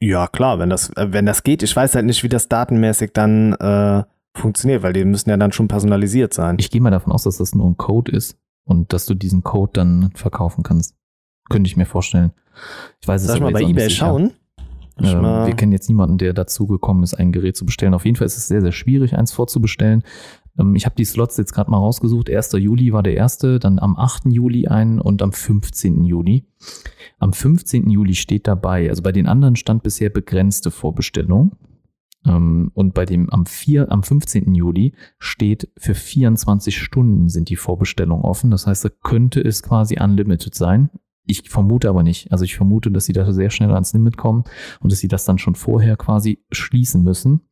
[0.00, 1.62] Ja, klar, wenn das, äh, wenn das geht.
[1.62, 4.02] Ich weiß halt nicht, wie das datenmäßig dann äh,
[4.34, 6.56] funktioniert, weil die müssen ja dann schon personalisiert sein.
[6.58, 9.42] Ich gehe mal davon aus, dass das nur ein Code ist und dass du diesen
[9.42, 10.94] Code dann verkaufen kannst.
[11.50, 12.32] Könnte ich mir vorstellen.
[13.00, 14.32] Ich weiß es Soll ich mal bei eBay schauen?
[15.00, 17.94] Ähm, wir kennen jetzt niemanden, der dazu gekommen ist, ein Gerät zu bestellen.
[17.94, 20.02] Auf jeden Fall ist es sehr, sehr schwierig, eins vorzubestellen.
[20.58, 22.30] Ähm, ich habe die Slots jetzt gerade mal rausgesucht.
[22.30, 22.52] 1.
[22.54, 24.24] Juli war der erste, dann am 8.
[24.26, 26.04] Juli ein und am 15.
[26.04, 26.46] Juli.
[27.18, 27.90] Am 15.
[27.90, 31.52] Juli steht dabei, also bei den anderen stand bisher begrenzte Vorbestellung.
[32.26, 34.54] Ähm, und bei dem am, 4, am 15.
[34.54, 38.50] Juli steht für 24 Stunden sind die Vorbestellungen offen.
[38.50, 40.90] Das heißt, da könnte es quasi unlimited sein.
[41.30, 42.32] Ich vermute aber nicht.
[42.32, 44.44] Also ich vermute, dass sie da sehr schnell ans Limit kommen
[44.80, 47.42] und dass sie das dann schon vorher quasi schließen müssen.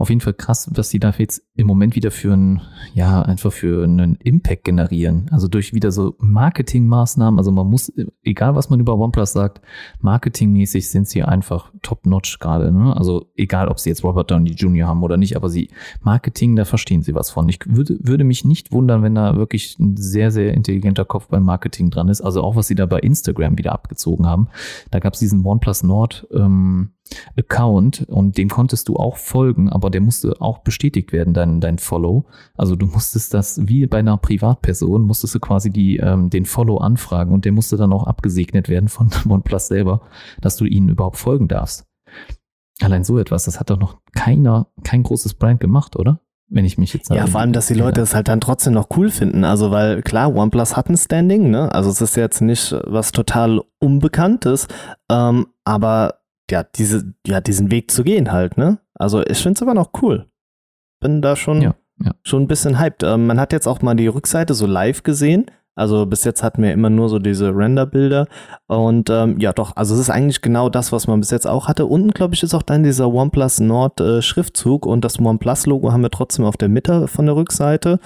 [0.00, 2.62] Auf jeden Fall krass, dass sie da jetzt im Moment wieder für einen,
[2.94, 5.26] ja, einfach für einen Impact generieren.
[5.30, 7.38] Also durch wieder so Marketingmaßnahmen.
[7.38, 7.92] Also man muss,
[8.22, 9.60] egal was man über OnePlus sagt,
[10.00, 12.72] marketingmäßig sind sie einfach top-notch gerade.
[12.72, 12.96] Ne?
[12.96, 14.88] Also egal, ob sie jetzt Robert Downey Jr.
[14.88, 15.68] haben oder nicht, aber sie,
[16.00, 17.46] Marketing, da verstehen sie was von.
[17.50, 21.44] Ich würde, würde mich nicht wundern, wenn da wirklich ein sehr, sehr intelligenter Kopf beim
[21.44, 22.22] Marketing dran ist.
[22.22, 24.48] Also auch, was sie da bei Instagram wieder abgezogen haben.
[24.90, 26.92] Da gab es diesen OnePlus Nord, ähm,
[27.36, 31.78] Account und dem konntest du auch folgen, aber der musste auch bestätigt werden, dein, dein
[31.78, 32.24] Follow.
[32.56, 36.78] Also du musstest das, wie bei einer Privatperson, musstest du quasi die, ähm, den Follow
[36.78, 40.02] anfragen und der musste dann auch abgesegnet werden von OnePlus selber,
[40.40, 41.86] dass du ihnen überhaupt folgen darfst.
[42.80, 46.20] Allein so etwas, das hat doch noch keiner, kein großes Brand gemacht, oder?
[46.50, 48.88] wenn ich mich jetzt Ja, vor allem, dass die Leute es halt dann trotzdem noch
[48.96, 49.44] cool finden.
[49.44, 51.72] Also, weil klar, OnePlus hat ein Standing, ne?
[51.72, 54.66] Also es ist jetzt nicht was total Unbekanntes,
[55.08, 56.19] ähm, aber
[56.50, 58.78] ja, diese, ja, diesen Weg zu gehen halt, ne?
[58.94, 60.26] Also ich finde es aber noch cool.
[61.00, 62.12] Bin da schon, ja, ja.
[62.22, 63.02] schon ein bisschen hyped.
[63.02, 65.46] Ähm, man hat jetzt auch mal die Rückseite so live gesehen.
[65.76, 68.26] Also bis jetzt hatten wir immer nur so diese Render-Bilder.
[68.66, 71.68] Und ähm, ja, doch, also es ist eigentlich genau das, was man bis jetzt auch
[71.68, 71.86] hatte.
[71.86, 76.02] Unten, glaube ich, ist auch dann dieser OnePlus Nord äh, Schriftzug und das OnePlus-Logo haben
[76.02, 77.98] wir trotzdem auf der Mitte von der Rückseite.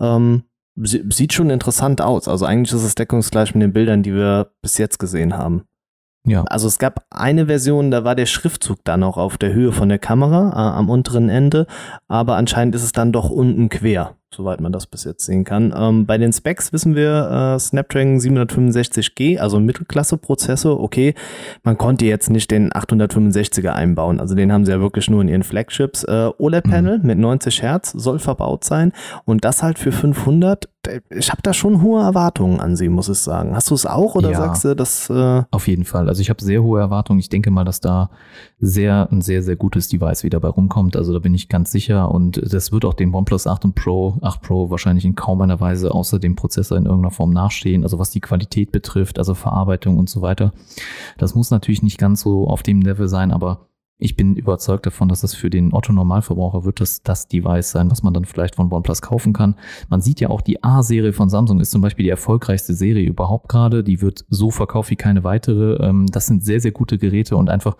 [0.00, 0.42] Ähm,
[0.76, 2.28] sieht schon interessant aus.
[2.28, 5.64] Also eigentlich ist es deckungsgleich mit den Bildern, die wir bis jetzt gesehen haben.
[6.26, 6.44] Ja.
[6.44, 9.88] Also es gab eine Version, da war der Schriftzug dann auch auf der Höhe von
[9.88, 11.66] der Kamera äh, am unteren Ende,
[12.08, 15.72] aber anscheinend ist es dann doch unten quer soweit man das bis jetzt sehen kann.
[15.76, 21.14] Ähm, bei den Specs wissen wir, äh, Snapdragon 765G, also Mittelklasse-Prozessor, okay,
[21.62, 25.28] man konnte jetzt nicht den 865er einbauen, also den haben sie ja wirklich nur in
[25.28, 26.04] ihren Flagships.
[26.04, 27.06] Äh, OLED-Panel mhm.
[27.06, 28.92] mit 90 Hertz soll verbaut sein
[29.24, 30.68] und das halt für 500.
[31.10, 33.54] Ich habe da schon hohe Erwartungen an sie, muss ich sagen.
[33.54, 35.10] Hast du es auch oder ja, sagst du, dass...
[35.10, 37.20] Äh auf jeden Fall, also ich habe sehr hohe Erwartungen.
[37.20, 38.10] Ich denke mal, dass da
[38.58, 42.10] sehr, ein sehr, sehr gutes Device wieder bei rumkommt, also da bin ich ganz sicher
[42.10, 45.60] und das wird auch den OnePlus 8 und Pro 8 Pro wahrscheinlich in kaum einer
[45.60, 49.98] Weise außer dem Prozessor in irgendeiner Form nachstehen, also was die Qualität betrifft, also Verarbeitung
[49.98, 50.52] und so weiter.
[51.18, 53.68] Das muss natürlich nicht ganz so auf dem Level sein, aber
[53.98, 58.02] ich bin überzeugt davon, dass das für den Otto-Normalverbraucher wird das das Device sein, was
[58.02, 59.54] man dann vielleicht von OnePlus kaufen kann.
[59.88, 63.48] Man sieht ja auch, die A-Serie von Samsung ist zum Beispiel die erfolgreichste Serie überhaupt
[63.48, 63.84] gerade.
[63.84, 65.76] Die wird so verkauft wie keine weitere.
[65.84, 67.76] Ähm, das sind sehr, sehr gute Geräte und einfach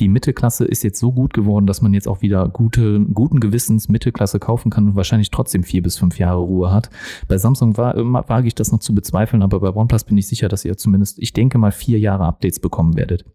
[0.00, 3.90] die Mittelklasse ist jetzt so gut geworden, dass man jetzt auch wieder gute, guten Gewissens
[3.90, 6.88] Mittelklasse kaufen kann und wahrscheinlich trotzdem vier bis fünf Jahre Ruhe hat.
[7.28, 10.48] Bei Samsung war, wage ich das noch zu bezweifeln, aber bei OnePlus bin ich sicher,
[10.48, 13.26] dass ihr zumindest, ich denke mal, vier Jahre Updates bekommen werdet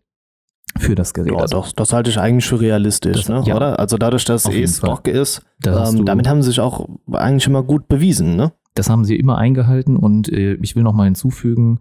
[0.77, 1.31] für das Gerät.
[1.31, 3.43] Ja, also, doch, das halte ich eigentlich für realistisch, das, ne?
[3.45, 3.79] ja, oder?
[3.79, 7.87] Also dadurch, dass es Stock ist, ähm, damit haben sie sich auch eigentlich immer gut
[7.87, 8.51] bewiesen, ne?
[8.73, 11.79] Das haben sie immer eingehalten und äh, ich will noch mal hinzufügen,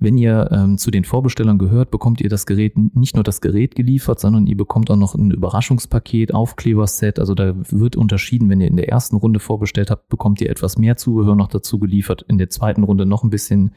[0.00, 3.74] wenn ihr ähm, zu den Vorbestellern gehört, bekommt ihr das Gerät nicht nur das Gerät
[3.74, 7.18] geliefert, sondern ihr bekommt auch noch ein Überraschungspaket, Aufkleberset.
[7.18, 10.78] Also da wird unterschieden, wenn ihr in der ersten Runde vorbestellt habt, bekommt ihr etwas
[10.78, 12.24] mehr Zubehör noch dazu geliefert.
[12.28, 13.72] In der zweiten Runde noch ein bisschen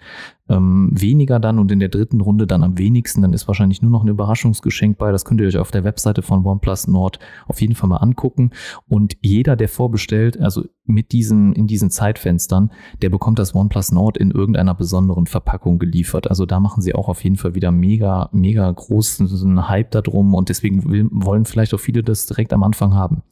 [0.49, 3.21] ähm, weniger dann und in der dritten Runde dann am wenigsten.
[3.21, 5.11] Dann ist wahrscheinlich nur noch ein Überraschungsgeschenk bei.
[5.11, 8.51] Das könnt ihr euch auf der Webseite von OnePlus Nord auf jeden Fall mal angucken.
[8.87, 12.71] Und jeder, der vorbestellt, also mit diesen, in diesen Zeitfenstern,
[13.01, 16.12] der bekommt das OnePlus Nord in irgendeiner besonderen Verpackung geliefert.
[16.13, 20.49] Also da machen sie auch auf jeden Fall wieder mega, mega großen Hype darum und
[20.49, 23.23] deswegen will, wollen vielleicht auch viele das direkt am Anfang haben.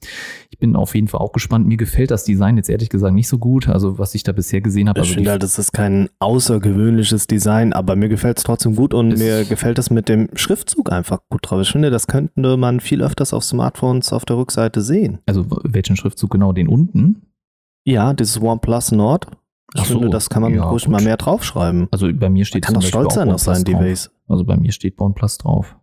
[0.49, 1.67] Ich bin auf jeden Fall auch gespannt.
[1.67, 4.61] Mir gefällt das Design jetzt ehrlich gesagt nicht so gut, also was ich da bisher
[4.61, 4.99] gesehen habe.
[4.99, 8.93] Ich also finde halt, das ist kein außergewöhnliches Design, aber mir gefällt es trotzdem gut
[8.93, 11.61] und mir gefällt es mit dem Schriftzug einfach gut drauf.
[11.61, 15.19] Ich finde, das könnte man viel öfters auf Smartphones auf der Rückseite sehen.
[15.25, 16.53] Also welchen Schriftzug genau?
[16.53, 17.23] Den unten?
[17.83, 19.27] Ja, dieses OnePlus Nord.
[19.73, 20.91] Ich Ach finde, so, das kann man ja, ruhig gut.
[20.91, 21.87] mal mehr draufschreiben.
[21.91, 24.11] Also bei mir steht man kann doch stolz sein auf sein Device.
[24.27, 25.77] Also bei mir steht OnePlus drauf.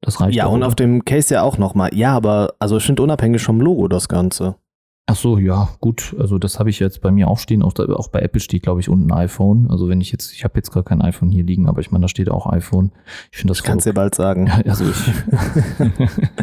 [0.00, 0.68] Das reicht Ja, und oder?
[0.68, 1.90] auf dem Case ja auch nochmal.
[1.94, 4.56] Ja, aber also ich finde unabhängig vom Logo das Ganze.
[5.06, 6.16] Ach so, ja, gut.
[6.18, 7.62] Also das habe ich jetzt bei mir auch stehen.
[7.62, 9.70] Auch, da, auch bei Apple steht, glaube ich, unten iPhone.
[9.70, 12.02] Also wenn ich jetzt, ich habe jetzt gar kein iPhone hier liegen, aber ich meine,
[12.02, 12.90] da steht auch iPhone.
[13.30, 13.58] Ich finde das.
[13.58, 14.46] Ich kann es dir bald sagen.
[14.46, 15.06] Ja, also ich,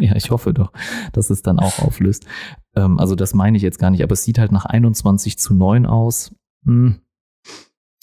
[0.00, 0.72] ja, ich hoffe doch,
[1.12, 2.24] dass es dann auch auflöst.
[2.76, 5.54] Ähm, also das meine ich jetzt gar nicht, aber es sieht halt nach 21 zu
[5.54, 6.32] 9 aus.
[6.64, 7.00] Hm.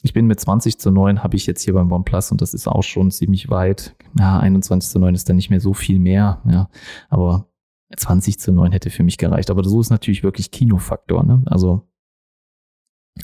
[0.01, 2.67] Ich bin mit 20 zu 9 habe ich jetzt hier beim OnePlus und das ist
[2.67, 3.95] auch schon ziemlich weit.
[4.17, 6.69] Ja, 21 zu 9 ist dann nicht mehr so viel mehr, ja.
[7.09, 7.48] Aber
[7.95, 9.49] 20 zu 9 hätte für mich gereicht.
[9.49, 11.43] Aber so ist natürlich wirklich Kinofaktor, ne?
[11.45, 11.87] Also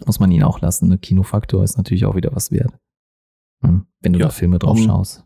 [0.05, 0.89] muss man ihn auch lassen.
[0.89, 0.97] Ne?
[0.97, 2.73] Kinofaktor ist natürlich auch wieder was wert.
[3.63, 5.25] Hm, wenn du ja, da Filme drauf um, schaust.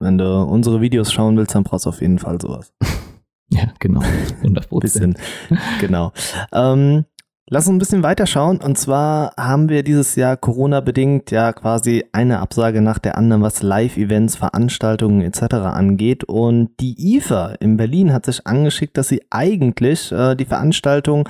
[0.00, 2.72] Wenn du unsere Videos schauen willst, dann brauchst du auf jeden Fall sowas.
[3.50, 4.00] ja, genau.
[4.38, 5.18] 100 Prozent.
[5.80, 6.12] genau.
[6.52, 7.04] Ähm,
[7.52, 8.58] Lass uns ein bisschen weiterschauen.
[8.58, 13.64] Und zwar haben wir dieses Jahr Corona-bedingt ja quasi eine Absage nach der anderen, was
[13.64, 15.54] Live-Events, Veranstaltungen etc.
[15.54, 16.22] angeht.
[16.22, 21.28] Und die IFA in Berlin hat sich angeschickt, dass sie eigentlich äh, die Veranstaltung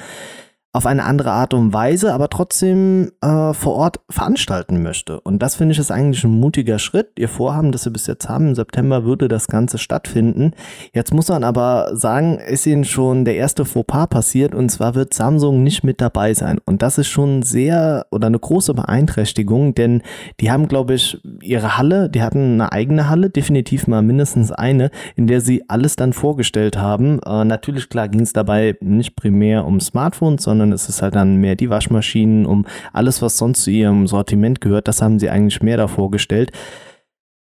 [0.73, 5.21] auf eine andere Art und Weise, aber trotzdem äh, vor Ort veranstalten möchte.
[5.21, 7.09] Und das finde ich ist eigentlich ein mutiger Schritt.
[7.19, 10.53] Ihr Vorhaben, das wir bis jetzt haben, im September würde das Ganze stattfinden.
[10.95, 15.13] Jetzt muss man aber sagen, ist ihnen schon der erste Fauxpas passiert und zwar wird
[15.13, 16.61] Samsung nicht mit dabei sein.
[16.65, 20.03] Und das ist schon sehr oder eine große Beeinträchtigung, denn
[20.39, 24.91] die haben, glaube ich, ihre Halle, die hatten eine eigene Halle, definitiv mal mindestens eine,
[25.17, 27.19] in der sie alles dann vorgestellt haben.
[27.27, 31.15] Äh, natürlich, klar, ging es dabei nicht primär um Smartphones, sondern sondern es ist halt
[31.15, 35.31] dann mehr die Waschmaschinen, um alles, was sonst zu ihrem Sortiment gehört, das haben sie
[35.31, 36.53] eigentlich mehr da vorgestellt.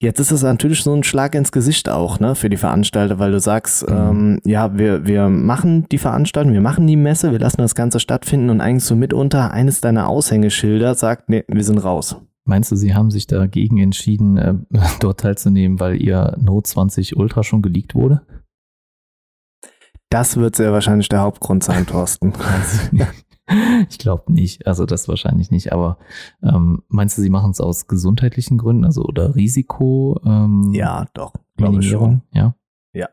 [0.03, 3.33] Jetzt ist es natürlich so ein Schlag ins Gesicht auch, ne, für die Veranstalter, weil
[3.33, 3.97] du sagst, mhm.
[3.97, 8.01] ähm, ja, wir, wir machen die Veranstaltung, wir machen die Messe, wir lassen das Ganze
[8.01, 12.17] stattfinden und eigentlich so mitunter eines deiner Aushängeschilder sagt, nee, wir sind raus.
[12.47, 14.55] Meinst du, sie haben sich dagegen entschieden, äh,
[15.01, 18.23] dort teilzunehmen, weil ihr Note 20 Ultra schon geleakt wurde?
[20.11, 22.33] Das wird sehr wahrscheinlich der Hauptgrund sein, Thorsten.
[23.89, 24.67] ich glaube nicht.
[24.67, 25.73] Also das wahrscheinlich nicht.
[25.73, 25.99] Aber
[26.43, 30.21] ähm, meinst du, sie machen es aus gesundheitlichen Gründen, also oder Risiko?
[30.25, 31.33] Ähm, ja, doch.
[31.57, 32.55] Minimierung, ja.
[32.93, 33.09] Ja.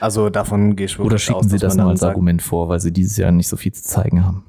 [0.00, 2.68] Also davon gehe ich wirklich Oder schicken aus, sie das nur als sagt, Argument vor,
[2.68, 4.44] weil sie dieses Jahr nicht so viel zu zeigen haben?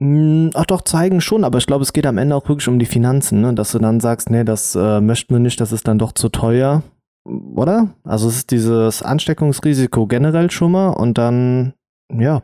[0.00, 2.78] Hm, ach doch, zeigen schon, aber ich glaube, es geht am Ende auch wirklich um
[2.78, 3.52] die Finanzen, ne?
[3.54, 6.28] dass du dann sagst, nee, das äh, möchten wir nicht, das ist dann doch zu
[6.28, 6.84] teuer
[7.26, 7.94] oder?
[8.04, 11.74] Also es ist dieses Ansteckungsrisiko generell schon mal und dann,
[12.10, 12.42] ja.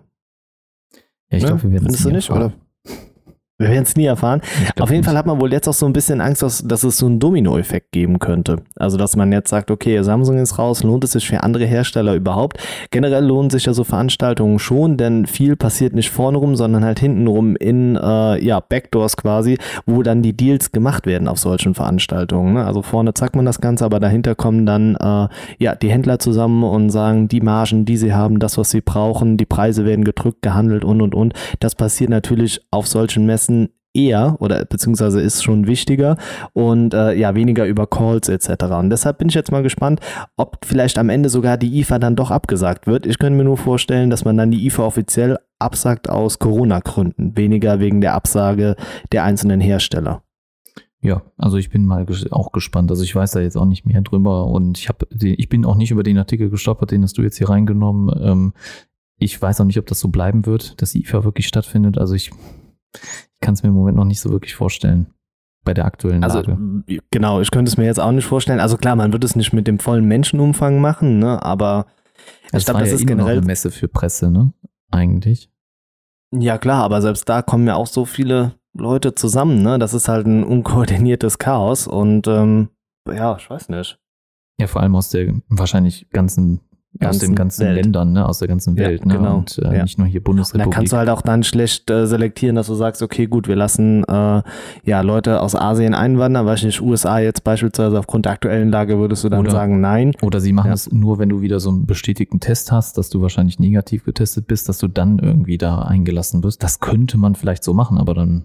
[1.31, 1.49] Ja, ich ne?
[1.49, 2.53] glaube, wir werden es nicht, oder?
[3.63, 4.41] Wir werden es nie erfahren.
[4.81, 5.07] Auf jeden nicht.
[5.07, 7.21] Fall hat man wohl jetzt auch so ein bisschen Angst, dass, dass es so einen
[7.21, 8.57] Dominoeffekt geben könnte.
[8.77, 12.15] Also, dass man jetzt sagt, okay, Samsung ist raus, lohnt es sich für andere Hersteller
[12.15, 12.59] überhaupt?
[12.91, 16.99] Generell lohnen sich ja so Veranstaltungen schon, denn viel passiert nicht vorne rum, sondern halt
[16.99, 21.75] hinten rum in, äh, ja, Backdoors quasi, wo dann die Deals gemacht werden auf solchen
[21.75, 22.55] Veranstaltungen.
[22.55, 22.65] Ne?
[22.65, 25.29] Also vorne zeigt man das Ganze, aber dahinter kommen dann, äh,
[25.59, 29.37] ja, die Händler zusammen und sagen, die Margen, die sie haben, das, was sie brauchen,
[29.37, 31.35] die Preise werden gedrückt, gehandelt und, und, und.
[31.61, 36.17] Das passiert natürlich auf solchen Messen Messen eher oder beziehungsweise ist schon wichtiger
[36.55, 38.65] und äh, ja weniger über Calls etc.
[38.79, 40.01] Und deshalb bin ich jetzt mal gespannt,
[40.39, 43.05] ob vielleicht am Ende sogar die IFA dann doch abgesagt wird.
[43.05, 47.81] Ich könnte mir nur vorstellen, dass man dann die IFA offiziell absagt aus Corona-Gründen, weniger
[47.81, 48.77] wegen der Absage
[49.13, 50.23] der einzelnen Hersteller.
[51.03, 52.91] Ja, also ich bin mal ges auch gespannt.
[52.91, 55.77] Also ich weiß da jetzt auch nicht mehr drüber und ich habe, ich bin auch
[55.77, 58.11] nicht über den Artikel gestolpert, den hast du jetzt hier reingenommen.
[58.23, 58.53] Ähm,
[59.19, 61.99] ich weiß auch nicht, ob das so bleiben wird, dass die IFA wirklich stattfindet.
[61.99, 62.31] Also ich
[62.95, 65.13] ich kann es mir im Moment noch nicht so wirklich vorstellen
[65.65, 66.59] bei der aktuellen also, Lage.
[67.11, 68.61] Genau, ich könnte es mir jetzt auch nicht vorstellen.
[68.61, 71.43] Also klar, man wird es nicht mit dem vollen Menschenumfang machen, ne?
[71.43, 71.87] aber
[72.53, 74.53] ich glaube, das ja ist generell eine Messe für Presse, ne?
[74.91, 75.51] Eigentlich.
[76.33, 79.79] Ja klar, aber selbst da kommen ja auch so viele Leute zusammen, ne?
[79.79, 82.69] Das ist halt ein unkoordiniertes Chaos und ähm,
[83.09, 83.99] ja, ich weiß nicht.
[84.61, 86.61] Ja, vor allem aus der wahrscheinlich ganzen
[87.01, 87.77] aus den ganzen Welt.
[87.77, 88.27] Ländern, ne?
[88.27, 89.17] aus der ganzen Welt, ja, ne?
[89.17, 89.39] genau.
[89.39, 89.83] und äh, ja.
[89.83, 90.67] nicht nur hier Bundesrepublik.
[90.67, 93.49] Und da kannst du halt auch dann schlecht äh, selektieren, dass du sagst, okay, gut,
[93.49, 94.43] wir lassen äh,
[94.85, 99.25] ja Leute aus Asien einwandern, weiß nicht, USA jetzt beispielsweise aufgrund der aktuellen Lage würdest
[99.25, 100.13] du dann oder, sagen, nein.
[100.23, 103.23] Oder sie machen es nur, wenn du wieder so einen bestätigten Test hast, dass du
[103.23, 106.63] wahrscheinlich negativ getestet bist, dass du dann irgendwie da eingelassen wirst.
[106.63, 108.45] Das könnte man vielleicht so machen, aber dann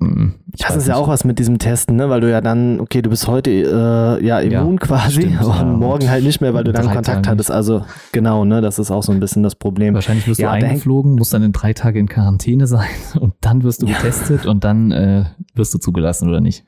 [0.00, 2.08] ich das ist ja auch was mit diesem Testen, ne?
[2.08, 5.48] weil du ja dann, okay, du bist heute äh, ja immun ja, quasi stimmt, und
[5.48, 5.64] ja.
[5.64, 7.50] morgen halt nicht mehr, weil du dann Kontakt Tagen hattest.
[7.50, 9.94] Also genau, ne, das ist auch so ein bisschen das Problem.
[9.94, 12.88] Wahrscheinlich wirst ja, du eingeflogen, musst dann in drei Tage in Quarantäne sein
[13.20, 16.64] und dann wirst du getestet und dann äh, wirst du zugelassen oder nicht.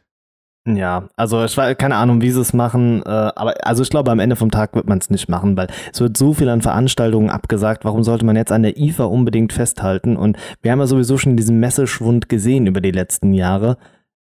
[0.67, 4.11] Ja, also ich weiß keine Ahnung, wie sie es machen, äh, aber also ich glaube,
[4.11, 6.61] am Ende vom Tag wird man es nicht machen, weil es wird so viel an
[6.61, 7.87] Veranstaltungen abgesagt.
[7.87, 10.17] Warum sollte man jetzt an der IFA unbedingt festhalten?
[10.17, 13.79] Und wir haben ja sowieso schon diesen Messeschwund gesehen über die letzten Jahre.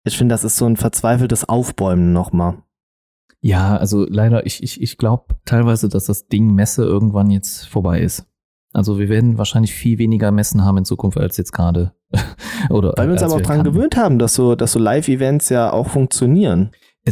[0.05, 2.63] Ich finde, das ist so ein verzweifeltes Aufbäumen nochmal.
[3.41, 8.01] Ja, also leider, ich, ich, ich glaube teilweise, dass das Ding Messe irgendwann jetzt vorbei
[8.01, 8.27] ist.
[8.73, 11.93] Also wir werden wahrscheinlich viel weniger Messen haben in Zukunft als jetzt gerade.
[12.71, 15.73] Oder Weil wir uns aber auch dran gewöhnt haben, dass so, dass so Live-Events ja
[15.73, 16.71] auch funktionieren.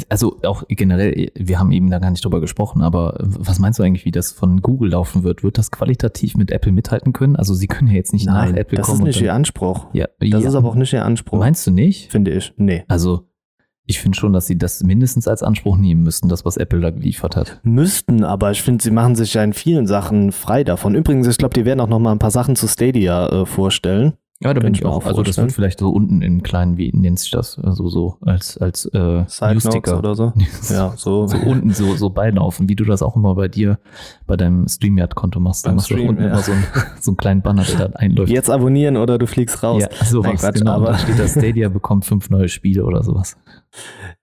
[0.09, 3.83] Also auch generell, wir haben eben da gar nicht drüber gesprochen, aber was meinst du
[3.83, 5.43] eigentlich, wie das von Google laufen wird?
[5.43, 7.35] Wird das qualitativ mit Apple mithalten können?
[7.35, 9.01] Also sie können ja jetzt nicht Nein, nach Apple das kommen.
[9.01, 9.89] Das ist nicht ihr Anspruch.
[9.93, 10.39] Ja, das ja.
[10.39, 11.41] ist aber auch nicht ihr Anspruch.
[11.41, 12.13] Meinst du nicht?
[12.13, 12.55] Finde ich.
[12.57, 12.85] Nee.
[12.87, 13.27] Also
[13.91, 16.91] ich finde schon, dass sie das mindestens als Anspruch nehmen müssten, das, was Apple da
[16.91, 17.61] geliefert hat.
[17.65, 20.95] Müssten, aber ich finde, sie machen sich ja in vielen Sachen frei davon.
[20.95, 24.13] Übrigens, ich glaube, die werden auch noch mal ein paar Sachen zu Stadia äh, vorstellen.
[24.43, 25.05] Ja, da bin ich auch.
[25.05, 27.59] Also das wird vielleicht so unten in kleinen, wie nennt sich das?
[27.59, 30.33] Also so als als äh, Newsticker oder so.
[30.71, 31.27] ja, so.
[31.27, 33.79] so unten so so beilaufen, wie du das auch immer bei dir
[34.27, 35.67] bei deinem StreamYard-Konto machst.
[35.67, 36.29] Da machst du unten ja.
[36.29, 36.65] immer so, ein,
[37.01, 38.33] so einen kleinen Banner, der dann einläuft.
[38.33, 39.83] Jetzt abonnieren oder du fliegst raus.
[39.83, 40.73] Ja, sowas, Nein, genau.
[40.73, 43.37] Aber da steht das Stadia bekommt fünf neue Spiele oder sowas.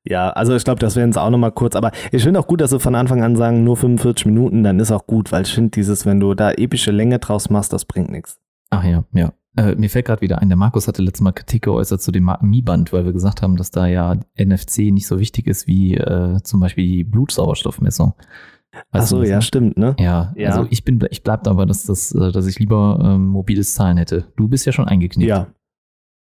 [0.04, 1.76] Ja, also ich glaube, das werden es auch nochmal kurz.
[1.76, 4.80] Aber ich finde auch gut, dass sie von Anfang an sagen, nur 45 Minuten, dann
[4.80, 7.86] ist auch gut, weil ich finde dieses, wenn du da epische Länge draus machst, das
[7.86, 8.40] bringt nichts.
[8.72, 9.32] Ach ja, ja.
[9.58, 12.32] Äh, mir fällt gerade wieder ein, der Markus hatte letztes Mal Kritik geäußert zu dem
[12.42, 16.40] Mi-Band, weil wir gesagt haben, dass da ja NFC nicht so wichtig ist wie äh,
[16.44, 18.14] zum Beispiel die Blutsauerstoffmessung.
[18.92, 19.96] Ach so, ja, stimmt, ne?
[20.00, 23.28] Ja, ja, also ich bin, ich bleib dabei, dass das, äh, dass ich lieber ähm,
[23.28, 24.32] mobiles Zahlen hätte.
[24.36, 25.28] Du bist ja schon eingeknickt.
[25.28, 25.48] Ja.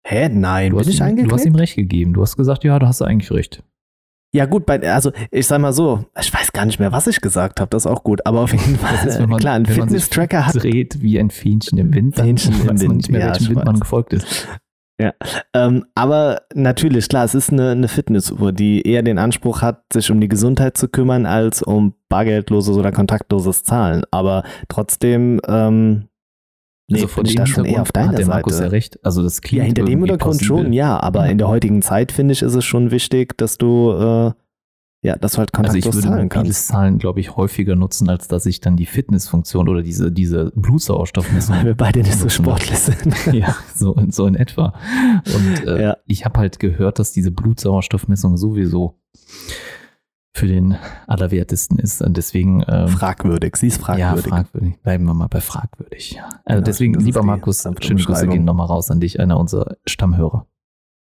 [0.08, 0.30] Hä?
[0.30, 1.32] Nein, du bin ich ihm, eingeknickt?
[1.32, 2.14] Du hast ihm recht gegeben.
[2.14, 3.64] Du hast gesagt, ja, da hast du eigentlich recht.
[4.36, 7.22] Ja, gut, bei, also ich sag mal so, ich weiß gar nicht mehr, was ich
[7.22, 10.48] gesagt habe, das ist auch gut, aber auf jeden Fall, ist, man, klar, ein Fitness-Tracker
[10.48, 10.62] hat.
[10.62, 13.66] dreht wie ein Fähnchen im Wind, Fähnchen im Wind, man nicht mehr, ja, welchem Wind
[13.66, 14.46] man gefolgt ist.
[15.02, 15.14] Ja,
[15.54, 20.12] ähm, aber natürlich, klar, es ist eine, eine Fitnessuhr, die eher den Anspruch hat, sich
[20.12, 24.04] um die Gesundheit zu kümmern, als um bargeldloses oder kontaktloses Zahlen.
[24.12, 26.10] Aber trotzdem ähm,
[26.88, 28.66] Nee, also von dem da schon eher auf deiner hat der Markus Seite.
[28.66, 29.00] ja recht.
[29.04, 31.32] Also das klingt Ja, hinter dem Hintergrund schon, ja, aber ja.
[31.32, 34.32] in der heutigen Zeit finde ich, ist es schon wichtig, dass du äh,
[35.06, 38.28] ja, dass du halt kontaktlos also ich würde zahlen Zahlen, glaube ich, häufiger nutzen, als
[38.28, 41.56] dass ich dann die Fitnessfunktion oder diese, diese Blutsauerstoffmessung.
[41.58, 43.16] Weil wir beide nicht so sportlich sind.
[43.32, 44.74] ja, so, so in etwa.
[45.26, 45.98] Und äh, ja.
[46.08, 49.00] ich habe halt gehört, dass diese Blutsauerstoffmessung sowieso
[50.36, 52.02] für den Allerwertesten ist.
[52.02, 52.64] Und deswegen.
[52.68, 54.26] Ähm, fragwürdig, sie ist fragwürdig.
[54.26, 54.78] Ja, fragwürdig.
[54.82, 56.12] Bleiben wir mal bei fragwürdig.
[56.12, 56.30] Ja.
[56.44, 60.46] Also ja, deswegen, lieber Markus, schöne Grüße gehen nochmal raus an dich, einer unserer Stammhörer.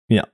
[0.07, 0.25] Ja.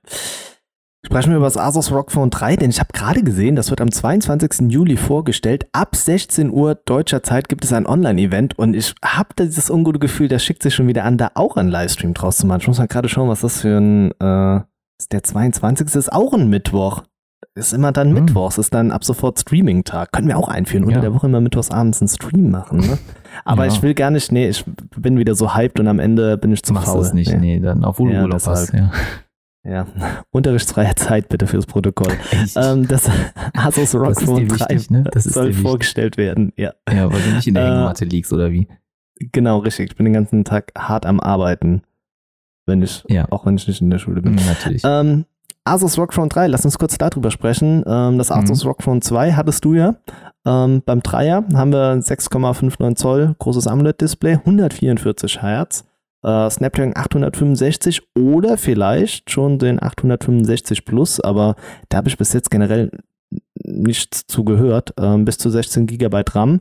[1.04, 3.80] Sprechen wir über das Asus ROG Phone 3, denn ich habe gerade gesehen, das wird
[3.80, 4.70] am 22.
[4.70, 5.66] Juli vorgestellt.
[5.72, 10.28] Ab 16 Uhr deutscher Zeit gibt es ein Online-Event und ich habe dieses ungute Gefühl,
[10.28, 12.60] das schickt sich schon wieder an, da auch einen Livestream draus zu machen.
[12.60, 14.60] Ich muss mal gerade schauen, was das für ein, äh,
[15.12, 15.94] der 22.
[15.94, 17.02] ist auch ein Mittwoch.
[17.54, 18.24] Ist immer dann hm.
[18.24, 20.12] Mittwochs, ist dann ab sofort Streaming-Tag.
[20.12, 21.02] Können wir auch einführen, unter ja.
[21.02, 22.98] der Woche immer mittwochs abends einen Stream machen, ne?
[23.44, 23.72] Aber ja.
[23.72, 24.64] ich will gar nicht, nee, ich
[24.96, 26.98] bin wieder so hyped und am Ende bin ich zu Machst faul.
[26.98, 28.90] Machst es nicht, nee, nee dann obwohl ja, du Urlaub hast, ja.
[29.66, 29.86] Ja,
[30.30, 32.12] unterrichtsfreie Zeit bitte fürs Protokoll.
[32.56, 33.10] Ähm, das
[33.54, 35.04] Asus ROG Phone 3 wichtig, ne?
[35.10, 36.52] das soll vorgestellt werden.
[36.56, 36.74] Ja.
[36.88, 38.68] ja, weil du nicht in der Hängematte äh, liegst oder wie?
[39.16, 39.90] Genau, richtig.
[39.90, 41.82] Ich bin den ganzen Tag hart am Arbeiten,
[42.66, 43.26] wenn ich, ja.
[43.30, 44.32] auch wenn ich nicht in der Schule bin.
[44.32, 44.82] Mhm, natürlich.
[44.84, 45.24] Ähm,
[45.64, 47.82] Asus ROG Phone 3, lass uns kurz darüber sprechen.
[47.86, 48.68] Ähm, das Asus mhm.
[48.68, 49.96] ROG Phone 2 hattest du ja.
[50.46, 55.84] Ähm, beim Dreier haben wir 6,59 Zoll großes AMOLED-Display, 144 Hertz
[56.24, 61.54] äh, Snapdragon 865 oder vielleicht schon den 865 Plus, aber
[61.88, 62.90] da habe ich bis jetzt generell
[63.62, 64.94] nichts zu gehört.
[64.98, 66.60] Ähm, bis zu 16 GB RAM,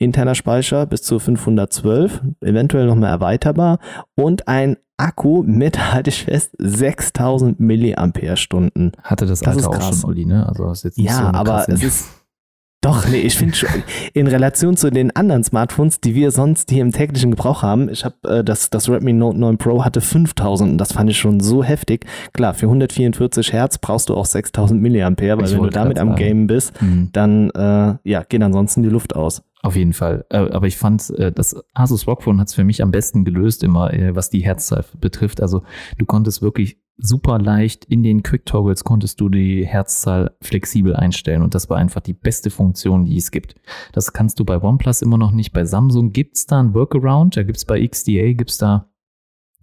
[0.00, 3.78] interner Speicher bis zu 512, eventuell nochmal erweiterbar
[4.16, 8.92] und ein Akku mit, halte ich fest, 6000 Milliampere-Stunden.
[9.02, 10.00] Hatte das, das alte auch krass.
[10.00, 10.46] schon, Olli, ne?
[10.48, 12.08] Also ist jetzt nicht ja, so aber es ist
[12.82, 13.68] doch, nee, ich finde schon,
[14.14, 18.06] in Relation zu den anderen Smartphones, die wir sonst hier im täglichen Gebrauch haben, ich
[18.06, 21.40] habe äh, das, das Redmi Note 9 Pro hatte 5000 und das fand ich schon
[21.40, 22.06] so heftig.
[22.32, 26.14] Klar, für 144 Hertz brauchst du auch 6000 Milliampere, weil ich wenn du damit am
[26.14, 27.10] Game bist, mhm.
[27.12, 29.42] dann äh, ja, geht ansonsten die Luft aus.
[29.62, 30.24] Auf jeden Fall.
[30.30, 33.24] Äh, aber ich fand, äh, das Asus ROG Phone hat es für mich am besten
[33.24, 35.42] gelöst, immer äh, was die Herzzahl betrifft.
[35.42, 35.62] Also
[35.98, 41.42] du konntest wirklich super leicht in den Quick Toggles konntest du die Herzzahl flexibel einstellen
[41.42, 43.54] und das war einfach die beste Funktion, die es gibt.
[43.92, 45.52] Das kannst du bei OnePlus immer noch nicht.
[45.52, 48.90] Bei Samsung gibt's da ein Workaround, da gibt's bei XDA gibt's da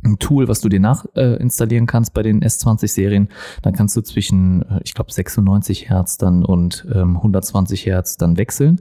[0.04, 3.30] ein Tool, was du dir nachinstallieren äh, kannst bei den S20-Serien.
[3.64, 8.80] Dann kannst du zwischen, ich glaube, 96 Hertz dann und ähm, 120 Hertz dann wechseln.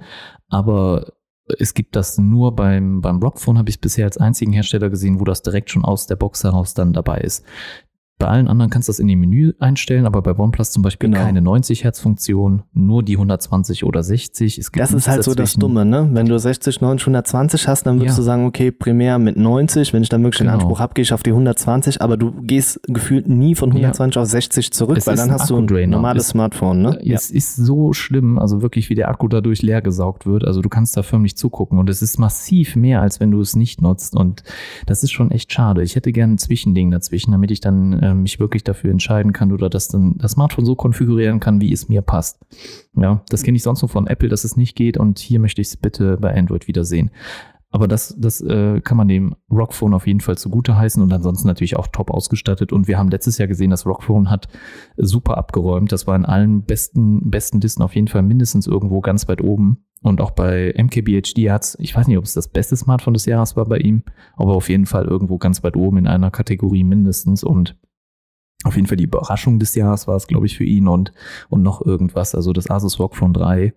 [0.48, 1.12] Aber
[1.59, 5.24] es gibt das nur beim, beim Rockphone, habe ich bisher als einzigen Hersteller gesehen, wo
[5.24, 7.44] das direkt schon aus der Box heraus dann dabei ist.
[8.18, 11.10] Bei allen anderen kannst du das in dem Menü einstellen, aber bei OnePlus zum Beispiel
[11.10, 11.22] genau.
[11.22, 14.56] keine 90 Hertz Funktion, nur die 120 oder 60.
[14.56, 15.36] Es gibt das ist halt dazwischen.
[15.36, 16.09] so das Dumme, ne?
[16.12, 18.22] Wenn du 60, 90, 120 hast, dann würdest ja.
[18.22, 20.52] du sagen, okay, primär mit 90, wenn ich dann wirklich genau.
[20.52, 24.14] den Anspruch habe, gehe ich auf die 120, aber du gehst gefühlt nie von 120
[24.14, 24.22] ja.
[24.22, 26.98] auf 60 zurück, es weil dann hast du ein normales es, Smartphone, ne?
[27.01, 27.36] Es ja.
[27.36, 30.43] ist so schlimm, also wirklich, wie der Akku dadurch leer gesaugt wird.
[30.47, 33.56] Also du kannst da förmlich zugucken und es ist massiv mehr, als wenn du es
[33.56, 34.43] nicht nutzt und
[34.86, 35.82] das ist schon echt schade.
[35.82, 39.52] Ich hätte gerne ein Zwischending dazwischen, damit ich dann äh, mich wirklich dafür entscheiden kann
[39.52, 42.40] oder das dann das Smartphone so konfigurieren kann, wie es mir passt.
[42.94, 45.60] Ja, das kenne ich sonst nur von Apple, dass es nicht geht und hier möchte
[45.60, 47.10] ich es bitte bei Android wiedersehen.
[47.70, 51.48] Aber das, das äh, kann man dem Rockphone auf jeden Fall zugute heißen und ansonsten
[51.48, 52.72] natürlich auch top ausgestattet.
[52.72, 54.48] Und wir haben letztes Jahr gesehen, das Rockphone hat
[54.96, 55.90] super abgeräumt.
[55.92, 59.84] Das war in allen besten, besten Listen auf jeden Fall mindestens irgendwo ganz weit oben.
[60.02, 63.26] Und auch bei MKBHD hat es, ich weiß nicht, ob es das beste Smartphone des
[63.26, 64.04] Jahres war bei ihm,
[64.36, 67.42] aber auf jeden Fall irgendwo ganz weit oben in einer Kategorie mindestens.
[67.42, 67.76] Und
[68.66, 71.12] auf jeden Fall die Überraschung des Jahres war es, glaube ich, für ihn und,
[71.48, 72.34] und noch irgendwas.
[72.34, 73.72] Also das Asus Phone 3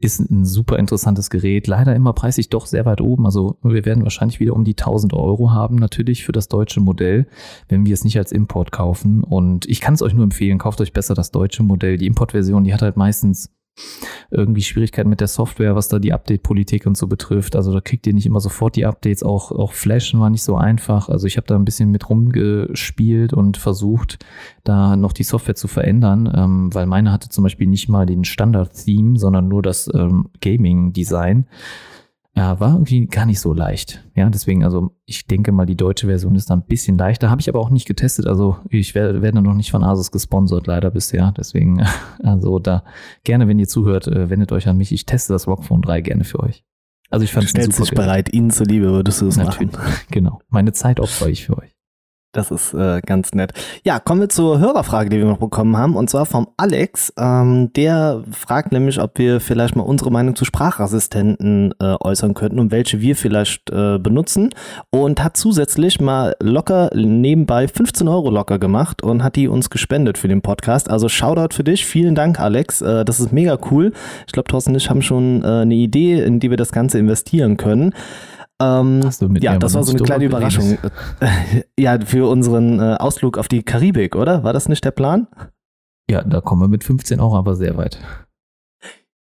[0.00, 1.66] ist ein super interessantes Gerät.
[1.66, 3.26] Leider immer preislich doch sehr weit oben.
[3.26, 7.26] Also wir werden wahrscheinlich wieder um die 1000 Euro haben, natürlich für das deutsche Modell,
[7.68, 9.24] wenn wir es nicht als Import kaufen.
[9.24, 11.98] Und ich kann es euch nur empfehlen, kauft euch besser das deutsche Modell.
[11.98, 13.50] Die Importversion, die hat halt meistens
[14.30, 17.56] irgendwie Schwierigkeiten mit der Software, was da die Update-Politik und so betrifft.
[17.56, 19.22] Also da kriegt ihr nicht immer sofort die Updates.
[19.22, 21.08] Auch, auch Flashen war nicht so einfach.
[21.08, 24.24] Also ich habe da ein bisschen mit rumgespielt und versucht,
[24.64, 28.24] da noch die Software zu verändern, ähm, weil meine hatte zum Beispiel nicht mal den
[28.24, 31.46] Standard-Theme, sondern nur das ähm, Gaming-Design
[32.38, 34.04] ja, war irgendwie gar nicht so leicht.
[34.14, 37.30] Ja, deswegen, also ich denke mal, die deutsche Version ist da ein bisschen leichter.
[37.30, 38.28] Habe ich aber auch nicht getestet.
[38.28, 41.34] Also ich werde, werde noch nicht von Asus gesponsert, leider bisher.
[41.36, 41.84] Deswegen,
[42.22, 42.84] also da
[43.24, 44.92] gerne, wenn ihr zuhört, äh, wendet euch an mich.
[44.92, 46.64] Ich teste das Rockphone 3 gerne für euch.
[47.10, 47.82] Also ich fand es super.
[47.82, 49.70] dich bereit, Ihnen zuliebe würdest du es machen.
[50.10, 50.40] Genau.
[50.48, 51.77] Meine Zeit opfere ich für euch.
[52.32, 53.52] Das ist äh, ganz nett.
[53.84, 57.10] Ja, kommen wir zur Hörerfrage, die wir noch bekommen haben, und zwar vom Alex.
[57.18, 62.58] Ähm, der fragt nämlich, ob wir vielleicht mal unsere Meinung zu Sprachassistenten äh, äußern könnten
[62.58, 64.50] und welche wir vielleicht äh, benutzen.
[64.90, 70.18] Und hat zusätzlich mal locker nebenbei 15 Euro locker gemacht und hat die uns gespendet
[70.18, 70.90] für den Podcast.
[70.90, 71.86] Also Shoutout für dich.
[71.86, 72.82] Vielen Dank, Alex.
[72.82, 73.94] Äh, das ist mega cool.
[74.26, 76.98] Ich glaube, Thorsten und ich haben schon äh, eine Idee, in die wir das Ganze
[76.98, 77.94] investieren können.
[78.60, 79.00] Ähm,
[79.40, 80.78] ja, das war so eine kleine Überraschung.
[81.78, 84.42] ja, für unseren äh, Ausflug auf die Karibik, oder?
[84.42, 85.28] War das nicht der Plan?
[86.10, 88.00] Ja, da kommen wir mit 15 Euro aber sehr weit.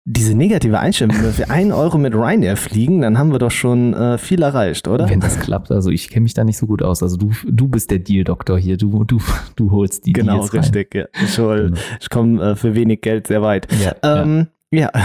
[0.09, 3.51] Diese negative Einstellung, wenn wir für einen Euro mit Ryanair fliegen, dann haben wir doch
[3.51, 5.09] schon äh, viel erreicht, oder?
[5.11, 7.03] Wenn das klappt, also ich kenne mich da nicht so gut aus.
[7.03, 9.19] Also du, du bist der Deal-Doktor hier, du, du,
[9.57, 10.95] du holst die Genau, Deals richtig.
[10.95, 11.07] Ja.
[11.25, 11.77] Ich, genau.
[12.01, 13.67] ich komme äh, für wenig Geld sehr weit.
[13.83, 14.91] Ja, ähm, ja.
[14.95, 15.03] ja.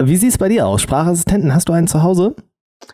[0.06, 0.80] Wie sieht es bei dir aus?
[0.80, 2.36] Sprachassistenten, hast du einen zu Hause?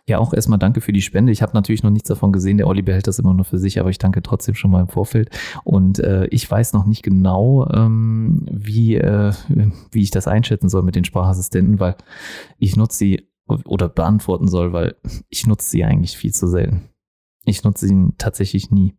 [0.07, 1.33] Ja, auch erstmal danke für die Spende.
[1.33, 2.57] Ich habe natürlich noch nichts davon gesehen.
[2.57, 4.89] Der Olli behält das immer nur für sich, aber ich danke trotzdem schon mal im
[4.89, 5.31] Vorfeld.
[5.63, 9.33] Und äh, ich weiß noch nicht genau, ähm, wie, äh,
[9.91, 11.97] wie ich das einschätzen soll mit den Sprachassistenten, weil
[12.59, 14.97] ich nutze sie oder beantworten soll, weil
[15.29, 16.89] ich nutze sie eigentlich viel zu selten.
[17.45, 18.97] Ich nutze sie tatsächlich nie.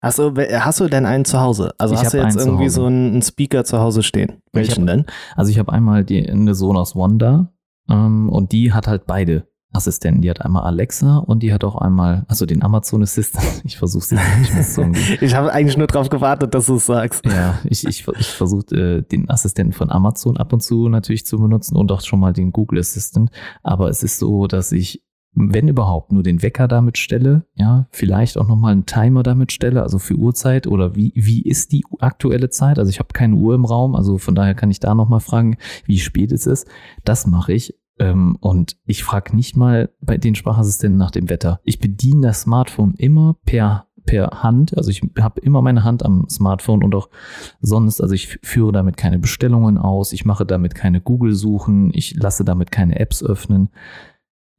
[0.00, 1.74] Hast du, hast du denn einen zu Hause?
[1.78, 4.42] Also ich hast du jetzt irgendwie so einen Speaker zu Hause stehen?
[4.52, 5.06] Welchen hab, denn?
[5.34, 7.52] Also ich habe einmal die, eine Sonos Wanda
[7.88, 10.22] ähm, und die hat halt beide Assistenten.
[10.22, 13.44] Die hat einmal Alexa und die hat auch einmal, also den Amazon Assistant.
[13.64, 14.82] Ich versuche sie nicht mehr zu.
[15.20, 17.24] Ich habe eigentlich nur darauf gewartet, dass du es sagst.
[17.26, 21.38] Ja, ich, ich, ich versuche äh, den Assistenten von Amazon ab und zu natürlich zu
[21.38, 23.30] benutzen und auch schon mal den Google Assistant.
[23.62, 25.02] Aber es ist so, dass ich
[25.34, 29.82] wenn überhaupt, nur den Wecker damit stelle, ja, vielleicht auch nochmal einen Timer damit stelle,
[29.82, 32.78] also für Uhrzeit oder wie, wie ist die aktuelle Zeit?
[32.78, 35.56] Also ich habe keine Uhr im Raum, also von daher kann ich da nochmal fragen,
[35.84, 36.66] wie spät es ist.
[37.04, 37.74] Das mache ich.
[37.98, 41.60] Ähm, und ich frage nicht mal bei den Sprachassistenten nach dem Wetter.
[41.64, 46.26] Ich bediene das Smartphone immer per per Hand, also ich habe immer meine Hand am
[46.30, 47.10] Smartphone und auch
[47.60, 52.42] sonst, also ich führe damit keine Bestellungen aus, ich mache damit keine Google-Suchen, ich lasse
[52.42, 53.68] damit keine Apps öffnen,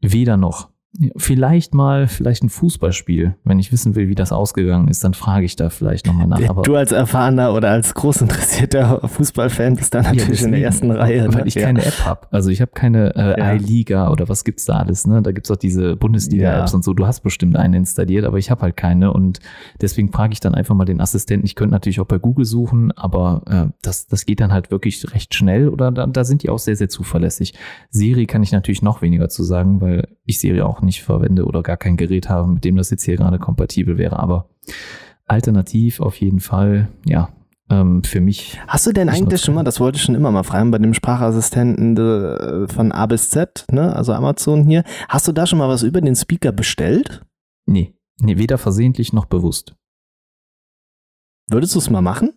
[0.02, 0.70] weder noch.
[1.18, 3.36] Vielleicht mal, vielleicht ein Fußballspiel.
[3.44, 6.42] Wenn ich wissen will, wie das ausgegangen ist, dann frage ich da vielleicht nochmal nach.
[6.50, 10.90] Aber du als erfahrener oder als großinteressierter Fußballfan bist dann natürlich ja, in der ersten
[10.90, 11.32] Reihe.
[11.32, 11.48] Weil ne?
[11.48, 11.68] ich ja.
[11.68, 12.28] keine App habe.
[12.32, 13.54] Also ich habe keine äh, ja.
[13.54, 15.06] iLiga oder was gibt's da alles.
[15.06, 15.22] Ne?
[15.22, 16.96] Da gibt's auch diese Bundesliga-Apps und so.
[16.96, 19.14] Du hast bestimmt eine installiert, aber ich habe halt keine.
[19.14, 19.40] Und
[19.82, 21.46] deswegen frage ich dann einfach mal den Assistenten.
[21.46, 25.14] Ich könnte natürlich auch bei Google suchen, aber äh, das, das geht dann halt wirklich
[25.14, 27.54] recht schnell oder da, da sind die auch sehr, sehr zuverlässig.
[27.92, 31.64] Siri kann ich natürlich noch weniger zu sagen, weil ich Siri auch nicht verwende oder
[31.64, 34.20] gar kein Gerät habe, mit dem das jetzt hier gerade kompatibel wäre.
[34.20, 34.50] Aber
[35.26, 37.30] alternativ auf jeden Fall, ja,
[37.70, 38.60] ähm, für mich.
[38.68, 40.94] Hast du denn eigentlich schon mal, das wollte ich schon immer mal fragen, bei dem
[40.94, 45.70] Sprachassistenten de, von A bis Z, ne, also Amazon hier, hast du da schon mal
[45.70, 47.22] was über den Speaker bestellt?
[47.66, 49.76] Nee, nee weder versehentlich noch bewusst.
[51.48, 52.34] Würdest du es mal machen?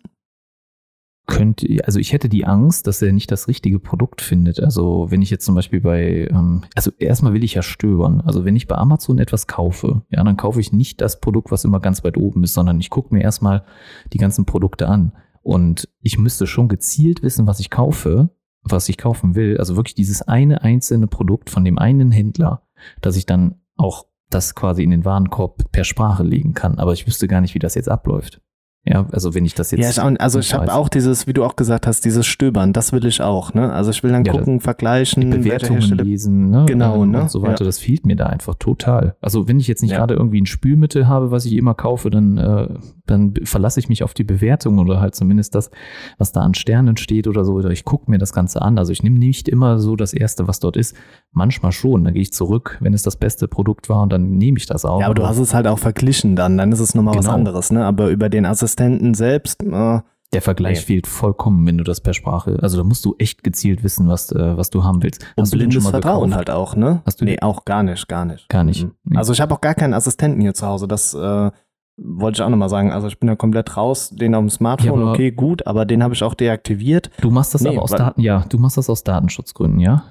[1.25, 4.59] Könnte, also ich hätte die Angst, dass er nicht das richtige Produkt findet.
[4.61, 8.21] Also wenn ich jetzt zum Beispiel bei, ähm, also erstmal will ich ja stöbern.
[8.21, 11.63] Also wenn ich bei Amazon etwas kaufe, ja, dann kaufe ich nicht das Produkt, was
[11.63, 13.63] immer ganz weit oben ist, sondern ich gucke mir erstmal
[14.11, 15.13] die ganzen Produkte an.
[15.41, 18.29] Und ich müsste schon gezielt wissen, was ich kaufe,
[18.61, 19.57] was ich kaufen will.
[19.57, 22.63] Also wirklich dieses eine einzelne Produkt von dem einen Händler,
[23.01, 26.79] dass ich dann auch das quasi in den Warenkorb per Sprache legen kann.
[26.79, 28.41] Aber ich wüsste gar nicht, wie das jetzt abläuft.
[28.85, 29.95] Ja, also wenn ich das jetzt.
[29.95, 33.05] Ja, also ich habe auch dieses, wie du auch gesagt hast, dieses Stöbern, das will
[33.05, 33.71] ich auch, ne?
[33.71, 36.65] Also ich will dann ja, gucken, vergleichen, Bewertungen lesen, ne?
[36.67, 37.21] Genau, ne?
[37.21, 37.63] Und so weiter.
[37.63, 37.65] Ja.
[37.67, 39.15] Das fehlt mir da einfach total.
[39.21, 39.99] Also wenn ich jetzt nicht ja.
[39.99, 42.67] gerade irgendwie ein Spülmittel habe, was ich immer kaufe, dann, äh,
[43.05, 45.71] dann verlasse ich mich auf die Bewertung oder halt zumindest das,
[46.17, 47.53] was da an Sternen steht oder so.
[47.53, 48.77] Oder ich gucke mir das Ganze an.
[48.77, 50.93] Also ich nehme nicht immer so das Erste, was dort ist.
[51.31, 52.03] Manchmal schon.
[52.03, 54.83] Dann gehe ich zurück, wenn es das beste Produkt war und dann nehme ich das
[54.83, 54.99] auch.
[54.99, 56.57] Ja, aber du hast es halt auch verglichen dann.
[56.57, 57.27] Dann ist es nochmal genau.
[57.27, 57.85] was anderes, ne?
[57.85, 59.63] Aber über den Assistenten Assistenten selbst.
[59.63, 60.01] Äh,
[60.33, 60.85] der Vergleich nee.
[60.85, 62.57] fehlt vollkommen, wenn du das per Sprache.
[62.61, 65.23] Also da musst du echt gezielt wissen, was, äh, was du haben willst.
[65.35, 66.37] Und blindes Vertrauen gekauft?
[66.37, 67.03] halt auch, ne?
[67.05, 68.49] Hast du nee, auch gar nicht, gar nicht.
[68.49, 68.87] Gar nicht.
[69.03, 69.17] Mhm.
[69.17, 70.87] Also ich habe auch gar keinen Assistenten hier zu Hause.
[70.87, 71.51] Das äh,
[71.97, 72.91] wollte ich auch nochmal sagen.
[72.91, 74.09] Also ich bin ja komplett raus.
[74.09, 77.11] Den auf dem Smartphone, ja, okay, gut, aber den habe ich auch deaktiviert.
[77.21, 80.03] Du machst das nee, aber aus Daten, ja, du machst das aus Datenschutzgründen, ja?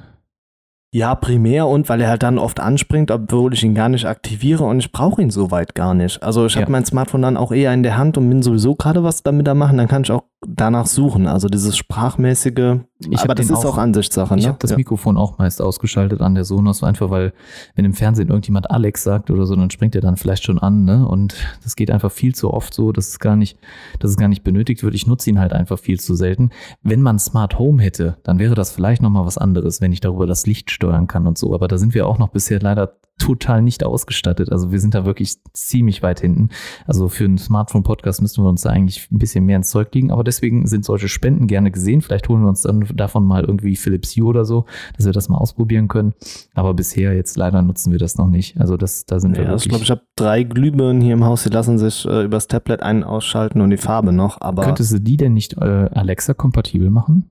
[0.95, 4.65] Ja, primär und weil er halt dann oft anspringt, obwohl ich ihn gar nicht aktiviere
[4.65, 6.23] und ich brauche ihn soweit gar nicht.
[6.23, 6.61] Also ich ja.
[6.61, 9.47] habe mein Smartphone dann auch eher in der Hand und bin sowieso gerade was damit
[9.47, 11.27] da machen, dann kann ich auch danach suchen.
[11.27, 14.35] Also dieses sprachmäßige, ich aber das ist auch, auch Ansichtssache.
[14.35, 14.41] Ne?
[14.41, 14.77] Ich habe das ja.
[14.77, 17.33] Mikrofon auch meist ausgeschaltet an der Sonos, einfach weil,
[17.75, 20.85] wenn im Fernsehen irgendjemand Alex sagt oder so, dann springt er dann vielleicht schon an,
[20.85, 21.07] ne?
[21.07, 23.59] Und das geht einfach viel zu oft so, dass es gar nicht,
[24.01, 24.95] dass es gar nicht benötigt wird.
[24.95, 26.51] Ich nutze ihn halt einfach viel zu selten.
[26.83, 30.27] Wenn man Smart Home hätte, dann wäre das vielleicht nochmal was anderes, wenn ich darüber
[30.27, 31.55] das Licht steuern kann und so.
[31.55, 34.51] Aber da sind wir auch noch bisher leider total nicht ausgestattet.
[34.51, 36.49] Also wir sind da wirklich ziemlich weit hinten.
[36.87, 40.11] Also für einen Smartphone-Podcast müssten wir uns da eigentlich ein bisschen mehr ins Zeug legen.
[40.11, 42.01] Aber deswegen sind solche Spenden gerne gesehen.
[42.01, 44.65] Vielleicht holen wir uns dann davon mal irgendwie Philips Hue oder so,
[44.97, 46.15] dass wir das mal ausprobieren können.
[46.55, 48.59] Aber bisher jetzt leider nutzen wir das noch nicht.
[48.59, 49.65] Also das, da sind ja, wir wirklich.
[49.67, 52.83] Ich glaube, ich habe drei Glühbirnen hier im Haus, die lassen sich äh, übers Tablet
[52.83, 54.41] ein- ausschalten und die Farbe noch.
[54.41, 57.31] Aber Könntest du die denn nicht äh, Alexa-kompatibel machen?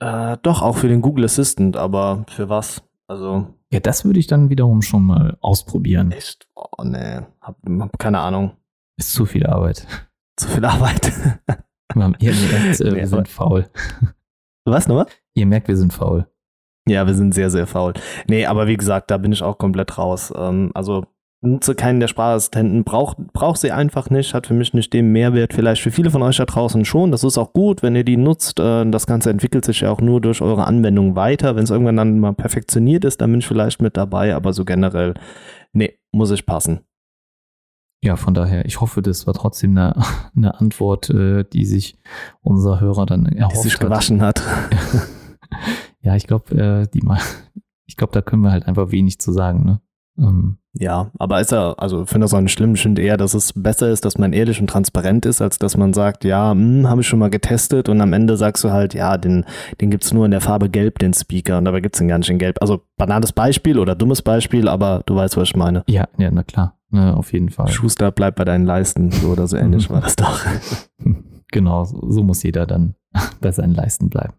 [0.00, 2.82] Äh, doch, auch für den Google Assistant, aber für was?
[3.06, 6.10] Also ja, das würde ich dann wiederum schon mal ausprobieren.
[6.10, 6.48] Echt?
[6.54, 7.20] Oh, nee.
[7.40, 8.52] Hab, hab keine Ahnung.
[8.96, 9.86] Ist zu viel Arbeit.
[10.36, 11.12] Zu viel Arbeit.
[12.20, 13.68] Ihr merkt, äh, wir sind faul.
[14.64, 15.06] Was nochmal?
[15.34, 16.26] Ihr merkt, wir sind faul.
[16.88, 17.94] Ja, wir sind sehr, sehr faul.
[18.28, 20.32] Nee, aber wie gesagt, da bin ich auch komplett raus.
[20.36, 21.04] Ähm, also
[21.42, 25.54] nutze keinen der Sprachassistenten, braucht brauch sie einfach nicht, hat für mich nicht den Mehrwert,
[25.54, 27.10] vielleicht für viele von euch da draußen schon.
[27.12, 28.60] Das ist auch gut, wenn ihr die nutzt.
[28.60, 31.56] Äh, das Ganze entwickelt sich ja auch nur durch eure Anwendung weiter.
[31.56, 34.64] Wenn es irgendwann dann mal perfektioniert ist, dann bin ich vielleicht mit dabei, aber so
[34.64, 35.14] generell,
[35.72, 36.80] nee, muss ich passen.
[38.02, 39.94] Ja, von daher, ich hoffe, das war trotzdem eine,
[40.36, 41.98] eine Antwort, äh, die sich
[42.40, 44.42] unser Hörer dann erhofft die sich gewaschen hat.
[46.00, 47.20] ja, ich glaube, äh, die mal,
[47.86, 49.80] ich glaube, da können wir halt einfach wenig zu sagen, ne?
[50.18, 53.34] Ähm, ja, aber ist er, also finde das auch nicht schlimm, ich finde eher, dass
[53.34, 56.88] es besser ist, dass man ehrlich und transparent ist, als dass man sagt, ja, hm,
[56.88, 59.44] habe ich schon mal getestet und am Ende sagst du halt, ja, den,
[59.80, 62.30] den gibt's nur in der Farbe Gelb, den Speaker, und dabei gibt's den gar nicht
[62.30, 62.58] in Gelb.
[62.60, 65.82] Also banales Beispiel oder dummes Beispiel, aber du weißt, was ich meine.
[65.88, 67.68] Ja, ja, na klar, ne, auf jeden Fall.
[67.68, 70.44] Schuster bleibt bei deinen Leisten, so oder so ähnlich war das doch.
[71.50, 72.94] genau, so muss jeder dann
[73.40, 74.34] bei seinen Leisten bleiben.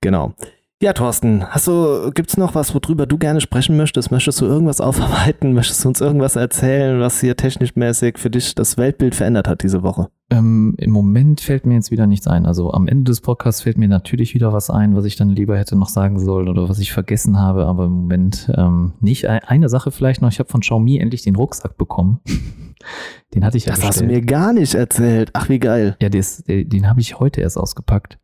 [0.00, 0.34] Genau.
[0.82, 4.10] Ja, Thorsten, hast du, gibt's noch was, worüber du gerne sprechen möchtest?
[4.10, 5.52] Möchtest du irgendwas aufarbeiten?
[5.52, 9.62] Möchtest du uns irgendwas erzählen, was hier technisch mäßig für dich das Weltbild verändert hat
[9.62, 10.08] diese Woche?
[10.30, 12.46] Ähm, Im Moment fällt mir jetzt wieder nichts ein.
[12.46, 15.56] Also am Ende des Podcasts fällt mir natürlich wieder was ein, was ich dann lieber
[15.56, 19.28] hätte noch sagen sollen oder was ich vergessen habe, aber im Moment ähm, nicht.
[19.28, 22.18] Eine Sache vielleicht noch, ich habe von Xiaomi endlich den Rucksack bekommen.
[23.34, 23.94] Den hatte ich ja Das bestellt.
[23.94, 25.30] hast du mir gar nicht erzählt.
[25.32, 25.96] Ach, wie geil.
[26.02, 28.18] Ja, des, den habe ich heute erst ausgepackt.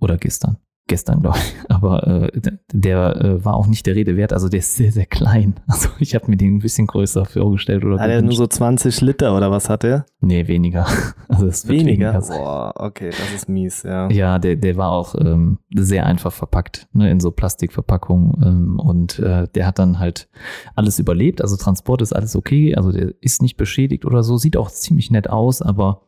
[0.00, 0.56] Oder gestern.
[0.86, 1.54] Gestern, glaube ich.
[1.70, 2.40] Aber äh,
[2.72, 4.32] der äh, war auch nicht der Rede wert.
[4.32, 5.54] Also der ist sehr, sehr klein.
[5.76, 7.84] Also ich habe mir den ein bisschen größer vorgestellt.
[7.84, 10.06] Oder hat er nur so 20 Liter oder was hat er?
[10.20, 10.86] Nee, weniger.
[11.28, 12.14] Also es weniger?
[12.14, 14.08] weniger Boah, okay, das ist mies, ja.
[14.10, 18.42] Ja, der, der war auch ähm, sehr einfach verpackt, ne, in so Plastikverpackungen.
[18.42, 20.28] Ähm, und äh, der hat dann halt
[20.76, 21.42] alles überlebt.
[21.42, 22.74] Also Transport ist alles okay.
[22.74, 24.38] Also der ist nicht beschädigt oder so.
[24.38, 26.02] Sieht auch ziemlich nett aus, aber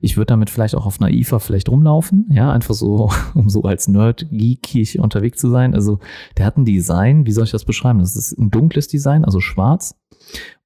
[0.00, 2.26] ich würde damit vielleicht auch auf einer IFA vielleicht rumlaufen.
[2.30, 5.74] Ja, einfach so, um so als Nerd geekig unterwegs zu sein.
[5.74, 5.98] Also
[6.36, 8.00] der hat ein Design, wie soll ich das beschreiben?
[8.00, 9.96] Das ist ein dunkles Design, also schwarz.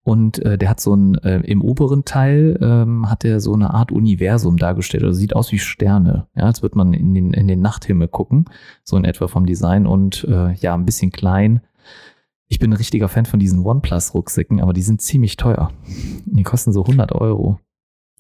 [0.03, 3.75] Und äh, der hat so ein, äh, im oberen Teil ähm, hat er so eine
[3.75, 5.05] Art Universum dargestellt.
[5.05, 6.27] Also sieht aus wie Sterne.
[6.35, 8.47] Ja, als würde man in den, in den Nachthimmel gucken.
[8.85, 11.61] So in etwa vom Design und äh, ja, ein bisschen klein.
[12.47, 15.71] Ich bin ein richtiger Fan von diesen OnePlus-Rucksäcken, aber die sind ziemlich teuer.
[16.25, 17.61] Die kosten so 100 Euro.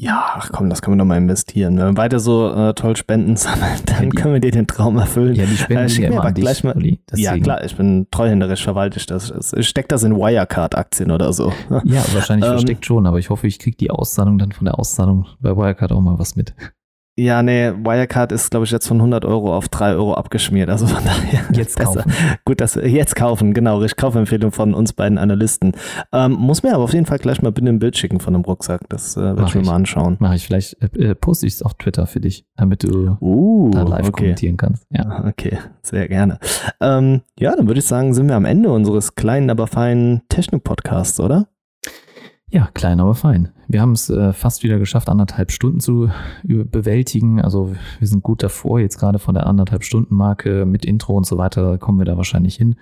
[0.00, 1.76] Ja, ach komm, das können wir doch mal investieren.
[1.76, 4.68] Wenn wir weiter so äh, toll Spenden sammeln, dann ja, die, können wir dir den
[4.68, 5.34] Traum erfüllen.
[5.34, 6.76] Ja, die Spenden äh, ja immer aber gleich mal.
[6.76, 9.52] Uli, ja, klar, ich bin treuhänderisch, verwalte ich das.
[9.56, 11.52] Ich steck das in Wirecard-Aktien oder so.
[11.82, 14.78] Ja, wahrscheinlich ähm, versteckt schon, aber ich hoffe, ich kriege die Auszahlung dann von der
[14.78, 16.54] Auszahlung bei Wirecard auch mal was mit.
[17.18, 20.70] Ja, nee, Wirecard ist, glaube ich, jetzt von 100 Euro auf 3 Euro abgeschmiert.
[20.70, 21.40] Also von daher.
[21.52, 22.04] Jetzt kaufen.
[22.44, 23.82] Gut, dass wir jetzt kaufen, genau.
[23.82, 25.72] Ich Kaufempfehlung von uns beiden Analysten.
[26.12, 28.42] Ähm, muss mir aber auf jeden Fall gleich mal bitte ein Bild schicken von dem
[28.42, 28.82] Rucksack.
[28.88, 30.16] Das äh, werde ich mir mal anschauen.
[30.20, 30.46] Mache ich.
[30.46, 34.08] Vielleicht äh, äh poste ich es auf Twitter für dich, damit du uh, da live
[34.08, 34.12] okay.
[34.12, 34.86] kommentieren kannst.
[34.90, 35.24] Ja.
[35.26, 36.38] Okay, sehr gerne.
[36.80, 41.18] Ähm, ja, dann würde ich sagen, sind wir am Ende unseres kleinen, aber feinen Technik-Podcasts,
[41.18, 41.48] oder?
[42.48, 43.48] Ja, klein, aber fein.
[43.70, 46.10] Wir haben es äh, fast wieder geschafft, anderthalb Stunden zu
[46.42, 47.40] bewältigen.
[47.40, 51.26] Also wir sind gut davor, jetzt gerade von der anderthalb Stunden Marke mit Intro und
[51.26, 52.76] so weiter kommen wir da wahrscheinlich hin.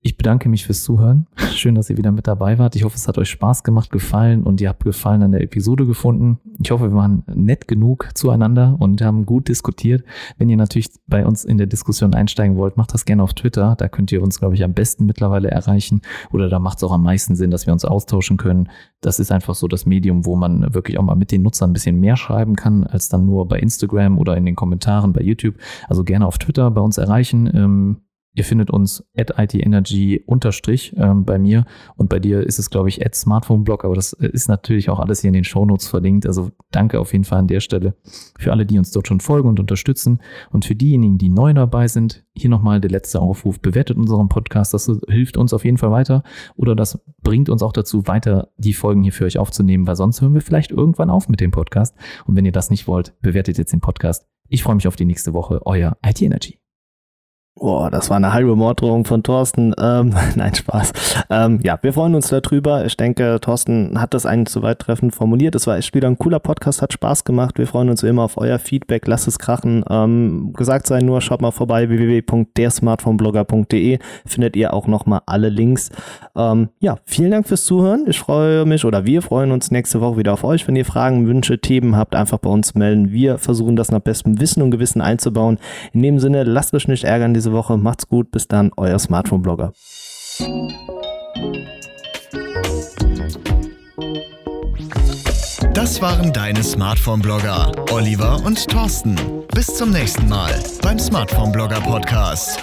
[0.00, 1.26] Ich bedanke mich fürs Zuhören.
[1.54, 2.76] Schön, dass ihr wieder mit dabei wart.
[2.76, 5.86] Ich hoffe, es hat euch Spaß gemacht, gefallen und ihr habt Gefallen an der Episode
[5.86, 6.38] gefunden.
[6.62, 10.04] Ich hoffe, wir waren nett genug zueinander und haben gut diskutiert.
[10.36, 13.74] Wenn ihr natürlich bei uns in der Diskussion einsteigen wollt, macht das gerne auf Twitter.
[13.76, 16.02] Da könnt ihr uns, glaube ich, am besten mittlerweile erreichen.
[16.30, 18.68] Oder da macht es auch am meisten Sinn, dass wir uns austauschen können.
[19.00, 21.72] Das ist einfach so das Medium, wo man wirklich auch mal mit den Nutzern ein
[21.72, 25.56] bisschen mehr schreiben kann, als dann nur bei Instagram oder in den Kommentaren bei YouTube.
[25.88, 27.98] Also gerne auf Twitter bei uns erreichen.
[28.34, 31.64] Ihr findet uns at itenergy unterstrich ähm, bei mir
[31.96, 35.00] und bei dir ist es, glaube ich, at smartphoneblog, aber das äh, ist natürlich auch
[35.00, 36.26] alles hier in den Shownotes verlinkt.
[36.26, 37.96] Also danke auf jeden Fall an der Stelle
[38.38, 40.20] für alle, die uns dort schon folgen und unterstützen.
[40.50, 43.60] Und für diejenigen, die neu dabei sind, hier nochmal der letzte Aufruf.
[43.60, 44.72] Bewertet unseren Podcast.
[44.72, 46.22] Das hilft uns auf jeden Fall weiter
[46.54, 50.20] oder das bringt uns auch dazu, weiter die Folgen hier für euch aufzunehmen, weil sonst
[50.20, 51.96] hören wir vielleicht irgendwann auf mit dem Podcast.
[52.26, 54.26] Und wenn ihr das nicht wollt, bewertet jetzt den Podcast.
[54.48, 55.60] Ich freue mich auf die nächste Woche.
[55.66, 56.58] Euer IT Energy.
[57.60, 59.74] Boah, das war eine halbe Morddrohung von Thorsten.
[59.80, 60.92] Ähm, nein, Spaß.
[61.28, 62.84] Ähm, ja, wir freuen uns darüber.
[62.84, 65.56] Ich denke, Thorsten hat das eigentlich soweit treffend formuliert.
[65.56, 67.58] Es war echt wieder ein cooler Podcast, hat Spaß gemacht.
[67.58, 69.08] Wir freuen uns immer auf euer Feedback.
[69.08, 69.84] Lasst es krachen.
[69.90, 75.90] Ähm, gesagt sei nur, schaut mal vorbei, www.dersmartphoneblogger.de findet ihr auch nochmal alle Links.
[76.36, 78.04] Ähm, ja, vielen Dank fürs Zuhören.
[78.06, 80.68] Ich freue mich oder wir freuen uns nächste Woche wieder auf euch.
[80.68, 83.10] Wenn ihr Fragen, Wünsche, Themen habt, einfach bei uns melden.
[83.10, 85.58] Wir versuchen das nach bestem Wissen und Gewissen einzubauen.
[85.92, 87.76] In dem Sinne, lasst euch nicht ärgern diese diese Woche.
[87.76, 89.72] Macht's gut, bis dann, euer Smartphone-Blogger.
[95.74, 99.16] Das waren deine Smartphone-Blogger, Oliver und Thorsten.
[99.54, 102.58] Bis zum nächsten Mal beim Smartphone-Blogger-Podcast.